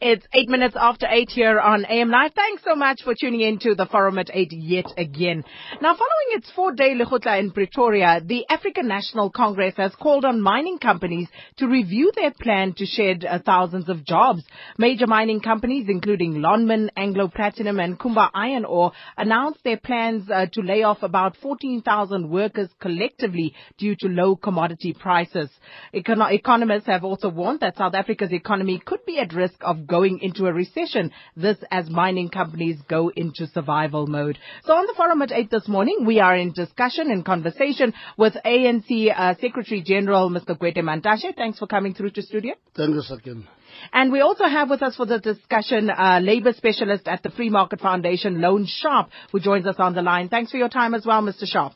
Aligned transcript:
It's 0.00 0.26
eight 0.32 0.48
minutes 0.48 0.74
after 0.78 1.06
eight 1.06 1.28
here 1.30 1.60
on 1.60 1.84
AM 1.84 2.08
Live. 2.08 2.32
Thanks 2.34 2.62
so 2.64 2.74
much 2.74 3.02
for 3.02 3.14
tuning 3.14 3.40
in 3.42 3.58
to 3.58 3.74
the 3.74 3.86
forum 3.86 4.18
at 4.18 4.30
eight 4.32 4.52
yet 4.52 4.86
again. 4.96 5.44
Now, 5.82 5.94
following 5.94 6.30
its 6.30 6.50
four-day 6.52 6.94
Lekgotla 6.94 7.38
in 7.38 7.50
Pretoria, 7.50 8.20
the 8.24 8.46
African 8.48 8.88
National 8.88 9.30
Congress 9.30 9.74
has 9.76 9.94
called 9.96 10.24
on 10.24 10.40
mining 10.40 10.78
companies 10.78 11.28
to 11.58 11.66
review 11.66 12.10
their 12.14 12.30
plan 12.30 12.72
to 12.78 12.86
shed 12.86 13.24
uh, 13.24 13.40
thousands 13.44 13.88
of 13.90 14.04
jobs. 14.04 14.42
Major 14.78 15.06
mining 15.06 15.40
companies, 15.40 15.86
including 15.88 16.34
Lonmin, 16.34 16.88
Anglo 16.96 17.28
Platinum, 17.28 17.78
and 17.78 17.98
Kumba 17.98 18.30
Iron 18.32 18.64
Ore, 18.64 18.92
announced 19.18 19.60
their 19.62 19.78
plans 19.78 20.30
uh, 20.30 20.46
to 20.52 20.62
lay 20.62 20.84
off 20.84 21.02
about 21.02 21.36
14,000 21.42 22.30
workers 22.30 22.70
collectively 22.80 23.54
due 23.76 23.94
to 23.96 24.08
low 24.08 24.36
commodity 24.36 24.94
prices. 24.98 25.50
Econ- 25.94 26.32
economists 26.32 26.86
have 26.86 27.04
also 27.04 27.28
warned 27.28 27.60
that 27.60 27.76
South 27.76 27.94
Africa's 27.94 28.32
economy 28.32 28.80
could 28.84 29.04
be 29.04 29.18
at 29.18 29.34
risk 29.34 29.56
of 29.60 29.81
going 29.86 30.20
into 30.20 30.46
a 30.46 30.52
recession. 30.52 31.10
This 31.36 31.58
as 31.70 31.88
mining 31.90 32.28
companies 32.28 32.78
go 32.88 33.10
into 33.14 33.46
survival 33.46 34.06
mode. 34.06 34.38
So 34.64 34.72
on 34.74 34.86
the 34.86 34.94
forum 34.96 35.22
at 35.22 35.32
8 35.32 35.50
this 35.50 35.68
morning, 35.68 36.04
we 36.06 36.20
are 36.20 36.36
in 36.36 36.52
discussion 36.52 37.10
and 37.10 37.24
conversation 37.24 37.92
with 38.16 38.34
ANC 38.44 39.12
uh, 39.14 39.34
Secretary 39.40 39.82
General 39.82 40.30
Mr. 40.30 40.58
Gwede 40.58 40.78
Mantashe. 40.78 41.34
Thanks 41.36 41.58
for 41.58 41.66
coming 41.66 41.94
through 41.94 42.10
to 42.10 42.22
studio. 42.22 42.54
Thank 42.76 42.94
you, 42.94 43.02
Sakin. 43.02 43.46
And 43.92 44.12
we 44.12 44.20
also 44.20 44.44
have 44.44 44.70
with 44.70 44.82
us 44.82 44.96
for 44.96 45.06
the 45.06 45.18
discussion 45.18 45.90
uh, 45.90 46.20
labor 46.22 46.52
specialist 46.52 47.08
at 47.08 47.22
the 47.22 47.30
Free 47.30 47.50
Market 47.50 47.80
Foundation, 47.80 48.40
Loane 48.40 48.66
Sharp, 48.66 49.10
who 49.30 49.40
joins 49.40 49.66
us 49.66 49.76
on 49.78 49.94
the 49.94 50.02
line. 50.02 50.28
Thanks 50.28 50.50
for 50.50 50.58
your 50.58 50.68
time 50.68 50.94
as 50.94 51.04
well, 51.06 51.22
Mr. 51.22 51.44
Sharp. 51.46 51.72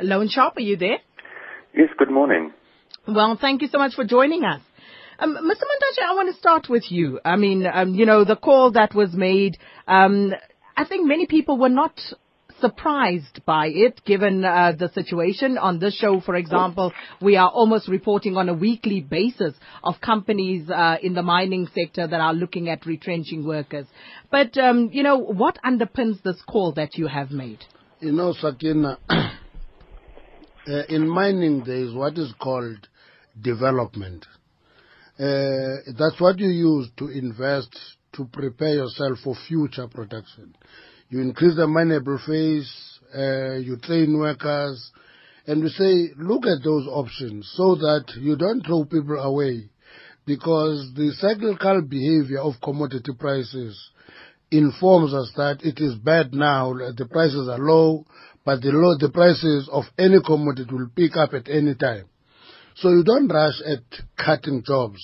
Loane 0.00 0.28
Sharp, 0.28 0.56
are 0.56 0.60
you 0.60 0.76
there? 0.76 0.98
Yes, 1.76 1.88
good 1.98 2.10
morning. 2.10 2.52
Well, 3.08 3.38
thank 3.40 3.62
you 3.62 3.68
so 3.68 3.78
much 3.78 3.94
for 3.94 4.04
joining 4.04 4.44
us. 4.44 4.60
Um, 5.18 5.34
Mr. 5.34 5.40
Mantashe, 5.40 6.04
I 6.06 6.14
want 6.14 6.30
to 6.30 6.38
start 6.38 6.68
with 6.68 6.84
you. 6.90 7.18
I 7.24 7.36
mean, 7.36 7.66
um, 7.66 7.94
you 7.94 8.04
know, 8.04 8.22
the 8.24 8.36
call 8.36 8.72
that 8.72 8.94
was 8.94 9.14
made, 9.14 9.56
um, 9.86 10.34
I 10.76 10.84
think 10.84 11.08
many 11.08 11.26
people 11.26 11.56
were 11.56 11.70
not 11.70 11.98
surprised 12.60 13.40
by 13.46 13.68
it 13.68 14.04
given 14.04 14.44
uh, 14.44 14.72
the 14.78 14.90
situation. 14.90 15.56
On 15.56 15.78
this 15.78 15.96
show, 15.96 16.20
for 16.20 16.36
example, 16.36 16.92
we 17.22 17.36
are 17.36 17.48
almost 17.48 17.88
reporting 17.88 18.36
on 18.36 18.50
a 18.50 18.54
weekly 18.54 19.00
basis 19.00 19.54
of 19.82 19.94
companies 20.02 20.68
uh, 20.68 20.96
in 21.02 21.14
the 21.14 21.22
mining 21.22 21.66
sector 21.74 22.06
that 22.06 22.20
are 22.20 22.34
looking 22.34 22.68
at 22.68 22.84
retrenching 22.84 23.46
workers. 23.46 23.86
But, 24.30 24.58
um, 24.58 24.90
you 24.92 25.02
know, 25.02 25.16
what 25.16 25.58
underpins 25.64 26.22
this 26.22 26.42
call 26.46 26.72
that 26.72 26.98
you 26.98 27.06
have 27.06 27.30
made? 27.30 27.64
You 28.00 28.12
know, 28.12 28.34
Sakina, 28.38 28.98
uh, 29.08 29.32
in 30.90 31.08
mining 31.08 31.62
there 31.64 31.76
is 31.76 31.94
what 31.94 32.18
is 32.18 32.34
called 32.38 32.86
development. 33.40 34.26
Uh, 35.18 35.82
that's 35.98 36.20
what 36.20 36.38
you 36.38 36.48
use 36.48 36.88
to 36.96 37.08
invest 37.08 37.76
to 38.12 38.24
prepare 38.32 38.74
yourself 38.74 39.18
for 39.24 39.34
future 39.48 39.88
production. 39.88 40.54
You 41.08 41.20
increase 41.20 41.56
the 41.56 41.66
mineable 41.66 42.18
phase, 42.26 42.70
uh, 43.16 43.56
you 43.56 43.78
train 43.78 44.18
workers, 44.18 44.90
and 45.46 45.62
we 45.62 45.70
say, 45.70 46.10
look 46.18 46.44
at 46.46 46.62
those 46.62 46.86
options 46.86 47.50
so 47.56 47.74
that 47.74 48.04
you 48.20 48.36
don't 48.36 48.64
throw 48.64 48.84
people 48.84 49.18
away 49.18 49.70
because 50.26 50.92
the 50.94 51.10
cyclical 51.18 51.80
behavior 51.80 52.40
of 52.40 52.60
commodity 52.62 53.12
prices 53.18 53.90
informs 54.50 55.14
us 55.14 55.32
that 55.36 55.58
it 55.62 55.80
is 55.82 55.94
bad 55.94 56.34
now, 56.34 56.74
the 56.74 57.06
prices 57.10 57.48
are 57.48 57.58
low, 57.58 58.04
but 58.44 58.60
the, 58.60 58.68
low, 58.68 58.96
the 58.98 59.10
prices 59.10 59.68
of 59.72 59.84
any 59.98 60.20
commodity 60.24 60.68
will 60.70 60.90
pick 60.94 61.16
up 61.16 61.32
at 61.32 61.48
any 61.48 61.74
time. 61.74 62.04
So 62.80 62.90
you 62.90 63.02
don't 63.02 63.28
rush 63.28 63.60
at 63.66 63.82
cutting 64.16 64.62
jobs. 64.64 65.00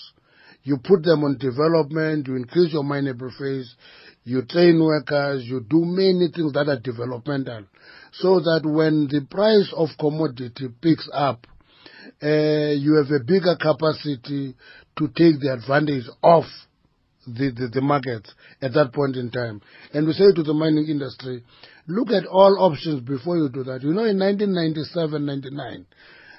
You 0.63 0.79
put 0.83 1.03
them 1.03 1.25
on 1.25 1.39
development, 1.39 2.29
you 2.29 2.37
increase 2.37 2.73
your 2.73 2.85
mineable 2.85 3.33
phase, 3.39 3.75
you 4.23 4.43
train 4.43 4.83
workers, 4.83 5.45
you 5.45 5.61
do 5.61 5.85
many 5.85 6.29
things 6.35 6.53
that 6.53 6.69
are 6.69 6.79
developmental. 6.81 7.65
So 8.13 8.41
that 8.41 8.63
when 8.65 9.09
the 9.09 9.27
price 9.29 9.73
of 9.77 9.89
commodity 9.99 10.69
picks 10.81 11.09
up, 11.13 11.47
uh, 12.23 12.73
you 12.79 12.95
have 12.95 13.11
a 13.11 13.25
bigger 13.25 13.57
capacity 13.61 14.55
to 14.97 15.09
take 15.09 15.41
the 15.41 15.53
advantage 15.53 16.07
of 16.23 16.45
the, 17.27 17.51
the, 17.51 17.69
the 17.73 17.81
market 17.81 18.27
at 18.63 18.73
that 18.75 18.93
point 18.93 19.17
in 19.17 19.31
time. 19.31 19.61
And 19.93 20.07
we 20.07 20.13
say 20.13 20.33
to 20.35 20.43
the 20.43 20.55
mining 20.55 20.87
industry, 20.89 21.45
look 21.89 22.09
at 22.11 22.25
all 22.27 22.57
options 22.61 23.01
before 23.01 23.37
you 23.37 23.49
do 23.49 23.65
that. 23.65 23.83
You 23.83 23.93
know, 23.93 24.05
in 24.05 24.19
1997, 24.19 25.27
99, 25.27 25.87
uh, 25.91 25.95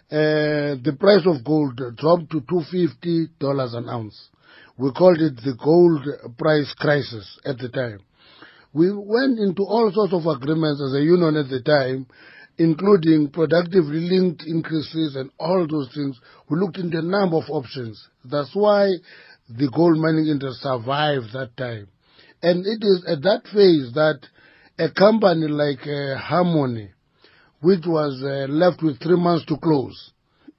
the 0.10 0.98
price 1.00 1.26
of 1.26 1.44
gold 1.44 1.82
dropped 1.98 2.32
to 2.32 2.42
$250 2.42 3.76
an 3.76 3.90
ounce. 3.90 4.30
We 4.78 4.92
called 4.92 5.22
it 5.22 5.38
the 5.38 5.56
gold 5.62 6.06
price 6.38 6.74
crisis 6.78 7.40
at 7.46 7.58
the 7.58 7.70
time. 7.70 8.00
We 8.74 8.92
went 8.92 9.40
into 9.40 9.64
all 9.64 9.90
sorts 9.94 10.14
of 10.14 10.26
agreements 10.26 10.82
as 10.84 10.94
a 11.00 11.02
union 11.02 11.38
at 11.38 11.50
the 11.50 11.62
time, 11.62 12.08
including 12.58 13.30
productively 13.32 14.02
linked 14.02 14.44
increases 14.46 15.16
and 15.16 15.32
all 15.40 15.66
those 15.66 15.94
things. 15.96 16.20
We 16.50 16.60
looked 16.60 16.78
into 16.78 17.00
a 17.00 17.02
number 17.02 17.38
of 17.38 17.50
options. 17.50 18.06
That's 18.26 18.54
why 18.54 18.90
the 19.48 19.70
gold 19.74 19.98
mining 19.98 20.28
industry 20.28 20.60
survived 20.62 21.32
that 21.34 21.56
time. 21.58 21.88
And 22.42 22.66
it 22.66 22.84
is 22.84 23.06
at 23.08 23.22
that 23.24 23.44
phase 23.48 23.94
that 23.94 24.20
a 24.78 24.92
company 24.92 25.48
like 25.48 25.88
uh, 25.88 26.18
Harmony, 26.18 26.92
which 27.66 27.86
was 27.88 28.22
uh, 28.22 28.46
left 28.53 28.84
with 28.84 29.02
three 29.02 29.18
months 29.18 29.44
to 29.48 29.58
close, 29.58 30.12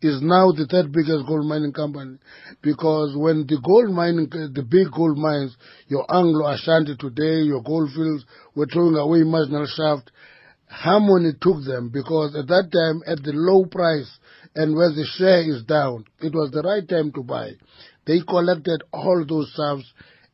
is 0.03 0.21
now 0.21 0.51
the 0.51 0.67
third 0.67 0.91
biggest 0.91 1.25
gold 1.25 1.47
mining 1.47 1.73
company 1.73 2.19
because 2.63 3.17
when 3.17 3.47
the 3.47 3.59
gold 3.65 3.95
mining, 3.95 4.29
the 4.29 4.67
big 4.69 4.91
gold 4.91 5.17
mines, 5.17 5.57
your 5.87 6.05
Anglo 6.13 6.51
Ashanti 6.51 6.97
today, 6.99 7.47
your 7.47 7.63
Gold 7.63 7.91
Fields 7.95 8.25
were 8.57 8.67
throwing 8.67 8.97
away 8.97 9.23
marginal 9.23 9.67
shaft, 9.67 10.11
Harmony 10.69 11.31
took 11.41 11.63
them 11.65 11.91
because 11.95 12.35
at 12.35 12.49
that 12.49 12.75
time, 12.75 13.01
at 13.07 13.23
the 13.23 13.33
low 13.33 13.65
price 13.67 14.11
and 14.57 14.75
where 14.75 14.91
the 14.91 15.07
share 15.17 15.49
is 15.49 15.63
down, 15.63 16.05
it 16.21 16.35
was 16.35 16.51
the 16.51 16.63
right 16.63 16.87
time 16.89 17.13
to 17.13 17.23
buy. 17.23 17.53
They 18.05 18.19
collected 18.21 18.83
all 18.93 19.25
those 19.27 19.55
shafts 19.55 19.93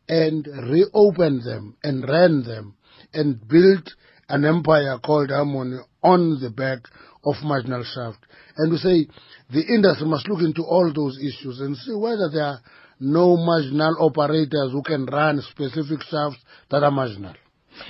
and 0.09 0.47
reopened 0.47 1.44
them 1.44 1.77
and 1.84 2.09
ran 2.09 2.43
them 2.44 2.77
and 3.12 3.47
built 3.47 3.93
an 4.32 4.47
empire 4.47 4.98
called 4.98 5.31
Harmony 5.31 5.78
on 6.03 6.41
the 6.41 6.48
back 6.48 6.81
of 7.22 7.34
marginal 7.44 7.84
shaft. 7.84 8.19
And 8.56 8.72
we 8.72 8.78
say 8.78 9.06
the 9.53 9.60
industry 9.60 10.06
must 10.09 10.26
look 10.26 10.41
into 10.41 10.62
all 10.62 10.91
those 10.93 11.19
issues 11.19 11.60
and 11.60 11.76
see 11.76 11.94
whether 11.94 12.31
there 12.32 12.44
are 12.44 12.60
no 12.98 13.37
marginal 13.37 13.94
operators 14.00 14.72
who 14.72 14.82
can 14.82 15.04
run 15.04 15.42
specific 15.50 16.00
shafts 16.09 16.38
that 16.71 16.82
are 16.82 16.91
marginal. 16.91 17.34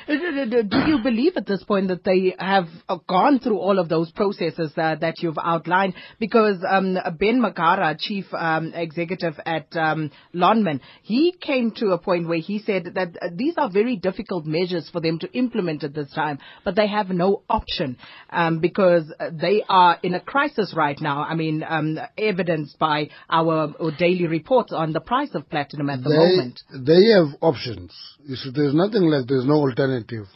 Uh, 0.08 0.44
do 0.44 0.78
you 0.86 0.98
believe 1.02 1.36
at 1.36 1.46
this 1.46 1.62
point 1.64 1.88
that 1.88 2.04
they 2.04 2.34
have 2.38 2.68
uh, 2.88 2.96
gone 3.08 3.38
through 3.38 3.58
all 3.58 3.78
of 3.78 3.88
those 3.88 4.10
processes 4.12 4.72
uh, 4.76 4.96
that 4.96 5.20
you've 5.20 5.38
outlined? 5.42 5.94
Because 6.18 6.56
um, 6.68 6.94
Ben 7.18 7.40
Magara, 7.40 7.96
chief 7.98 8.26
um, 8.32 8.72
executive 8.74 9.34
at 9.44 9.74
um, 9.76 10.10
Lonmin, 10.34 10.80
he 11.02 11.32
came 11.40 11.72
to 11.76 11.90
a 11.92 11.98
point 11.98 12.28
where 12.28 12.38
he 12.38 12.58
said 12.58 12.92
that 12.94 13.32
these 13.34 13.54
are 13.56 13.70
very 13.70 13.96
difficult 13.96 14.46
measures 14.46 14.88
for 14.90 15.00
them 15.00 15.18
to 15.18 15.32
implement 15.32 15.84
at 15.84 15.94
this 15.94 16.12
time, 16.12 16.38
but 16.64 16.76
they 16.76 16.86
have 16.86 17.08
no 17.10 17.42
option 17.48 17.96
um, 18.30 18.60
because 18.60 19.12
they 19.32 19.62
are 19.68 19.98
in 20.02 20.14
a 20.14 20.20
crisis 20.20 20.74
right 20.76 21.00
now. 21.00 21.22
I 21.22 21.34
mean, 21.34 21.64
um, 21.68 21.98
evidenced 22.16 22.78
by 22.78 23.08
our, 23.30 23.74
our, 23.80 23.92
daily 23.98 24.26
reports 24.26 24.72
on 24.72 24.92
the 24.92 25.00
price 25.00 25.30
of 25.34 25.48
platinum 25.50 25.90
at 25.90 26.02
the 26.02 26.08
they, 26.08 26.16
moment. 26.16 26.60
They 26.86 27.10
have 27.12 27.38
options. 27.40 27.92
You 28.24 28.36
see, 28.36 28.50
there's 28.54 28.74
nothing 28.74 29.02
like 29.02 29.26
there's 29.26 29.46
no 29.46 29.60
alternative. 29.72 30.26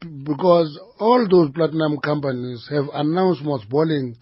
Because 0.00 0.78
all 1.00 1.26
those 1.28 1.50
platinum 1.52 1.98
companies 1.98 2.68
have 2.70 2.84
announced 2.92 3.42
mothballing 3.42 4.16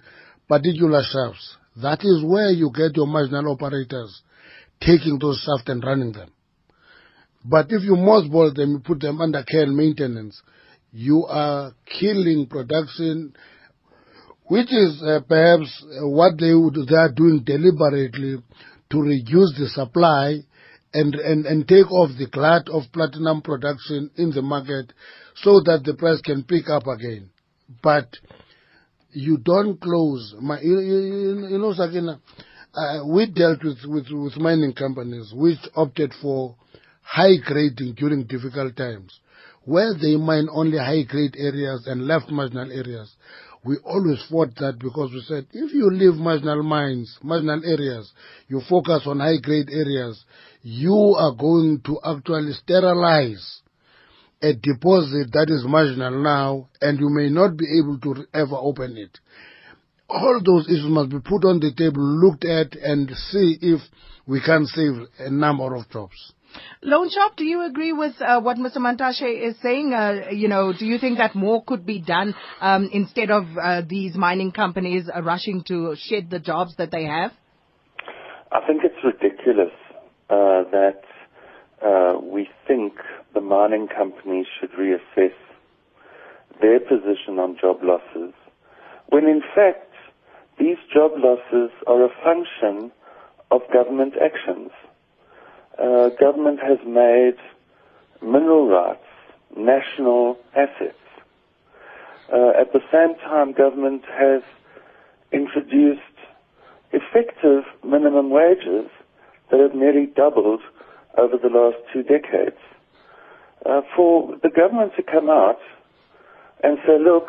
particular 0.49 1.03
shafts. 1.03 1.57
That 1.83 2.01
is 2.03 2.25
where 2.25 2.51
you 2.51 2.71
get 2.75 2.97
your 2.97 3.07
marginal 3.07 3.53
operators 3.53 4.23
taking 4.81 5.19
those 5.19 5.43
shafts 5.45 5.69
and 5.69 5.85
running 5.85 6.13
them. 6.13 6.31
But 7.45 7.67
if 7.71 7.83
you 7.83 7.95
mothball 7.95 8.55
them, 8.55 8.71
you 8.73 8.79
put 8.81 9.01
them 9.01 9.21
under 9.21 9.43
care 9.43 9.63
and 9.63 9.77
maintenance, 9.77 10.41
you 10.93 11.27
are 11.27 11.73
killing 12.01 12.47
production, 12.49 13.35
which 14.45 14.73
is 14.73 15.03
uh, 15.03 15.21
perhaps 15.29 15.85
what 16.01 16.39
they, 16.39 16.55
would, 16.55 16.75
they 16.89 16.97
are 16.97 17.13
doing 17.13 17.43
deliberately 17.45 18.43
to 18.91 19.01
reduce 19.01 19.55
the 19.59 19.69
supply 19.69 20.39
and, 20.99 21.15
and, 21.15 21.47
and 21.47 21.69
take 21.69 21.91
off 21.93 22.11
the 22.19 22.29
glut 22.37 22.69
of 22.69 22.83
platinum 22.93 23.43
production 23.43 24.11
in 24.17 24.31
the 24.31 24.43
market 24.43 24.93
so 25.43 25.61
that 25.65 25.83
the 25.85 25.95
price 25.95 26.21
can 26.23 26.43
pick 26.45 26.69
up 26.69 26.87
again. 26.87 27.31
But 27.83 28.09
you 29.11 29.39
don't 29.39 29.81
close. 29.81 30.35
My, 30.41 30.61
you, 30.61 30.79
you, 30.81 31.49
you 31.53 31.59
know, 31.59 31.73
Sakina, 31.73 32.21
uh, 32.75 33.07
we 33.07 33.27
dealt 33.27 33.63
with, 33.65 33.79
with, 33.85 34.07
with 34.11 34.37
mining 34.37 34.75
companies 34.75 35.33
which 35.35 35.59
opted 35.75 36.13
for 36.23 36.57
high 37.03 37.37
grading 37.45 37.95
during 37.95 38.25
difficult 38.25 38.77
times. 38.77 39.21
where 39.67 39.95
they 40.01 40.17
mine 40.17 40.49
only 40.53 40.79
high 40.79 41.03
grade 41.03 41.35
areas 41.37 41.87
and 41.87 42.07
left 42.07 42.31
marginal 42.31 42.71
areas, 42.71 43.13
we 43.65 43.77
always 43.85 44.25
fought 44.31 44.55
that 44.57 44.79
because 44.79 45.11
we 45.13 45.21
said 45.27 45.45
if 45.53 45.75
you 45.75 45.91
leave 45.91 46.15
marginal 46.15 46.63
mines, 46.63 47.19
marginal 47.21 47.61
areas, 47.65 48.11
you 48.49 48.63
focus 48.71 49.03
on 49.07 49.19
high 49.19 49.39
grade 49.43 49.69
areas, 49.71 50.25
you 50.69 51.15
are 51.17 51.33
going 51.33 51.81
to 51.85 51.97
actually 52.05 52.53
sterilize 52.55 53.61
a 54.43 54.53
deposit 54.53 55.31
that 55.33 55.47
is 55.49 55.65
marginal 55.65 56.21
now 56.21 56.69
and 56.81 56.99
you 56.99 57.09
may 57.09 57.29
not 57.29 57.57
be 57.57 57.65
able 57.79 58.01
to 58.01 58.27
ever 58.35 58.57
open 58.57 58.97
it. 58.97 59.17
All 60.09 60.41
those 60.45 60.67
issues 60.67 60.89
must 60.89 61.11
be 61.11 61.21
put 61.21 61.45
on 61.45 61.61
the 61.61 61.73
table, 61.73 62.03
looked 62.03 62.45
at 62.45 62.75
and 62.75 63.09
see 63.31 63.57
if 63.63 63.81
we 64.27 64.41
can 64.45 64.67
save 64.67 65.07
a 65.21 65.31
number 65.31 65.73
of 65.77 65.89
jobs. 65.89 66.33
Loane 66.83 67.11
Sharp, 67.11 67.37
do 67.37 67.45
you 67.45 67.65
agree 67.65 67.93
with 67.93 68.15
uh, 68.21 68.41
what 68.41 68.57
Mr. 68.57 68.79
Mantashe 68.79 69.49
is 69.49 69.55
saying? 69.63 69.95
Uh, 69.95 70.31
you 70.33 70.49
know, 70.49 70.73
do 70.77 70.85
you 70.85 70.99
think 70.99 71.19
that 71.19 71.37
more 71.37 71.63
could 71.63 71.87
be 71.87 72.01
done 72.01 72.35
um, 72.61 72.91
instead 72.93 73.31
of 73.31 73.45
uh, 73.57 73.83
these 73.89 74.17
mining 74.17 74.51
companies 74.51 75.09
uh, 75.15 75.23
rushing 75.23 75.63
to 75.69 75.95
shed 75.97 76.29
the 76.29 76.41
jobs 76.41 76.75
that 76.79 76.91
they 76.91 77.05
have? 77.05 77.31
I 78.51 78.67
think 78.67 78.83
it's 78.83 78.99
ridiculous 79.05 79.71
uh, 80.31 80.65
that 80.71 81.03
uh, 81.83 82.19
we 82.21 82.49
think 82.67 82.95
the 83.35 83.41
mining 83.41 83.89
companies 83.89 84.47
should 84.59 84.73
reassess 84.73 85.35
their 86.61 86.81
position 86.81 87.39
on 87.39 87.57
job 87.61 87.79
losses, 87.83 88.33
when 89.09 89.27
in 89.27 89.43
fact 89.55 89.93
these 90.59 90.79
job 90.93 91.13
losses 91.17 91.71
are 91.87 92.05
a 92.05 92.11
function 92.25 92.91
of 93.51 93.61
government 93.73 94.15
actions 94.23 94.71
uh, 95.79 96.09
government 96.19 96.59
has 96.61 96.79
made 96.87 97.37
mineral 98.23 98.69
rights 98.69 99.01
national 99.57 100.39
assets. 100.55 100.97
Uh, 102.33 102.51
at 102.61 102.73
the 102.73 102.81
same 102.93 103.15
time, 103.21 103.53
government 103.53 104.03
has 104.07 104.43
introduced 105.33 106.01
effective 106.93 107.65
minimum 107.85 108.31
wages 108.31 108.91
that 109.51 109.61
have 109.61 109.75
nearly 109.75 110.07
doubled 110.07 110.61
over 111.17 111.37
the 111.37 111.49
last 111.49 111.77
two 111.93 112.03
decades. 112.03 112.57
Uh, 113.65 113.81
for 113.95 114.37
the 114.43 114.51
government 114.51 114.93
to 114.97 115.03
come 115.03 115.29
out 115.29 115.59
and 116.63 116.79
say, 116.87 116.99
look, 116.99 117.29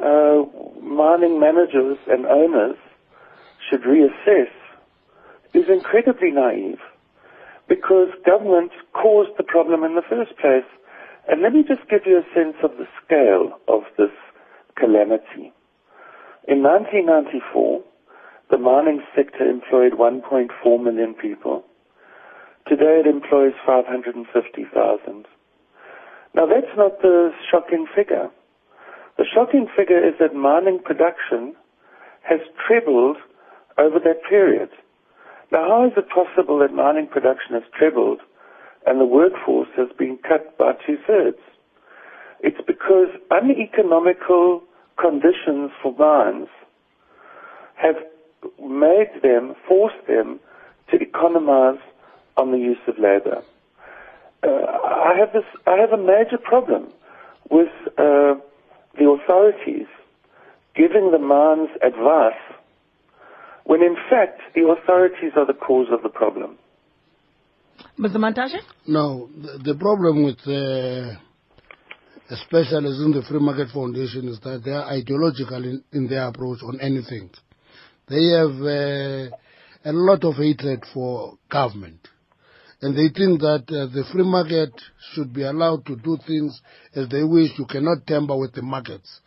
uh, 0.00 0.42
mining 0.80 1.38
managers 1.38 1.98
and 2.08 2.26
owners 2.26 2.76
should 3.68 3.82
reassess 3.82 4.50
is 5.52 5.64
incredibly 5.68 6.30
naive 6.30 6.78
because 7.68 8.08
government 8.26 8.72
caused 8.92 9.30
the 9.38 9.44
problem 9.44 9.84
in 9.84 9.94
the 9.94 10.02
first 10.08 10.36
place. 10.38 10.66
And 11.28 11.42
let 11.42 11.52
me 11.52 11.62
just 11.62 11.88
give 11.88 12.00
you 12.06 12.18
a 12.18 12.34
sense 12.34 12.56
of 12.64 12.72
the 12.78 12.86
scale 13.04 13.52
of 13.68 13.82
this 13.96 14.10
calamity. 14.76 15.52
In 16.48 16.62
1994, 16.62 17.84
the 18.50 18.58
mining 18.58 19.00
sector 19.14 19.48
employed 19.48 19.92
1.4 19.92 20.82
million 20.82 21.14
people. 21.14 21.64
Today 22.66 23.02
it 23.04 23.06
employs 23.06 23.52
550,000. 23.66 25.26
Now 26.34 26.46
that's 26.46 26.76
not 26.76 27.00
the 27.02 27.30
shocking 27.50 27.86
figure. 27.94 28.30
The 29.18 29.24
shocking 29.34 29.68
figure 29.76 29.98
is 30.06 30.14
that 30.20 30.34
mining 30.34 30.80
production 30.84 31.54
has 32.22 32.40
trebled 32.66 33.16
over 33.78 33.98
that 33.98 34.22
period. 34.28 34.70
Now, 35.52 35.66
how 35.68 35.86
is 35.86 35.92
it 35.96 36.06
possible 36.08 36.58
that 36.60 36.72
mining 36.72 37.08
production 37.08 37.54
has 37.54 37.64
trebled 37.76 38.20
and 38.86 39.00
the 39.00 39.04
workforce 39.04 39.68
has 39.76 39.88
been 39.98 40.18
cut 40.26 40.56
by 40.56 40.72
two 40.86 40.96
thirds? 41.06 41.38
It's 42.40 42.60
because 42.66 43.08
uneconomical 43.30 44.62
conditions 44.96 45.72
for 45.82 45.94
mines 45.98 46.48
have 47.74 47.96
made 48.60 49.22
them, 49.22 49.54
forced 49.68 50.06
them 50.06 50.40
to 50.90 50.96
economize 51.00 51.80
on 52.36 52.52
the 52.52 52.58
use 52.58 52.78
of 52.86 52.98
labor. 52.98 53.42
Uh, 54.42 54.48
I 54.48 55.14
have 55.18 55.32
this, 55.32 55.44
I 55.66 55.76
have 55.76 55.92
a 55.92 56.02
major 56.02 56.38
problem 56.42 56.92
with 57.50 57.68
uh, 57.98 58.34
the 58.98 59.18
authorities 59.20 59.86
giving 60.74 61.10
the 61.10 61.18
mines 61.18 61.68
advice 61.82 62.40
when 63.64 63.82
in 63.82 63.96
fact 64.08 64.40
the 64.54 64.62
authorities 64.62 65.32
are 65.36 65.46
the 65.46 65.54
cause 65.54 65.88
of 65.92 66.02
the 66.02 66.08
problem. 66.08 66.58
Mr. 67.98 68.16
Mantashe? 68.16 68.60
No, 68.86 69.28
the, 69.36 69.72
the 69.72 69.78
problem 69.78 70.24
with, 70.24 70.38
uh, 70.46 71.18
especially 72.30 72.88
in 73.04 73.12
the 73.12 73.22
Free 73.28 73.40
Market 73.40 73.68
Foundation, 73.72 74.28
is 74.28 74.40
that 74.40 74.62
they 74.64 74.70
are 74.70 74.84
ideological 74.84 75.62
in, 75.64 75.84
in 75.92 76.08
their 76.08 76.26
approach 76.28 76.60
on 76.62 76.80
anything. 76.80 77.30
They 78.10 78.24
have 78.34 78.60
uh, 78.60 79.36
a 79.84 79.92
lot 79.92 80.24
of 80.24 80.34
hatred 80.34 80.84
for 80.92 81.38
government. 81.48 82.08
And 82.82 82.96
they 82.96 83.08
think 83.16 83.40
that 83.40 83.64
uh, 83.68 83.86
the 83.94 84.04
free 84.12 84.24
market 84.24 84.72
should 85.12 85.32
be 85.32 85.42
allowed 85.42 85.86
to 85.86 85.94
do 85.96 86.18
things 86.26 86.60
as 86.94 87.08
they 87.08 87.22
wish. 87.22 87.52
You 87.56 87.66
cannot 87.66 88.06
tamper 88.08 88.36
with 88.36 88.52
the 88.52 88.62
markets, 88.62 89.20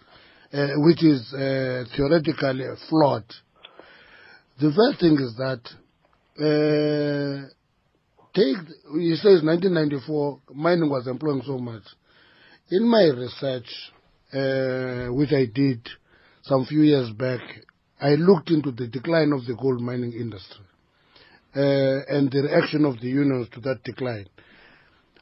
uh, 0.51 0.67
which 0.77 1.01
is 1.01 1.33
uh, 1.33 1.85
theoretically 1.95 2.65
flawed. 2.89 3.23
The 4.59 4.71
first 4.75 4.99
thing 4.99 5.13
is 5.13 5.35
that 5.37 5.61
uh, 6.39 7.47
take 8.33 8.57
he 8.99 9.15
says 9.15 9.43
1994 9.43 10.39
mining 10.55 10.89
was 10.89 11.07
employing 11.07 11.43
so 11.45 11.57
much. 11.57 11.83
In 12.69 12.87
my 12.87 13.03
research, 13.03 13.69
uh, 14.33 15.13
which 15.13 15.31
I 15.31 15.45
did 15.45 15.87
some 16.41 16.65
few 16.65 16.81
years 16.81 17.11
back, 17.11 17.39
I 18.03 18.15
looked 18.15 18.51
into 18.51 18.71
the 18.71 18.87
decline 18.87 19.31
of 19.31 19.45
the 19.45 19.55
gold 19.55 19.81
mining 19.81 20.11
industry 20.11 20.65
uh, 21.55 22.03
and 22.13 22.29
the 22.29 22.43
reaction 22.43 22.83
of 22.83 22.99
the 22.99 23.07
unions 23.07 23.47
to 23.53 23.61
that 23.61 23.83
decline. 23.83 24.27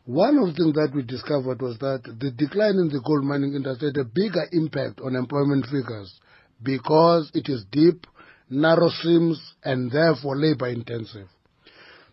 One 0.06 0.38
of 0.40 0.48
the 0.48 0.54
things 0.54 0.74
that 0.74 0.92
we 0.96 1.04
discovered 1.04 1.62
was 1.62 1.78
that 1.78 2.02
the 2.04 2.32
decline 2.32 2.82
in 2.82 2.90
the 2.90 3.02
gold 3.06 3.24
mining 3.24 3.54
industry 3.54 3.92
had 3.94 4.02
a 4.02 4.06
bigger 4.06 4.48
impact 4.52 5.00
on 5.00 5.16
employment 5.16 5.68
figures 5.68 6.20
because 6.64 7.30
it 7.36 7.48
is 7.48 7.64
deep 7.72 8.08
narrow 8.52 8.90
seams, 9.02 9.40
and 9.64 9.90
therefore 9.90 10.36
labor 10.38 10.68
intensive. 10.68 11.28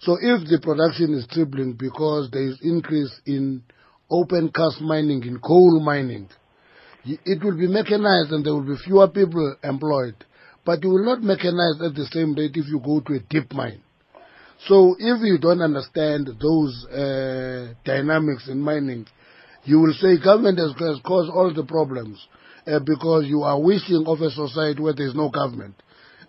So 0.00 0.16
if 0.20 0.48
the 0.48 0.60
production 0.62 1.12
is 1.14 1.26
tripling 1.30 1.72
because 1.72 2.30
there 2.30 2.46
is 2.46 2.58
increase 2.62 3.20
in 3.26 3.64
open 4.08 4.50
cast 4.54 4.80
mining, 4.80 5.24
in 5.24 5.40
coal 5.40 5.80
mining, 5.80 6.28
it 7.04 7.42
will 7.42 7.56
be 7.56 7.66
mechanized 7.66 8.30
and 8.30 8.46
there 8.46 8.54
will 8.54 8.62
be 8.62 8.76
fewer 8.84 9.08
people 9.08 9.56
employed. 9.64 10.14
But 10.68 10.84
you 10.84 10.90
will 10.90 11.04
not 11.06 11.20
mechanize 11.20 11.80
at 11.80 11.94
the 11.94 12.06
same 12.12 12.34
rate 12.34 12.52
if 12.54 12.68
you 12.68 12.78
go 12.78 13.00
to 13.00 13.14
a 13.14 13.20
deep 13.20 13.54
mine. 13.54 13.80
So 14.66 14.96
if 14.98 15.22
you 15.22 15.38
don't 15.38 15.62
understand 15.62 16.28
those 16.38 16.84
uh, 16.92 17.72
dynamics 17.86 18.50
in 18.50 18.60
mining, 18.60 19.06
you 19.64 19.80
will 19.80 19.94
say 19.94 20.22
government 20.22 20.58
has, 20.58 20.72
has 20.78 21.00
caused 21.06 21.30
all 21.30 21.54
the 21.54 21.64
problems 21.64 22.18
uh, 22.66 22.80
because 22.80 23.24
you 23.24 23.44
are 23.44 23.58
wishing 23.58 24.04
of 24.06 24.20
a 24.20 24.28
society 24.28 24.82
where 24.82 24.92
there 24.92 25.06
is 25.06 25.14
no 25.14 25.30
government 25.30 25.74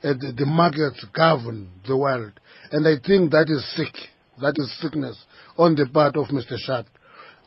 uh, 0.05 0.13
the, 0.13 0.31
the 0.38 0.46
markets 0.46 1.05
govern 1.13 1.67
the 1.86 1.98
world. 1.98 2.31
And 2.72 2.88
I 2.88 2.96
think 3.05 3.31
that 3.31 3.48
is 3.50 3.62
sick. 3.75 3.93
That 4.39 4.53
is 4.55 4.74
sickness 4.79 5.22
on 5.58 5.75
the 5.75 5.86
part 5.93 6.15
of 6.15 6.27
Mr. 6.27 6.55
Sharp. 6.58 6.86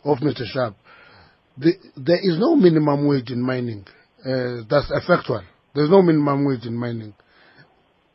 Of 0.05 0.19
Mr. 0.19 0.45
Sharp. 0.45 0.77
The, 1.57 1.73
there 1.97 2.21
is 2.21 2.39
no 2.39 2.55
minimum 2.55 3.09
wage 3.09 3.31
in 3.31 3.41
mining. 3.41 3.87
Uh, 4.21 4.69
that's 4.69 4.93
effectual. 4.93 5.43
There's 5.75 5.91
no 5.91 6.03
minimum 6.03 6.45
wage 6.45 6.67
in 6.67 6.77
mining. 6.77 7.15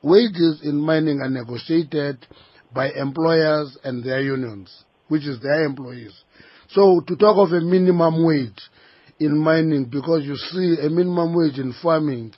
Wages 0.03 0.61
in 0.63 0.79
mining 0.79 1.21
are 1.21 1.29
negotiated 1.29 2.25
by 2.73 2.91
employers 2.91 3.77
and 3.83 4.03
their 4.03 4.21
unions, 4.21 4.83
which 5.07 5.25
is 5.25 5.39
their 5.41 5.65
employees. 5.65 6.13
So 6.69 7.01
to 7.07 7.15
talk 7.15 7.37
of 7.37 7.53
a 7.53 7.61
minimum 7.61 8.25
wage 8.25 8.61
in 9.19 9.37
mining, 9.37 9.85
because 9.85 10.23
you 10.23 10.35
see 10.35 10.77
a 10.85 10.89
minimum 10.89 11.35
wage 11.35 11.57
in 11.57 11.73
farming 11.81 12.33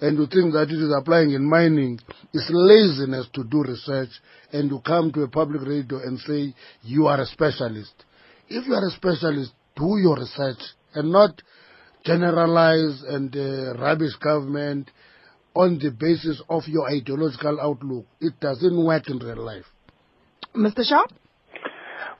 and 0.00 0.18
you 0.18 0.26
think 0.26 0.52
that 0.52 0.68
it 0.68 0.82
is 0.82 0.92
applying 0.98 1.30
in 1.30 1.48
mining, 1.48 2.00
it's 2.32 2.50
laziness 2.50 3.28
to 3.34 3.44
do 3.44 3.62
research 3.62 4.10
and 4.52 4.70
you 4.70 4.80
come 4.84 5.12
to 5.12 5.22
a 5.22 5.28
public 5.28 5.62
radio 5.62 5.98
and 5.98 6.18
say 6.18 6.54
you 6.82 7.06
are 7.06 7.20
a 7.20 7.26
specialist. 7.26 8.04
If 8.48 8.66
you 8.66 8.74
are 8.74 8.86
a 8.86 8.90
specialist, 8.90 9.52
do 9.76 9.96
your 9.98 10.16
research 10.16 10.58
and 10.94 11.12
not 11.12 11.40
generalize 12.06 13.02
and 13.08 13.34
uh, 13.36 13.74
rubbish 13.74 14.14
government 14.22 14.90
on 15.54 15.78
the 15.78 15.90
basis 15.90 16.40
of 16.48 16.62
your 16.66 16.88
ideological 16.88 17.58
outlook. 17.60 18.06
It 18.20 18.38
doesn't 18.40 18.84
work 18.84 19.08
in 19.08 19.18
real 19.18 19.44
life. 19.44 19.64
Mr. 20.54 20.84
Sharp? 20.84 21.12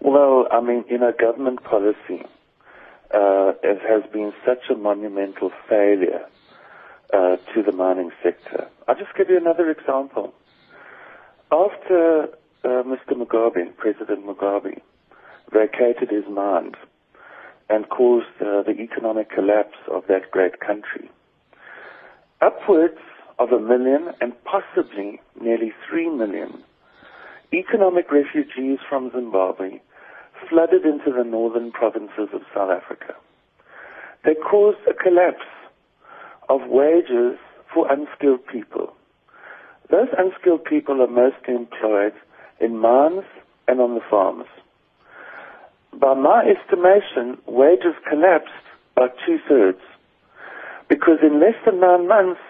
Well, 0.00 0.47
I 0.50 0.61
mean, 0.61 0.85
you 0.90 0.99
know, 0.99 1.12
government 1.19 1.62
policy 1.64 2.26
uh, 3.12 3.52
it 3.62 3.78
has 3.88 4.02
been 4.12 4.33
such 4.45 4.69
a 4.71 4.75
monumental 4.75 5.50
failure 5.69 6.26
uh, 7.12 7.37
to 7.55 7.62
the 7.64 7.73
mining 7.73 8.11
sector. 8.23 8.69
I'll 8.88 8.97
just 8.97 9.14
give 9.16 9.31
you 9.31 9.37
another 9.37 9.71
example. 9.71 10.35
After 11.52 12.25
uh, 12.64 12.83
Mr. 12.83 13.12
Mugabe, 13.12 13.76
President 13.76 14.26
Mugabe, 14.26 14.81
vacated 15.52 16.11
his 16.11 16.25
mines 16.28 16.75
and 17.69 17.89
caused 17.89 18.27
uh, 18.41 18.63
the 18.63 18.77
economic 18.79 19.31
collapse 19.31 19.77
of 19.91 20.05
that 20.09 20.31
great 20.31 20.61
country. 20.61 21.11
Upwards 22.41 22.99
of 23.39 23.51
a 23.51 23.59
million 23.59 24.13
and 24.21 24.33
possibly 24.45 25.21
nearly 25.41 25.73
three 25.89 26.09
million 26.09 26.63
economic 27.53 28.11
refugees 28.11 28.79
from 28.89 29.11
Zimbabwe 29.13 29.81
flooded 30.49 30.85
into 30.85 31.13
the 31.17 31.25
northern 31.25 31.73
provinces 31.73 32.29
of 32.33 32.43
South 32.55 32.71
Africa. 32.71 33.15
They 34.25 34.35
caused 34.35 34.79
a 34.89 34.95
collapse 34.95 35.47
of 36.49 36.61
wages 36.67 37.39
for 37.73 37.91
unskilled 37.91 38.47
people. 38.47 38.93
Those 39.91 40.09
unskilled 40.19 40.65
people 40.65 41.01
are 41.01 41.07
mostly 41.07 41.55
employed 41.55 42.15
in 42.61 42.79
mines 42.79 43.25
and 43.69 43.81
on 43.81 43.95
the 43.95 44.01
farms. 44.11 44.47
By 46.00 46.15
my 46.15 46.45
estimation, 46.45 47.38
wages 47.47 47.95
collapsed 48.09 48.53
by 48.95 49.09
two 49.25 49.38
thirds 49.49 49.81
because 50.88 51.19
in 51.23 51.41
less 51.41 51.55
than 51.65 51.81
nine 51.81 52.07
months, 52.07 52.41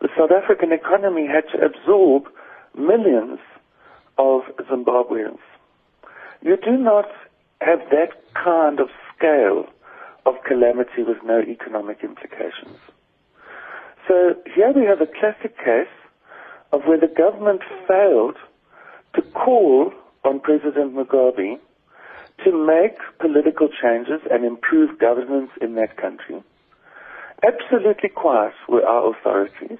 the 0.00 0.08
South 0.16 0.30
African 0.30 0.72
economy 0.72 1.26
had 1.26 1.44
to 1.52 1.64
absorb 1.64 2.24
millions 2.76 3.40
of 4.16 4.42
Zimbabweans. 4.70 5.38
You 6.40 6.56
do 6.56 6.76
not 6.76 7.06
have 7.60 7.80
that 7.90 8.10
kind 8.34 8.80
of 8.80 8.88
scale 9.16 9.66
of 10.24 10.34
calamity 10.46 11.02
with 11.06 11.18
no 11.24 11.40
economic 11.40 11.98
implications. 12.02 12.78
So 14.06 14.34
here 14.54 14.72
we 14.72 14.84
have 14.86 15.00
a 15.00 15.06
classic 15.06 15.56
case 15.58 15.92
of 16.72 16.82
where 16.84 16.98
the 16.98 17.12
government 17.14 17.62
failed 17.86 18.36
to 19.14 19.22
call 19.32 19.92
on 20.24 20.40
President 20.40 20.94
Mugabe 20.94 21.58
to 22.44 22.66
make 22.66 22.98
political 23.18 23.68
changes 23.68 24.20
and 24.30 24.44
improve 24.44 24.98
governance 24.98 25.50
in 25.60 25.74
that 25.74 25.96
country. 25.96 26.42
Absolutely 27.42 28.08
quiet 28.08 28.52
were 28.68 28.84
our 28.84 29.12
authorities, 29.12 29.78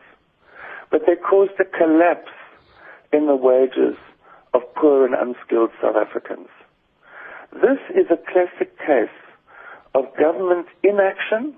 but 0.90 1.02
they 1.06 1.16
caused 1.16 1.52
a 1.60 1.64
collapse 1.64 2.30
in 3.12 3.26
the 3.26 3.36
wages 3.36 3.96
of 4.54 4.62
poor 4.74 5.04
and 5.06 5.14
unskilled 5.14 5.70
South 5.82 5.96
Africans. 5.96 6.48
This 7.52 7.78
is 7.90 8.06
a 8.10 8.16
classic 8.30 8.76
case 8.78 9.08
of 9.94 10.04
government 10.18 10.66
inaction, 10.82 11.54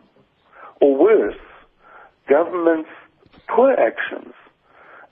or 0.80 0.97
worse, 0.97 1.35
government's 2.28 2.88
poor 3.49 3.73
actions 3.73 4.33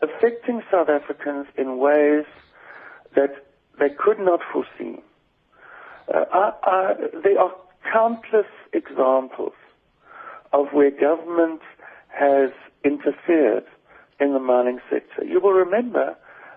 affecting 0.01 0.63
South 0.71 0.89
Africans 0.89 1.47
in 1.57 1.79
ways 1.79 2.25
that 3.17 3.45
they 3.79 3.89
could 3.91 4.19
not 4.19 4.41
foresee. 4.53 5.03
Uh, 6.13 6.95
there 7.23 7.39
are 7.39 7.53
countless 7.93 8.47
examples 8.73 9.53
of 10.53 10.67
where 10.73 10.91
government 10.91 11.61
has 12.09 12.51
interfered 12.85 13.65
in 14.21 14.33
the 14.33 14.39
mining 14.39 14.81
sector. 14.91 15.25
You 15.25 15.41
will 15.41 15.53
remember 15.53 16.17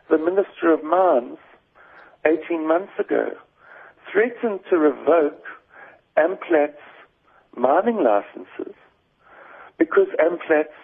the 0.09 0.17
Minister 0.17 0.73
of 0.73 0.83
Mines 0.83 1.37
18 2.25 2.67
months 2.67 2.93
ago 2.99 3.31
threatened 4.11 4.61
to 4.69 4.77
revoke 4.77 5.43
Amplats 6.17 6.81
mining 7.55 8.03
licenses 8.03 8.75
because 9.77 10.07
Amplats 10.19 10.75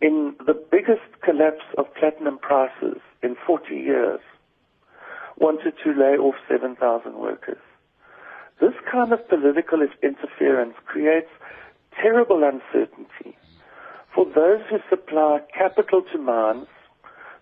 in 0.00 0.34
the 0.46 0.54
biggest 0.54 1.22
collapse 1.22 1.64
of 1.78 1.86
platinum 1.94 2.38
prices 2.38 3.00
in 3.22 3.36
40 3.46 3.74
years 3.74 4.20
wanted 5.38 5.74
to 5.82 5.90
lay 5.90 6.16
off 6.16 6.34
7,000 6.48 7.14
workers. 7.14 7.58
This 8.60 8.74
kind 8.90 9.12
of 9.12 9.28
political 9.28 9.80
interference 10.02 10.74
creates 10.86 11.30
terrible 12.00 12.42
uncertainty 12.44 13.36
for 14.14 14.24
those 14.26 14.60
who 14.70 14.78
supply 14.88 15.40
capital 15.56 16.02
to 16.12 16.18
mines 16.18 16.68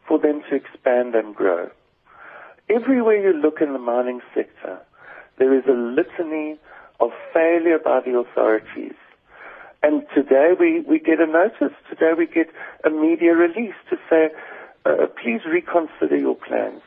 for 0.08 0.18
them 0.18 0.42
to 0.48 0.56
expand 0.56 1.14
and 1.14 1.34
grow. 1.34 1.70
Everywhere 2.68 3.20
you 3.20 3.38
look 3.38 3.60
in 3.60 3.72
the 3.72 3.78
mining 3.78 4.20
sector, 4.34 4.80
there 5.38 5.56
is 5.56 5.64
a 5.68 5.72
litany 5.72 6.58
of 7.00 7.10
failure 7.32 7.78
by 7.78 8.00
the 8.00 8.16
authorities. 8.18 8.94
And 9.82 10.04
today 10.14 10.52
we, 10.58 10.80
we 10.80 10.98
get 10.98 11.20
a 11.20 11.26
notice, 11.26 11.76
today 11.90 12.12
we 12.16 12.26
get 12.26 12.48
a 12.84 12.90
media 12.90 13.34
release 13.34 13.74
to 13.90 13.96
say, 14.08 14.30
uh, 14.86 15.06
please 15.22 15.40
reconsider 15.44 16.16
your 16.16 16.36
plans. 16.36 16.82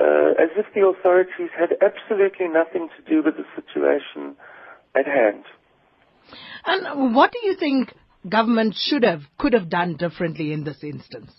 Uh, 0.00 0.32
as 0.42 0.48
if 0.56 0.66
the 0.74 0.86
authorities 0.86 1.50
had 1.56 1.70
absolutely 1.82 2.48
nothing 2.48 2.88
to 2.96 3.10
do 3.10 3.22
with 3.22 3.34
the 3.36 3.44
situation 3.54 4.34
at 4.94 5.06
hand. 5.06 5.44
And 6.64 7.14
what 7.14 7.30
do 7.32 7.38
you 7.46 7.56
think 7.56 7.92
government 8.28 8.74
should 8.74 9.02
have, 9.02 9.22
could 9.38 9.52
have 9.52 9.68
done 9.68 9.96
differently 9.96 10.52
in 10.52 10.64
this 10.64 10.82
instance? 10.82 11.32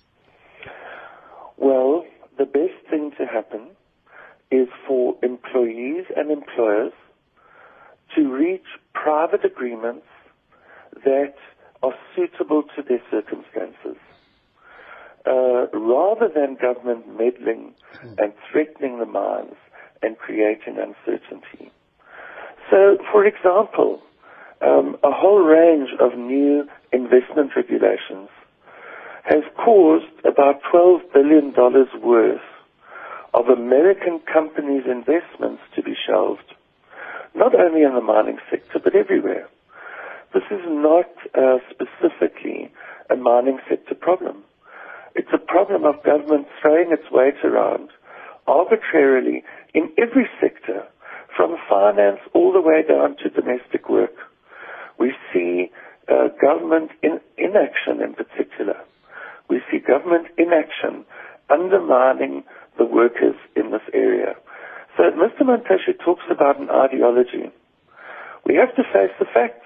Well, 1.58 2.06
the 2.38 2.46
best 2.46 2.78
thing 2.90 3.12
to 3.18 3.26
happen 3.26 3.70
is 4.52 4.68
for 4.88 5.16
employees 5.24 6.06
and 6.16 6.30
employers 6.30 6.94
to 8.16 8.32
reach 8.32 8.66
private 8.94 9.44
agreements 9.44 10.06
that 11.04 11.34
are 11.82 11.94
suitable 12.16 12.64
to 12.76 12.84
their 12.84 13.02
circumstances. 13.10 13.98
Uh, 15.26 15.68
rather 15.72 16.28
than 16.28 16.56
government 16.56 17.08
meddling 17.18 17.74
and 18.18 18.34
threatening 18.52 19.00
the 19.00 19.06
mines 19.06 19.56
and 20.02 20.18
creating 20.18 20.78
uncertainty. 20.78 21.72
So, 22.70 22.98
for 23.10 23.26
example, 23.26 24.02
um, 24.62 24.98
a 25.02 25.12
whole 25.12 25.40
range 25.40 25.90
of 26.00 26.18
new 26.18 26.68
investment 26.92 27.52
regulations 27.56 28.30
has 29.24 29.44
caused 29.56 30.12
about 30.26 30.62
$12 30.74 31.14
billion 31.14 31.54
worth 32.02 32.42
of 33.34 33.48
American 33.48 34.20
companies' 34.32 34.84
investments 34.86 35.62
to 35.76 35.82
be 35.82 35.94
shelved, 36.06 36.54
not 37.34 37.56
only 37.56 37.84
in 37.84 37.96
the 37.96 38.02
mining 38.02 38.38
sector, 38.50 38.80
but 38.84 38.96
everywhere. 38.96 39.48
This 40.34 40.44
is 40.52 40.62
not 40.66 41.08
uh, 41.34 41.60
specifically 41.72 42.72
a 43.10 43.16
mining 43.16 43.60
sector 43.70 43.96
problem. 43.96 44.44
It's 45.16 45.34
a 45.34 45.38
problem 45.38 45.86
of 45.86 46.04
government 46.04 46.48
throwing 46.62 46.92
its 46.92 47.10
weight 47.12 47.44
around 47.44 47.90
arbitrarily 48.48 49.44
in 49.74 49.90
every 49.98 50.28
sector, 50.42 50.84
from 51.36 51.58
finance 51.70 52.20
all 52.34 52.52
the 52.54 52.62
way 52.62 52.84
down 52.88 53.16
to 53.18 53.30
domestic 53.30 53.90
work. 53.90 54.14
We 55.00 55.14
see 55.34 55.72
uh, 56.08 56.28
government 56.42 56.92
in, 57.02 57.20
inaction 57.38 58.02
in 58.04 58.14
particular. 58.14 58.76
We 59.50 59.62
see 59.72 59.80
government 59.80 60.28
inaction 60.38 61.06
undermining 61.50 62.44
the 62.78 62.86
workers 62.86 63.36
in 63.56 63.72
this 63.72 63.82
area. 63.94 64.36
So 64.98 65.04
Mr. 65.04 65.42
Mantashe 65.42 65.98
talks 66.04 66.24
about 66.30 66.60
an 66.60 66.70
ideology. 66.70 67.52
We 68.46 68.56
have 68.56 68.76
to 68.76 68.84
face 68.84 69.14
the 69.20 69.26
facts. 69.34 69.66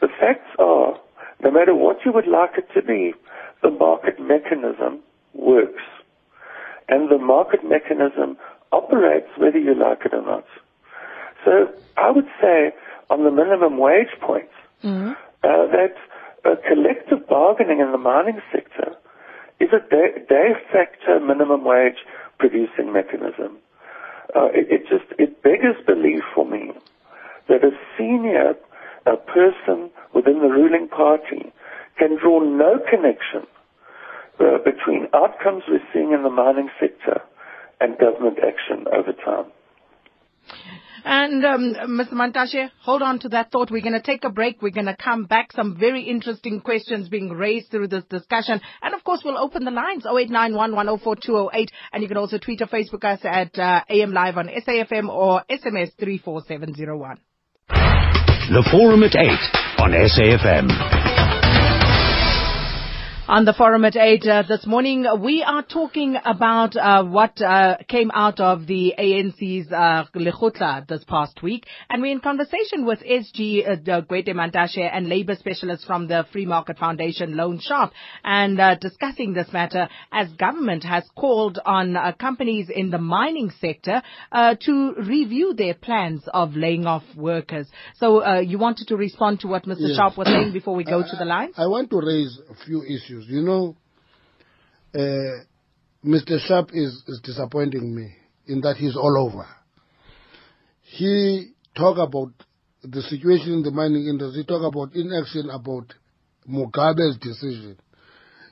The 0.00 0.08
facts 0.20 0.50
are, 0.58 0.98
no 1.42 1.50
matter 1.50 1.74
what 1.74 1.98
you 2.04 2.12
would 2.12 2.26
like 2.26 2.58
it 2.58 2.68
to 2.74 2.82
be, 2.82 3.14
the 3.62 3.70
mechanism 4.22 5.00
works. 5.34 5.82
And 6.88 7.10
the 7.10 7.18
market 7.18 7.60
mechanism 7.64 8.36
operates 8.70 9.28
whether 9.36 9.58
you 9.58 9.74
like 9.74 10.04
it 10.04 10.14
or 10.14 10.22
not. 10.22 10.44
So 11.44 11.68
I 11.96 12.10
would 12.10 12.28
say 12.40 12.72
on 13.10 13.24
the 13.24 13.30
minimum 13.30 13.78
wage 13.78 14.14
point 14.20 14.50
mm-hmm. 14.82 15.12
uh, 15.42 15.66
that 15.66 15.94
uh, 16.44 16.56
collective 16.68 17.26
bargaining 17.28 17.80
in 17.80 17.92
the 17.92 17.98
mining 17.98 18.40
sector 18.52 18.96
is 19.60 19.68
a 19.72 19.80
de, 19.90 20.24
de 20.28 20.54
facto 20.72 21.20
minimum 21.20 21.64
wage 21.64 22.04
producing 22.38 22.92
mechanism. 22.92 23.58
Uh, 24.34 24.46
it, 24.46 24.66
it, 24.70 24.82
just 24.88 25.04
it 25.18 25.42
beggars 25.42 25.76
belief 25.86 26.22
for 26.34 26.48
me 26.48 26.72
that 27.48 27.62
a 27.64 27.70
senior 27.98 28.54
a 29.04 29.16
person 29.16 29.90
within 30.14 30.40
the 30.40 30.48
ruling 30.48 30.88
party 30.88 31.52
can 31.98 32.16
draw 32.18 32.40
no 32.40 32.78
connection 32.88 33.46
uh, 34.42 34.58
between 34.64 35.06
outcomes 35.14 35.62
we're 35.68 35.80
seeing 35.92 36.12
in 36.12 36.22
the 36.22 36.30
mining 36.30 36.68
sector 36.80 37.22
and 37.80 37.98
government 37.98 38.38
action 38.38 38.86
over 38.92 39.12
time. 39.12 39.52
And 41.04 41.44
um, 41.44 41.74
Mr. 41.88 42.12
Mantashe, 42.12 42.70
hold 42.80 43.02
on 43.02 43.18
to 43.20 43.28
that 43.30 43.50
thought. 43.50 43.70
We're 43.70 43.82
going 43.82 43.94
to 43.94 44.02
take 44.02 44.24
a 44.24 44.30
break. 44.30 44.62
We're 44.62 44.70
going 44.70 44.86
to 44.86 44.96
come 44.96 45.24
back. 45.24 45.52
Some 45.52 45.76
very 45.78 46.02
interesting 46.02 46.60
questions 46.60 47.08
being 47.08 47.30
raised 47.30 47.70
through 47.70 47.88
this 47.88 48.04
discussion. 48.04 48.60
And 48.82 48.94
of 48.94 49.02
course, 49.02 49.22
we'll 49.24 49.38
open 49.38 49.64
the 49.64 49.72
lines 49.72 50.04
0891 50.06 50.74
And 51.92 52.02
you 52.02 52.08
can 52.08 52.18
also 52.18 52.38
tweet 52.38 52.60
or 52.62 52.66
Facebook 52.66 53.04
us 53.04 53.20
at 53.24 53.58
uh, 53.58 53.82
AM 53.88 54.12
Live 54.12 54.36
on 54.36 54.48
SAFM 54.48 55.08
or 55.08 55.42
SMS 55.50 55.90
34701. 55.98 57.18
The 57.68 58.68
Forum 58.70 59.02
at 59.02 59.16
8 59.16 59.28
on 59.78 59.90
SAFM. 59.92 61.01
On 63.32 63.46
the 63.46 63.54
forum 63.54 63.86
at 63.86 63.96
8 63.96 64.26
uh, 64.26 64.42
this 64.46 64.66
morning, 64.66 65.06
we 65.22 65.42
are 65.42 65.62
talking 65.62 66.16
about 66.22 66.76
uh, 66.76 67.02
what 67.02 67.40
uh, 67.40 67.78
came 67.88 68.10
out 68.12 68.40
of 68.40 68.66
the 68.66 68.92
ANC's 68.98 69.72
uh, 69.72 70.04
this 70.86 71.02
past 71.08 71.42
week. 71.42 71.64
And 71.88 72.02
we're 72.02 72.12
in 72.12 72.20
conversation 72.20 72.84
with 72.84 72.98
SG 73.00 73.66
uh, 73.66 74.02
Gwede 74.02 74.34
Mantashe 74.34 74.86
and 74.86 75.08
labor 75.08 75.34
specialists 75.34 75.86
from 75.86 76.08
the 76.08 76.26
Free 76.30 76.44
Market 76.44 76.76
Foundation 76.76 77.34
Loane 77.34 77.58
Sharp 77.58 77.92
and 78.22 78.60
uh, 78.60 78.74
discussing 78.74 79.32
this 79.32 79.50
matter 79.50 79.88
as 80.12 80.28
government 80.32 80.84
has 80.84 81.04
called 81.16 81.58
on 81.64 81.96
uh, 81.96 82.12
companies 82.12 82.68
in 82.68 82.90
the 82.90 82.98
mining 82.98 83.50
sector 83.62 84.02
uh, 84.30 84.56
to 84.60 84.92
review 85.08 85.54
their 85.54 85.72
plans 85.72 86.22
of 86.34 86.54
laying 86.54 86.84
off 86.84 87.04
workers. 87.16 87.66
So 87.96 88.22
uh, 88.22 88.40
you 88.40 88.58
wanted 88.58 88.88
to 88.88 88.96
respond 88.98 89.40
to 89.40 89.48
what 89.48 89.64
Mr. 89.64 89.88
Yes. 89.88 89.96
Sharp 89.96 90.18
was 90.18 90.26
saying 90.26 90.52
before 90.52 90.74
we 90.74 90.84
go 90.84 91.00
to 91.00 91.16
the 91.18 91.24
line? 91.24 91.52
I 91.56 91.66
want 91.66 91.88
to 91.88 91.96
raise 91.98 92.38
a 92.50 92.64
few 92.66 92.82
issues. 92.82 93.21
You 93.28 93.42
know, 93.42 93.76
uh, 94.94 95.44
Mr. 96.04 96.38
Sharp 96.46 96.70
is, 96.72 97.02
is 97.06 97.20
disappointing 97.22 97.94
me 97.94 98.14
in 98.46 98.60
that 98.62 98.76
he's 98.76 98.96
all 98.96 99.16
over. 99.18 99.46
He 100.82 101.52
talk 101.76 101.96
about 101.98 102.32
the 102.82 103.02
situation 103.02 103.52
in 103.54 103.62
the 103.62 103.70
mining 103.70 104.08
industry. 104.08 104.42
He 104.42 104.46
talk 104.46 104.62
about 104.62 104.94
inaction 104.94 105.48
about 105.50 105.92
Mugabe's 106.48 107.18
decision. 107.18 107.78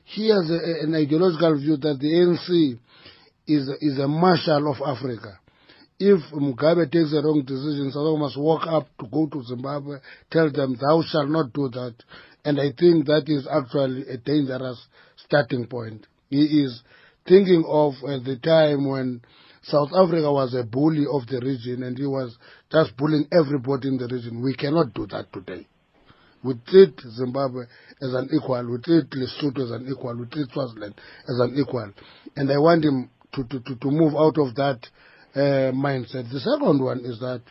He 0.04 0.28
has 0.28 0.50
a, 0.50 0.84
an 0.84 0.94
ideological 0.94 1.58
view 1.58 1.76
that 1.76 1.98
the 1.98 2.06
ANC 2.06 2.78
is 3.46 3.68
is 3.80 3.98
a 3.98 4.08
marshal 4.08 4.70
of 4.70 4.80
Africa. 4.86 5.38
If 5.98 6.20
Mugabe 6.32 6.90
takes 6.90 7.12
a 7.12 7.20
wrong 7.20 7.42
decision, 7.44 7.90
South 7.92 8.06
Africa 8.06 8.18
must 8.18 8.38
walk 8.38 8.66
up 8.66 8.88
to 9.00 9.06
go 9.06 9.26
to 9.26 9.42
Zimbabwe, 9.44 9.98
tell 10.30 10.50
them, 10.50 10.76
thou 10.80 11.02
shalt 11.02 11.28
not 11.28 11.52
do 11.52 11.68
that. 11.68 11.94
And 12.44 12.60
I 12.60 12.72
think 12.78 13.06
that 13.06 13.24
is 13.26 13.46
actually 13.50 14.08
a 14.08 14.16
dangerous 14.16 14.80
starting 15.16 15.66
point. 15.66 16.06
He 16.28 16.62
is 16.62 16.82
thinking 17.26 17.64
of 17.66 17.94
uh, 18.02 18.18
the 18.24 18.38
time 18.42 18.88
when 18.88 19.22
South 19.62 19.90
Africa 19.94 20.32
was 20.32 20.54
a 20.54 20.64
bully 20.64 21.04
of 21.10 21.26
the 21.26 21.40
region 21.40 21.82
and 21.82 21.98
he 21.98 22.06
was 22.06 22.36
just 22.72 22.96
bullying 22.96 23.28
everybody 23.30 23.88
in 23.88 23.98
the 23.98 24.08
region. 24.08 24.42
We 24.42 24.54
cannot 24.54 24.94
do 24.94 25.06
that 25.08 25.32
today. 25.32 25.66
We 26.42 26.54
treat 26.66 26.98
Zimbabwe 27.00 27.64
as 28.00 28.14
an 28.14 28.30
equal. 28.32 28.64
We 28.70 28.78
treat 28.78 29.10
Lesotho 29.10 29.62
as 29.64 29.70
an 29.72 29.86
equal. 29.90 30.16
We 30.16 30.26
treat 30.26 30.48
Swaziland 30.50 30.94
as 31.28 31.38
an 31.38 31.54
equal. 31.58 31.92
And 32.36 32.50
I 32.50 32.56
want 32.56 32.84
him 32.84 33.10
to, 33.34 33.44
to, 33.44 33.60
to, 33.60 33.76
to 33.76 33.90
move 33.90 34.14
out 34.16 34.38
of 34.38 34.54
that 34.54 34.80
uh, 35.34 35.72
mindset. 35.76 36.32
The 36.32 36.40
second 36.40 36.82
one 36.82 37.00
is 37.04 37.20
that 37.20 37.42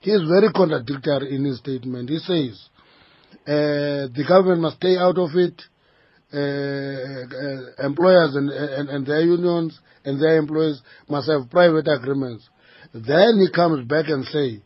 he 0.00 0.10
is 0.10 0.22
very 0.28 0.52
contradictory 0.52 1.34
in 1.34 1.44
his 1.44 1.58
statement. 1.58 2.10
He 2.10 2.18
says 2.18 2.68
uh, 3.46 4.08
the 4.14 4.24
government 4.26 4.62
must 4.62 4.76
stay 4.76 4.96
out 4.96 5.18
of 5.18 5.30
it. 5.34 5.62
Uh, 6.32 6.38
uh, 6.38 7.86
employers 7.86 8.34
and, 8.34 8.50
and, 8.50 8.88
and 8.88 9.06
their 9.06 9.20
unions 9.20 9.78
and 10.04 10.20
their 10.20 10.36
employees 10.38 10.82
must 11.08 11.30
have 11.30 11.48
private 11.50 11.86
agreements. 11.86 12.48
Then 12.92 13.38
he 13.38 13.48
comes 13.54 13.86
back 13.86 14.06
and 14.08 14.24
say, 14.24 14.62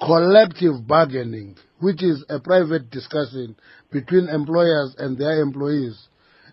collective 0.00 0.86
bargaining, 0.86 1.56
which 1.80 2.02
is 2.02 2.24
a 2.28 2.38
private 2.38 2.90
discussion 2.90 3.56
between 3.90 4.28
employers 4.28 4.94
and 4.98 5.18
their 5.18 5.42
employees, 5.42 6.08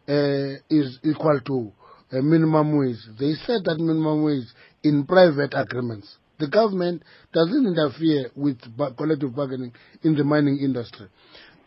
uh, 0.07 0.57
is 0.69 0.99
equal 1.03 1.39
to 1.45 1.71
a 2.17 2.21
minimum 2.21 2.77
wage. 2.77 2.97
They 3.19 3.33
set 3.45 3.63
that 3.65 3.77
minimum 3.79 4.23
wage 4.23 4.47
in 4.83 5.05
private 5.05 5.53
agreements. 5.55 6.17
The 6.39 6.47
government 6.47 7.03
doesn't 7.33 7.67
interfere 7.67 8.31
with 8.35 8.57
collective 8.97 9.35
bargaining 9.35 9.73
in 10.03 10.15
the 10.15 10.23
mining 10.23 10.59
industry. 10.63 11.07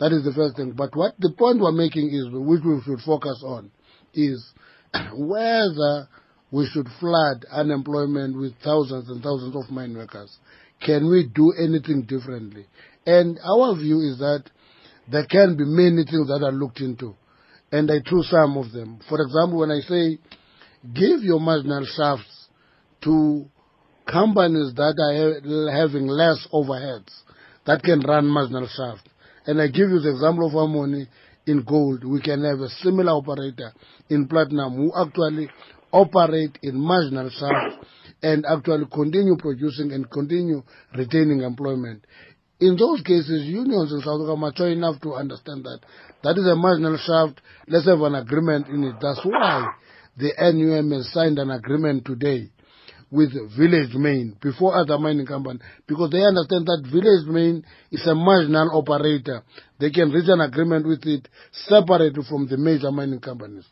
That 0.02 0.10
is 0.10 0.24
the 0.24 0.32
first 0.32 0.56
thing. 0.56 0.72
But 0.72 0.96
what 0.96 1.14
the 1.20 1.30
point 1.30 1.60
we're 1.60 1.70
making 1.70 2.10
is, 2.10 2.26
which 2.32 2.62
we 2.64 2.82
should 2.84 3.06
focus 3.06 3.40
on, 3.46 3.70
is 4.12 4.44
whether 5.14 6.08
we 6.50 6.66
should 6.66 6.88
flood 6.98 7.46
unemployment 7.52 8.36
with 8.36 8.52
thousands 8.64 9.08
and 9.08 9.22
thousands 9.22 9.54
of 9.54 9.70
mine 9.70 9.94
workers. 9.94 10.36
Can 10.84 11.08
we 11.08 11.30
do 11.32 11.52
anything 11.56 12.02
differently? 12.02 12.66
And 13.06 13.38
our 13.46 13.76
view 13.76 14.00
is 14.00 14.18
that 14.18 14.42
there 15.08 15.24
can 15.26 15.56
be 15.56 15.62
many 15.66 16.02
things 16.02 16.26
that 16.26 16.42
are 16.42 16.50
looked 16.50 16.80
into. 16.80 17.14
And 17.70 17.88
I 17.88 18.00
choose 18.04 18.28
some 18.28 18.56
of 18.56 18.72
them. 18.72 18.98
For 19.08 19.22
example, 19.22 19.60
when 19.60 19.70
I 19.70 19.82
say 19.86 20.18
give 20.92 21.22
your 21.22 21.38
marginal 21.38 21.86
shafts 21.86 22.48
to 23.04 23.46
companies 24.10 24.74
that 24.74 24.98
are 24.98 25.70
having 25.70 26.08
less 26.08 26.44
overheads 26.52 27.22
that 27.66 27.84
can 27.84 28.00
run 28.00 28.26
marginal 28.26 28.66
shaft. 28.66 29.08
And 29.46 29.60
I 29.60 29.66
give 29.66 29.90
you 29.90 29.98
the 30.00 30.10
example 30.10 30.46
of 30.46 30.52
Harmony 30.52 31.08
in 31.46 31.62
gold. 31.62 32.04
We 32.04 32.20
can 32.20 32.44
have 32.44 32.60
a 32.60 32.68
similar 32.68 33.12
operator 33.12 33.72
in 34.08 34.28
platinum 34.28 34.76
who 34.76 34.92
actually 34.96 35.48
operate 35.92 36.58
in 36.62 36.78
marginal 36.78 37.28
shafts 37.30 37.84
and 38.22 38.46
actually 38.46 38.86
continue 38.92 39.36
producing 39.36 39.92
and 39.92 40.10
continue 40.10 40.62
retaining 40.94 41.40
employment. 41.40 42.04
In 42.60 42.76
those 42.76 43.02
cases, 43.02 43.44
unions 43.44 43.92
in 43.92 44.00
South 44.00 44.22
Africa 44.22 44.32
are 44.32 44.36
mature 44.36 44.70
enough 44.70 45.00
to 45.02 45.14
understand 45.14 45.64
that 45.64 45.80
that 46.22 46.38
is 46.38 46.46
a 46.46 46.54
marginal 46.54 46.96
shaft. 46.96 47.40
Let's 47.66 47.86
have 47.86 48.00
an 48.00 48.14
agreement 48.14 48.68
in 48.68 48.84
it. 48.84 48.94
That's 49.00 49.20
why 49.24 49.66
the 50.16 50.30
NUM 50.38 50.92
has 50.92 51.12
signed 51.12 51.40
an 51.40 51.50
agreement 51.50 52.04
today 52.04 52.50
with 53.12 53.30
Village 53.56 53.94
Main 53.94 54.36
before 54.40 54.74
other 54.74 54.98
mining 54.98 55.26
companies 55.26 55.60
because 55.86 56.10
they 56.10 56.24
understand 56.24 56.64
that 56.66 56.88
Village 56.90 57.28
Main 57.28 57.62
is 57.92 58.04
a 58.06 58.14
marginal 58.14 58.70
operator. 58.72 59.44
They 59.78 59.90
can 59.90 60.10
reach 60.10 60.28
an 60.28 60.40
agreement 60.40 60.86
with 60.86 61.04
it 61.04 61.28
separately 61.52 62.24
from 62.26 62.48
the 62.48 62.56
major 62.56 62.90
mining 62.90 63.20
companies. 63.20 63.66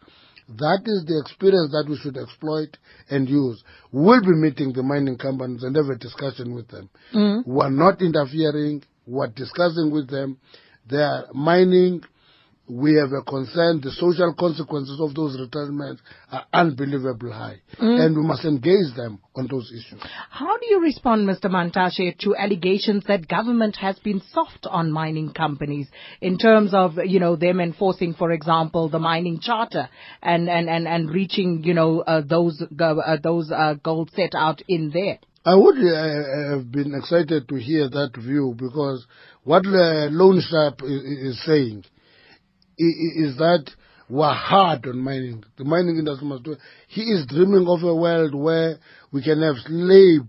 That 0.47 0.83
is 0.85 1.07
the 1.07 1.19
experience 1.25 1.73
that 1.73 1.87
we 1.89 1.97
should 1.97 2.19
exploit 2.19 2.77
and 3.09 3.29
use. 3.29 3.65
We'll 3.91 4.21
be 4.21 4.35
meeting 4.35 4.75
the 4.75 4.83
mining 4.83 5.17
companies 5.17 5.63
and 5.63 5.75
have 5.75 5.87
a 5.87 5.97
discussion 5.97 6.55
with 6.55 6.69
them. 6.69 6.91
Mm-hmm. 7.15 7.51
We're 7.51 7.71
not 7.71 8.03
interfering. 8.03 8.83
We're 9.07 9.29
discussing 9.29 9.91
with 9.91 10.11
them. 10.11 10.39
They 10.89 10.99
are 10.99 11.29
mining. 11.33 12.03
We 12.71 12.95
have 12.95 13.13
a 13.13 13.23
concern. 13.23 13.81
The 13.83 13.91
social 13.91 14.33
consequences 14.39 15.01
of 15.01 15.15
those 15.15 15.39
retirements 15.41 16.03
are 16.31 16.45
unbelievably 16.53 17.33
high. 17.33 17.61
And 17.79 18.17
we 18.17 18.23
must 18.23 18.45
engage 18.45 18.95
them 18.97 19.19
on 19.35 19.49
those 19.51 19.73
issues. 19.73 20.01
How 20.31 20.57
do 20.57 20.67
you 20.69 20.81
respond, 20.81 21.29
Mr. 21.29 21.47
Mantashe, 21.47 22.17
to 22.19 22.37
allegations 22.37 23.05
that 23.09 23.27
government 23.27 23.77
has 23.77 23.99
been 23.99 24.23
soft 24.33 24.67
on 24.71 24.93
mining 24.93 25.33
companies 25.33 25.89
in 26.21 26.39
terms 26.39 26.73
of, 26.73 26.99
you 27.05 27.19
know, 27.19 27.35
them 27.35 27.61
enforcing, 27.61 28.15
for 28.15 28.31
example, 28.31 28.89
the 28.89 29.01
mining 29.01 29.41
charter 29.41 29.89
and, 30.23 30.49
and, 30.49 30.69
and, 30.69 30.87
and 30.87 31.11
reaching, 31.11 31.65
you 31.65 31.75
know, 31.75 32.01
uh, 32.01 32.21
those, 32.25 32.63
uh, 32.79 33.17
those 33.23 33.51
uh, 33.51 33.75
goals 33.83 34.11
set 34.15 34.35
out 34.35 34.63
in 34.69 34.91
there? 34.91 35.19
I 35.45 35.55
would 35.55 35.79
uh, 35.79 36.51
have 36.51 36.71
been 36.71 36.95
excited 36.95 37.49
to 37.49 37.55
hear 37.57 37.89
that 37.89 38.11
view 38.17 38.55
because 38.57 39.07
what 39.43 39.65
uh, 39.67 40.09
Loane 40.11 40.43
Sharp 40.47 40.83
is, 40.83 41.35
is 41.35 41.45
saying 41.47 41.85
is 42.85 43.37
that 43.37 43.71
we're 44.09 44.33
hard 44.33 44.87
on 44.87 44.99
mining. 44.99 45.45
The 45.57 45.65
mining 45.65 45.99
industry 45.99 46.27
must 46.27 46.43
do. 46.43 46.57
He 46.89 47.03
is 47.03 47.27
dreaming 47.27 47.67
of 47.69 47.83
a 47.83 47.95
world 47.95 48.35
where 48.35 48.79
we 49.13 49.23
can 49.23 49.41
have 49.43 49.57
slave 49.67 50.23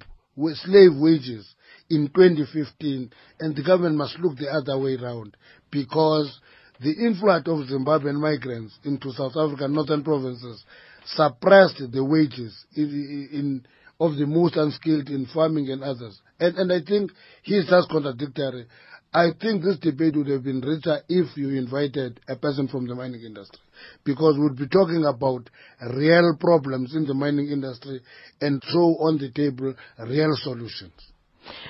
slave 0.56 0.92
wages 0.96 1.56
in 1.90 2.08
2015, 2.08 3.12
and 3.40 3.56
the 3.56 3.64
government 3.64 3.96
must 3.96 4.18
look 4.20 4.38
the 4.38 4.50
other 4.50 4.80
way 4.80 4.96
around 4.96 5.36
because 5.72 6.40
the 6.80 6.92
influx 6.92 7.48
of 7.48 7.68
Zimbabwean 7.68 8.16
migrants 8.16 8.78
into 8.86 9.12
South 9.12 9.34
African 9.36 9.74
northern 9.74 10.04
provinces 10.04 10.64
suppressed 11.06 11.82
the 11.92 12.04
wages 12.04 12.66
in, 12.76 13.30
in 13.32 13.66
of 14.00 14.16
the 14.18 14.26
most 14.26 14.56
unskilled 14.56 15.10
in 15.10 15.28
farming 15.32 15.70
and 15.70 15.84
others. 15.84 16.20
And, 16.40 16.58
and 16.58 16.74
I 16.74 16.82
think 16.84 17.12
he's 17.44 17.68
just 17.70 17.90
contradictory. 17.90 18.66
I 19.14 19.32
think 19.42 19.64
this 19.64 19.78
debate 19.78 20.16
would 20.16 20.28
have 20.28 20.44
been 20.44 20.62
richer 20.62 21.02
if 21.10 21.36
you 21.36 21.50
invited 21.50 22.22
a 22.30 22.38
person 22.38 22.70
from 22.70 22.88
the 22.88 22.96
mining 22.96 23.22
industry, 23.22 23.60
because 24.06 24.38
we'd 24.40 24.58
be 24.58 24.68
talking 24.68 25.04
about 25.06 25.50
real 25.96 26.38
problems 26.40 26.96
in 26.96 27.06
the 27.06 27.14
mining 27.14 27.50
industry 27.50 28.00
and 28.40 28.64
throw 28.72 28.96
on 29.00 29.18
the 29.18 29.30
table 29.32 29.74
real 30.08 30.32
solutions. 30.36 30.94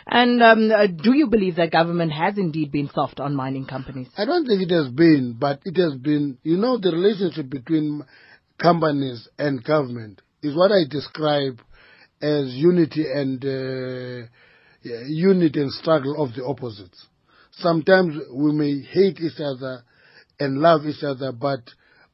And 0.05 0.43
um, 0.43 0.71
uh, 0.71 0.85
do 0.85 1.15
you 1.15 1.27
believe 1.27 1.55
that 1.55 1.71
government 1.71 2.11
has 2.11 2.37
indeed 2.37 2.71
been 2.71 2.89
soft 2.93 3.19
on 3.19 3.35
mining 3.35 3.65
companies? 3.65 4.09
I 4.17 4.25
don't 4.25 4.45
think 4.45 4.61
it 4.61 4.71
has 4.71 4.89
been, 4.89 5.35
but 5.39 5.61
it 5.65 5.77
has 5.77 5.95
been, 5.95 6.37
you 6.43 6.57
know, 6.57 6.77
the 6.77 6.91
relationship 6.91 7.49
between 7.49 8.03
companies 8.61 9.27
and 9.39 9.63
government 9.63 10.21
is 10.43 10.55
what 10.55 10.71
I 10.71 10.83
describe 10.87 11.59
as 12.21 12.53
unity 12.53 13.05
and 13.11 13.43
uh, 13.43 14.27
unity 15.07 15.61
and 15.61 15.71
struggle 15.71 16.23
of 16.23 16.35
the 16.35 16.45
opposites. 16.45 17.07
Sometimes 17.61 18.15
we 18.33 18.51
may 18.53 18.81
hate 18.81 19.19
each 19.19 19.39
other 19.39 19.83
and 20.39 20.57
love 20.57 20.85
each 20.85 21.03
other, 21.03 21.31
but 21.31 21.61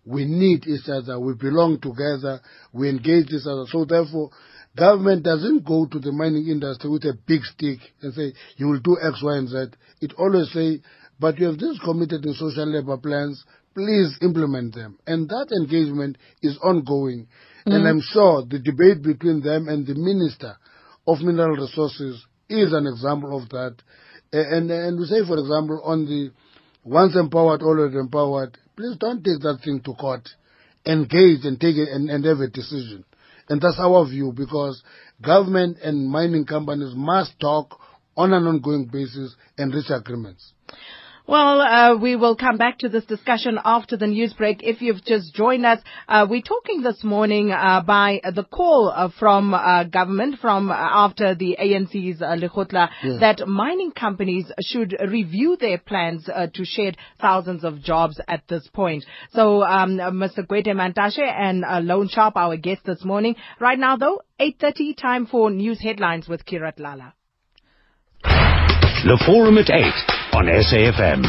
we 0.06 0.26
need 0.26 0.66
each 0.68 0.88
other. 0.90 1.20
We 1.20 1.34
belong 1.34 1.80
together. 1.82 2.42
We 2.74 2.90
engage 2.90 3.28
each 3.28 3.46
other. 3.46 3.66
So 3.68 3.86
therefore, 3.86 4.30
government 4.78 5.24
doesn't 5.24 5.66
go 5.66 5.86
to 5.86 6.00
the 6.00 6.12
mining 6.12 6.48
industry 6.48 6.90
with 6.90 7.04
a 7.04 7.18
big 7.28 7.44
stick 7.44 7.80
and 8.02 8.14
say, 8.14 8.34
you 8.56 8.68
will 8.68 8.80
do 8.80 8.98
X, 9.02 9.22
Y, 9.22 9.38
and 9.38 9.50
Z. 9.50 9.78
It 10.02 10.14
always 10.18 10.52
say, 10.54 10.82
but 11.20 11.38
you 11.40 11.48
have 11.48 11.58
this 11.58 11.80
committed 11.84 12.26
in 12.26 12.34
social 12.34 12.72
labor 12.72 12.98
plans. 12.98 13.44
Please 13.74 14.18
implement 14.22 14.76
them. 14.76 14.98
And 15.06 15.28
that 15.30 15.52
engagement 15.52 16.18
is 16.42 16.58
ongoing. 16.64 17.28
Mm. 17.68 17.74
And 17.74 17.88
I'm 17.88 18.02
sure 18.02 18.44
the 18.48 18.60
debate 18.60 19.04
between 19.04 19.42
them 19.42 19.68
and 19.68 19.86
the 19.86 19.96
Minister 19.96 20.58
of 21.06 21.20
Mineral 21.20 21.58
Resources 21.58 22.26
is 22.50 22.74
an 22.74 22.88
example 22.88 23.38
of 23.38 23.50
that. 23.50 23.76
And, 24.32 24.70
and 24.70 25.00
we 25.00 25.06
say, 25.06 25.26
for 25.26 25.38
example, 25.38 25.82
on 25.84 26.06
the 26.06 26.32
once 26.84 27.16
empowered, 27.16 27.62
always 27.62 27.96
empowered, 27.96 28.58
please 28.76 28.96
don't 28.98 29.24
take 29.24 29.42
that 29.42 29.60
thing 29.64 29.82
to 29.86 29.94
court. 29.94 30.28
Engage 30.86 31.44
and 31.44 31.60
take 31.60 31.76
it 31.76 31.90
and, 31.90 32.10
and 32.10 32.24
have 32.24 32.40
a 32.40 32.48
decision. 32.48 33.04
And 33.50 33.62
that's 33.62 33.80
our 33.80 34.06
view 34.06 34.34
because 34.36 34.84
government 35.22 35.78
and 35.84 36.08
mining 36.10 36.46
companies 36.46 36.94
must 36.96 37.40
talk 37.40 37.80
on 38.16 38.34
an 38.34 38.48
ongoing 38.48 38.86
basis 38.86 39.36
and 39.58 39.74
reach 39.74 39.90
agreements. 39.90 40.54
Well, 41.28 41.60
uh, 41.60 41.98
we 41.98 42.16
will 42.16 42.38
come 42.38 42.56
back 42.56 42.80
to 42.80 42.90
this 42.90 43.04
discussion 43.04 43.60
after 43.66 43.98
the 43.98 44.08
news 44.08 44.32
break. 44.32 44.64
If 44.64 44.82
you've 44.82 45.04
just 45.04 45.34
joined 45.36 45.66
us, 45.66 45.80
uh, 46.08 46.26
we're 46.30 46.42
talking 46.42 46.84
this 46.84 47.04
morning 47.04 47.52
uh, 47.52 47.82
by 47.82 48.22
the 48.34 48.46
call 48.46 48.94
uh, 48.96 49.10
from 49.20 49.54
uh, 49.54 49.84
government 49.84 50.40
from 50.40 50.72
uh, 50.72 50.76
after 50.76 51.36
the 51.36 51.58
ANC's 51.60 52.22
uh, 52.22 52.28
Lekgotla 52.28 52.88
yeah. 53.04 53.18
that 53.20 53.46
mining 53.46 53.92
companies 53.92 54.50
should 54.62 54.96
review 55.06 55.58
their 55.60 55.78
plans 55.78 56.30
to 56.54 56.64
shed 56.64 56.96
thousands 57.20 57.66
of 57.66 57.82
jobs 57.82 58.22
at 58.30 58.48
this 58.48 58.66
point. 58.72 59.04
So, 59.34 59.64
um, 59.64 59.98
Mr. 59.98 60.48
Gwede 60.48 60.68
Mantashe 60.68 61.20
and 61.20 61.66
Loane 61.86 62.08
Sharp, 62.08 62.38
our 62.38 62.56
guest 62.56 62.86
this 62.86 63.04
morning. 63.04 63.36
Right 63.60 63.78
now, 63.78 63.98
though, 63.98 64.22
8.30, 64.40 64.96
time 64.96 65.26
for 65.26 65.52
news 65.52 65.82
headlines 65.82 66.30
with 66.30 66.46
Kirat 66.46 66.80
Lala. 66.80 67.14
The 68.24 69.22
Forum 69.26 69.58
at 69.58 69.70
8 69.70 70.17
on 70.38 70.46
SAFM. 70.46 71.24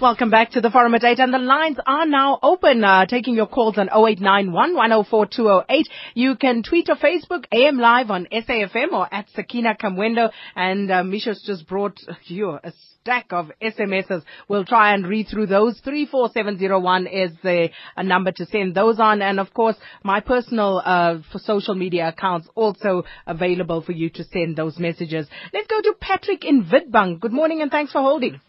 Welcome 0.00 0.30
back 0.30 0.52
to 0.52 0.62
the 0.62 0.70
Forum 0.70 0.94
at 0.94 1.04
8 1.04 1.18
and 1.18 1.34
the 1.34 1.38
lines 1.38 1.76
are 1.86 2.06
now 2.06 2.38
open, 2.42 2.82
uh, 2.82 3.04
taking 3.04 3.34
your 3.34 3.46
calls 3.46 3.76
on 3.76 3.88
0891 3.88 4.74
104 4.74 5.26
208. 5.26 5.88
You 6.14 6.34
can 6.36 6.62
tweet 6.62 6.88
or 6.88 6.96
Facebook 6.96 7.44
AM 7.52 7.76
Live 7.76 8.10
on 8.10 8.26
SAFM 8.32 8.92
or 8.92 9.06
at 9.12 9.28
Sakina 9.34 9.76
Kamwendo 9.78 10.30
and 10.54 10.90
uh, 10.90 11.02
Misha's 11.02 11.42
just 11.46 11.68
brought 11.68 12.00
you 12.24 12.52
a 12.52 12.72
stack 13.06 13.26
of 13.30 13.52
SMSs. 13.62 14.24
We'll 14.48 14.64
try 14.64 14.92
and 14.92 15.06
read 15.06 15.28
through 15.28 15.46
those. 15.46 15.78
34701 15.84 17.06
is 17.06 17.30
the 17.40 17.68
a 17.96 18.02
number 18.02 18.32
to 18.32 18.46
send 18.46 18.74
those 18.74 18.98
on 18.98 19.22
and 19.22 19.38
of 19.38 19.54
course 19.54 19.76
my 20.02 20.18
personal 20.18 20.82
uh, 20.84 21.18
for 21.30 21.38
social 21.38 21.76
media 21.76 22.08
accounts 22.08 22.48
also 22.56 23.04
available 23.24 23.80
for 23.80 23.92
you 23.92 24.10
to 24.10 24.24
send 24.24 24.56
those 24.56 24.80
messages. 24.80 25.28
Let's 25.52 25.68
go 25.68 25.80
to 25.82 25.94
Patrick 26.00 26.44
in 26.44 26.64
Witbank. 26.64 27.20
Good 27.20 27.32
morning 27.32 27.62
and 27.62 27.70
thanks 27.70 27.92
for 27.92 28.00
holding. 28.00 28.40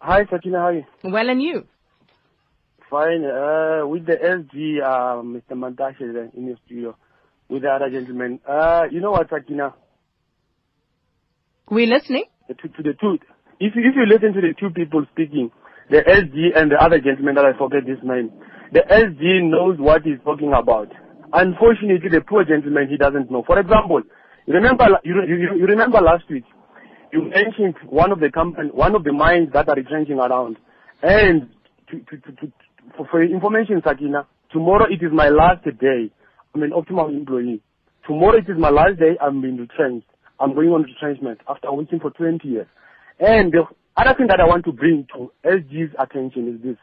Hi, 0.00 0.26
Sakina, 0.30 0.58
how 0.58 0.64
are 0.66 0.74
you? 0.74 0.84
Well, 1.04 1.30
and 1.30 1.42
you? 1.42 1.66
Fine. 2.90 3.24
Uh, 3.24 3.86
with 3.86 4.04
the 4.04 4.16
SG, 4.16 4.82
uh, 4.82 5.22
Mr. 5.22 5.52
Mantashe 5.52 6.00
in 6.34 6.46
the 6.46 6.56
studio, 6.66 6.94
with 7.48 7.62
the 7.62 7.68
other 7.68 7.88
gentleman. 7.90 8.40
Uh, 8.46 8.84
you 8.90 9.00
know 9.00 9.12
what, 9.12 9.30
Sakina? 9.30 9.74
We're 11.70 11.86
listening. 11.86 12.24
To, 12.50 12.68
to 12.68 12.82
the 12.82 12.94
two. 13.00 13.18
If 13.60 13.76
you, 13.76 13.82
if 13.86 13.94
you 13.94 14.06
listen 14.10 14.34
to 14.34 14.40
the 14.40 14.54
two 14.58 14.70
people 14.70 15.06
speaking, 15.12 15.52
the 15.88 15.98
SG 16.02 16.58
and 16.58 16.70
the 16.70 16.82
other 16.82 16.98
gentleman 16.98 17.36
that 17.36 17.44
I 17.44 17.56
forget 17.56 17.86
his 17.86 17.98
name, 18.02 18.32
the 18.72 18.80
SG 18.90 19.48
knows 19.48 19.78
what 19.78 20.02
he's 20.02 20.18
talking 20.24 20.52
about. 20.52 20.90
Unfortunately, 21.32 22.10
the 22.10 22.22
poor 22.26 22.44
gentleman, 22.44 22.88
he 22.88 22.96
doesn't 22.96 23.30
know. 23.30 23.44
For 23.46 23.58
example, 23.58 24.02
you 24.46 24.54
remember, 24.54 24.84
you, 25.04 25.14
you, 25.28 25.62
you 25.62 25.66
remember 25.66 26.00
last 26.00 26.24
week, 26.28 26.42
you 27.12 27.22
mentioned 27.30 27.76
one 27.86 28.10
of 28.10 28.18
the 28.18 28.30
company, 28.32 28.70
one 28.74 28.96
of 28.96 29.04
the 29.04 29.12
mines 29.12 29.50
that 29.52 29.68
are 29.68 29.76
retrenching 29.76 30.18
around. 30.18 30.56
And 31.02 31.50
to, 31.90 31.98
to, 32.00 32.16
to, 32.18 32.32
to, 32.32 32.52
for, 32.96 33.06
for 33.10 33.22
information, 33.22 33.80
Sakina, 33.84 34.26
tomorrow 34.50 34.86
it 34.90 35.04
is 35.04 35.12
my 35.12 35.28
last 35.28 35.64
day. 35.64 36.10
I'm 36.52 36.62
an 36.64 36.72
Optimum 36.72 37.14
employee. 37.14 37.62
Tomorrow 38.08 38.38
it 38.38 38.50
is 38.50 38.58
my 38.58 38.70
last 38.70 38.98
day. 38.98 39.14
I'm 39.22 39.40
being 39.40 39.56
retrenched. 39.56 40.09
I'm 40.40 40.54
going 40.54 40.70
on 40.70 40.82
retrenchment 40.82 41.40
after 41.48 41.70
working 41.70 42.00
for 42.00 42.10
20 42.10 42.48
years. 42.48 42.66
And 43.18 43.52
the 43.52 43.64
other 43.96 44.14
thing 44.16 44.28
that 44.28 44.40
I 44.40 44.46
want 44.46 44.64
to 44.64 44.72
bring 44.72 45.06
to 45.14 45.30
SG's 45.44 45.94
attention 45.98 46.54
is 46.54 46.62
this. 46.64 46.76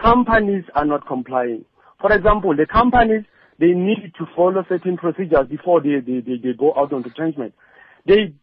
Companies 0.00 0.64
are 0.74 0.84
not 0.84 1.06
complying. 1.06 1.64
For 2.00 2.12
example, 2.12 2.54
the 2.56 2.66
companies, 2.66 3.24
they 3.58 3.72
need 3.72 4.12
to 4.18 4.26
follow 4.36 4.64
certain 4.68 4.96
procedures 4.96 5.48
before 5.48 5.80
they, 5.80 6.00
they, 6.00 6.20
they, 6.20 6.36
they 6.42 6.52
go 6.56 6.72
out 6.76 6.92
on 6.92 7.02
retrenchment. 7.02 7.54
They 8.06 8.34